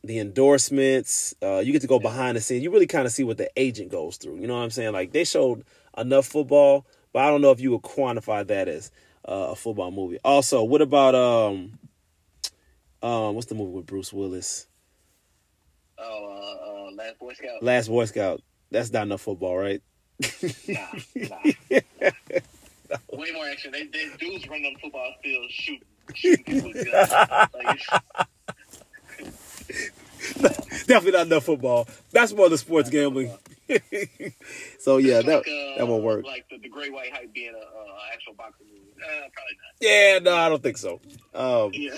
the 0.03 0.19
endorsements. 0.19 1.35
Uh, 1.43 1.59
you 1.59 1.71
get 1.71 1.81
to 1.81 1.87
go 1.87 1.99
behind 1.99 2.37
the 2.37 2.41
scenes. 2.41 2.63
You 2.63 2.71
really 2.71 2.87
kind 2.87 3.05
of 3.05 3.11
see 3.11 3.23
what 3.23 3.37
the 3.37 3.49
agent 3.55 3.91
goes 3.91 4.17
through. 4.17 4.37
You 4.37 4.47
know 4.47 4.55
what 4.55 4.63
I'm 4.63 4.71
saying? 4.71 4.93
Like 4.93 5.11
they 5.11 5.25
showed 5.25 5.63
enough 5.95 6.25
football, 6.25 6.87
but 7.11 7.23
I 7.23 7.29
don't 7.29 7.41
know 7.41 7.51
if 7.51 7.59
you 7.59 7.71
would 7.71 7.83
quantify 7.83 8.47
that 8.47 8.67
as 8.67 8.91
uh, 9.27 9.49
a 9.51 9.55
football 9.55 9.91
movie. 9.91 10.17
Also, 10.23 10.63
what 10.63 10.81
about 10.81 11.13
um, 11.13 11.77
um, 13.03 13.35
what's 13.35 13.47
the 13.47 13.55
movie 13.55 13.73
with 13.73 13.85
Bruce 13.85 14.11
Willis? 14.11 14.67
Oh, 15.99 16.25
uh, 16.25 16.89
uh, 16.89 16.91
Last 16.95 17.19
Boy 17.19 17.33
Scout. 17.33 17.63
Last 17.63 17.87
Boy 17.87 18.05
Scout. 18.05 18.41
That's 18.71 18.91
not 18.91 19.03
enough 19.03 19.21
football, 19.21 19.57
right? 19.57 19.81
Nah, 20.67 20.87
nah. 21.15 21.37
Way 23.11 23.31
more 23.33 23.47
action. 23.47 23.71
They, 23.71 23.85
they 23.87 24.05
dudes 24.19 24.47
running 24.47 24.65
on 24.67 24.73
the 24.73 24.79
football 24.79 25.13
field 25.23 25.49
shooting. 25.49 25.81
shooting 26.13 26.43
people 26.45 26.69
with 26.73 26.85
guns. 26.91 27.11
Like, 27.53 27.79
Definitely 30.87 31.11
not 31.11 31.27
enough 31.27 31.43
football. 31.43 31.87
That's 32.11 32.33
more 32.33 32.49
the 32.49 32.57
sports 32.57 32.89
gambling. 32.89 33.31
so 34.79 34.97
yeah, 34.97 35.17
it's 35.19 35.25
that 35.25 35.37
like, 35.37 35.47
uh, 35.47 35.77
that 35.77 35.87
won't 35.87 36.03
work. 36.03 36.25
Like 36.25 36.45
the, 36.49 36.57
the 36.59 36.69
Great 36.69 36.93
White 36.93 37.11
Hype 37.13 37.33
being 37.33 37.53
a 37.53 37.57
uh, 37.57 37.95
actual 38.13 38.33
boxing 38.33 38.67
movie. 38.67 38.91
Uh, 39.01 39.27
probably 39.33 39.57
not. 39.57 39.81
Yeah, 39.81 40.19
no, 40.19 40.35
I 40.35 40.49
don't 40.49 40.61
think 40.63 40.77
so. 40.77 40.99
Um, 41.33 41.71
Yeah. 41.73 41.97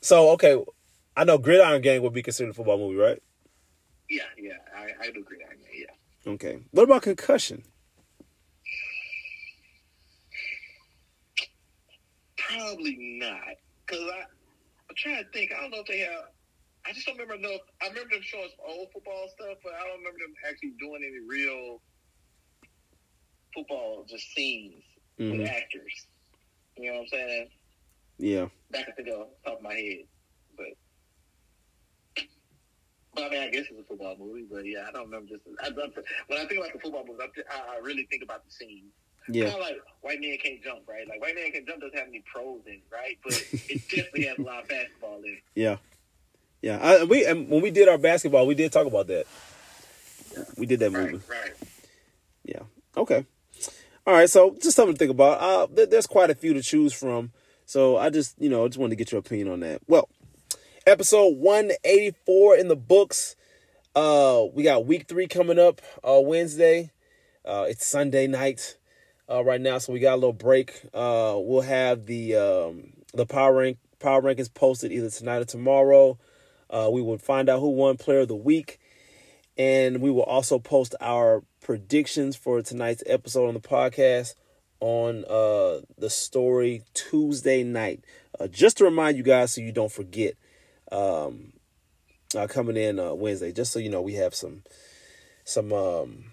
so 0.00 0.30
okay, 0.30 0.62
I 1.18 1.24
know 1.24 1.36
Gridiron 1.36 1.82
Gang 1.82 2.00
would 2.02 2.12
be 2.12 2.22
considered 2.22 2.50
a 2.50 2.54
football 2.54 2.78
movie, 2.78 2.94
right? 2.96 3.20
yeah, 4.08 4.22
yeah. 4.38 4.52
I, 4.74 5.08
I 5.08 5.10
do 5.10 5.20
agree 5.20 5.42
on 5.42 5.50
that. 5.58 5.68
Yeah. 5.74 6.32
Okay. 6.32 6.60
What 6.70 6.84
about 6.84 7.02
Concussion? 7.02 7.64
Probably 12.36 12.96
not. 13.20 13.56
Cause 13.86 13.98
I, 14.00 14.20
I'm 14.88 14.96
trying 14.96 15.24
to 15.24 15.30
think. 15.32 15.50
I 15.52 15.60
don't 15.60 15.70
know 15.72 15.80
if 15.80 15.86
they 15.86 15.98
have. 15.98 16.30
I 16.86 16.92
just 16.92 17.04
don't 17.06 17.18
remember 17.18 17.34
enough. 17.46 17.60
I 17.82 17.88
remember 17.88 18.10
them 18.14 18.22
showing 18.22 18.48
some 18.56 18.64
old 18.78 18.88
football 18.92 19.28
stuff, 19.34 19.58
but 19.62 19.72
I 19.74 19.80
don't 19.88 19.98
remember 19.98 20.20
them 20.20 20.34
actually 20.48 20.72
doing 20.78 21.02
any 21.04 21.20
real 21.28 21.82
football 23.54 24.06
just 24.08 24.30
scenes 24.34 24.84
Mhm. 25.18 25.38
with 25.40 25.48
actors. 25.48 26.06
You 26.76 26.92
know 26.92 26.98
what 26.98 27.02
I'm 27.02 27.08
saying? 27.08 27.50
Yeah. 28.18 28.48
Back 28.70 28.88
at 28.88 28.96
the 28.96 29.02
go, 29.02 29.28
top 29.44 29.56
of 29.58 29.62
my 29.62 29.74
head, 29.74 30.06
But 33.18 33.26
I 33.26 33.30
mean, 33.30 33.42
I 33.42 33.50
guess 33.50 33.64
it's 33.70 33.80
a 33.80 33.84
football 33.84 34.16
movie, 34.18 34.44
but 34.50 34.64
yeah, 34.66 34.86
I 34.88 34.92
don't 34.92 35.06
remember 35.06 35.28
just. 35.28 35.42
I, 35.62 35.70
when 35.70 36.38
I 36.38 36.44
think 36.46 36.60
about 36.60 36.72
the 36.72 36.78
football 36.78 37.04
movie, 37.06 37.20
I, 37.50 37.76
I 37.76 37.78
really 37.82 38.06
think 38.10 38.22
about 38.22 38.44
the 38.44 38.50
scene. 38.50 38.84
Yeah. 39.30 39.44
Kind 39.50 39.56
of 39.56 39.60
like 39.60 39.76
White 40.00 40.20
Man 40.20 40.36
Can't 40.42 40.62
Jump, 40.62 40.80
right? 40.88 41.06
Like 41.08 41.20
White 41.20 41.34
Man 41.34 41.50
Can't 41.52 41.66
Jump 41.66 41.80
doesn't 41.80 41.98
have 41.98 42.08
any 42.08 42.22
pros 42.32 42.60
in 42.66 42.74
it, 42.74 42.82
right? 42.90 43.18
But 43.22 43.32
it 43.52 43.82
definitely 43.88 44.24
has 44.26 44.38
a 44.38 44.42
lot 44.42 44.62
of 44.62 44.68
basketball 44.68 45.18
in 45.18 45.24
it. 45.34 45.42
Yeah. 45.54 45.76
Yeah. 46.62 46.78
I, 46.80 47.04
we 47.04 47.26
and 47.26 47.48
when 47.48 47.60
we 47.60 47.70
did 47.70 47.88
our 47.88 47.98
basketball, 47.98 48.46
we 48.46 48.54
did 48.54 48.72
talk 48.72 48.86
about 48.86 49.06
that. 49.08 49.26
We 50.56 50.66
did 50.66 50.80
that 50.80 50.92
movie. 50.92 51.14
Right, 51.14 51.28
right. 51.28 51.52
Yeah. 52.44 52.62
Okay. 52.96 53.26
All 54.06 54.14
right. 54.14 54.30
So 54.30 54.56
just 54.62 54.76
something 54.76 54.94
to 54.94 54.98
think 54.98 55.10
about. 55.10 55.40
Uh, 55.40 55.66
there- 55.72 55.86
there's 55.86 56.06
quite 56.06 56.30
a 56.30 56.34
few 56.34 56.54
to 56.54 56.62
choose 56.62 56.92
from. 56.92 57.32
So 57.66 57.98
I 57.98 58.08
just, 58.08 58.40
you 58.40 58.48
know, 58.48 58.64
I 58.64 58.68
just 58.68 58.78
wanted 58.78 58.90
to 58.90 58.96
get 58.96 59.12
your 59.12 59.18
opinion 59.18 59.48
on 59.50 59.60
that. 59.60 59.82
Well, 59.86 60.08
episode 60.88 61.36
184 61.36 62.56
in 62.56 62.68
the 62.68 62.76
books. 62.76 63.36
Uh, 63.94 64.44
we 64.54 64.62
got 64.62 64.86
week 64.86 65.06
three 65.06 65.26
coming 65.26 65.58
up 65.58 65.82
uh, 66.02 66.18
Wednesday. 66.18 66.90
Uh, 67.44 67.66
it's 67.68 67.86
Sunday 67.86 68.26
night 68.26 68.78
uh, 69.30 69.44
right 69.44 69.60
now, 69.60 69.76
so 69.76 69.92
we 69.92 70.00
got 70.00 70.14
a 70.14 70.16
little 70.16 70.32
break. 70.32 70.80
Uh, 70.94 71.36
we'll 71.36 71.60
have 71.60 72.06
the 72.06 72.34
um, 72.34 72.94
the 73.12 73.26
power 73.26 73.54
rank 73.54 73.76
power 73.98 74.22
rankings 74.22 74.52
posted 74.52 74.90
either 74.90 75.10
tonight 75.10 75.42
or 75.42 75.44
tomorrow. 75.44 76.18
Uh, 76.70 76.88
we 76.90 77.02
will 77.02 77.18
find 77.18 77.50
out 77.50 77.60
who 77.60 77.68
won 77.68 77.98
Player 77.98 78.20
of 78.20 78.28
the 78.28 78.36
Week, 78.36 78.80
and 79.58 80.00
we 80.00 80.10
will 80.10 80.22
also 80.22 80.58
post 80.58 80.94
our 81.02 81.44
predictions 81.60 82.34
for 82.34 82.62
tonight's 82.62 83.02
episode 83.04 83.48
on 83.48 83.54
the 83.54 83.60
podcast 83.60 84.36
on 84.80 85.26
uh, 85.26 85.80
the 85.98 86.08
story 86.08 86.82
Tuesday 86.94 87.62
night. 87.62 88.02
Uh, 88.40 88.46
just 88.46 88.78
to 88.78 88.84
remind 88.84 89.18
you 89.18 89.22
guys, 89.22 89.52
so 89.52 89.60
you 89.60 89.72
don't 89.72 89.92
forget, 89.92 90.34
um, 90.92 91.52
uh, 92.36 92.46
coming 92.46 92.76
in 92.76 92.98
uh, 92.98 93.14
Wednesday, 93.14 93.52
just 93.52 93.72
so 93.72 93.78
you 93.78 93.90
know, 93.90 94.02
we 94.02 94.14
have 94.14 94.34
some 94.34 94.62
some 95.44 95.72
um, 95.72 96.24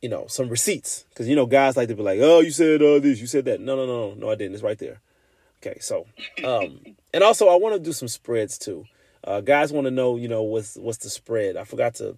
you 0.00 0.08
know 0.08 0.26
some 0.28 0.48
receipts 0.48 1.04
because 1.10 1.28
you 1.28 1.36
know 1.36 1.46
guys 1.46 1.76
like 1.76 1.88
to 1.88 1.94
be 1.94 2.02
like, 2.02 2.20
oh, 2.20 2.40
you 2.40 2.50
said 2.50 2.82
uh, 2.82 2.98
this, 2.98 3.20
you 3.20 3.26
said 3.26 3.44
that. 3.46 3.60
No, 3.60 3.76
no, 3.76 3.86
no, 3.86 4.14
no, 4.14 4.30
I 4.30 4.34
didn't. 4.34 4.54
It's 4.54 4.62
right 4.62 4.78
there. 4.78 5.00
Okay, 5.64 5.78
so 5.80 6.06
um, 6.44 6.80
and 7.14 7.22
also 7.22 7.48
I 7.48 7.56
want 7.56 7.74
to 7.74 7.80
do 7.80 7.92
some 7.92 8.08
spreads 8.08 8.58
too. 8.58 8.86
Uh, 9.24 9.40
guys 9.40 9.72
want 9.72 9.86
to 9.86 9.90
know, 9.90 10.16
you 10.16 10.28
know, 10.28 10.44
what's 10.44 10.76
what's 10.76 10.98
the 10.98 11.10
spread? 11.10 11.56
I 11.56 11.64
forgot 11.64 11.94
to 11.96 12.16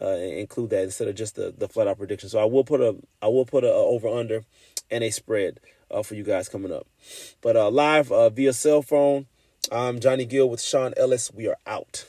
uh, 0.00 0.08
include 0.08 0.70
that 0.70 0.82
instead 0.82 1.08
of 1.08 1.14
just 1.14 1.36
the, 1.36 1.54
the 1.56 1.68
flat 1.68 1.88
out 1.88 1.96
prediction. 1.96 2.28
So 2.28 2.38
I 2.38 2.44
will 2.44 2.64
put 2.64 2.80
a 2.82 2.96
I 3.22 3.28
will 3.28 3.46
put 3.46 3.64
a, 3.64 3.68
a 3.72 3.84
over 3.84 4.08
under 4.08 4.44
and 4.90 5.02
a 5.02 5.10
spread 5.10 5.60
uh, 5.90 6.02
for 6.02 6.14
you 6.14 6.22
guys 6.22 6.48
coming 6.48 6.72
up. 6.72 6.86
But 7.40 7.56
uh, 7.56 7.70
live 7.70 8.12
uh, 8.12 8.28
via 8.28 8.52
cell 8.52 8.82
phone, 8.82 9.26
I'm 9.70 10.00
Johnny 10.00 10.24
Gill 10.24 10.48
with 10.48 10.62
Sean 10.62 10.94
Ellis. 10.96 11.30
We 11.32 11.46
are 11.46 11.58
out. 11.66 12.06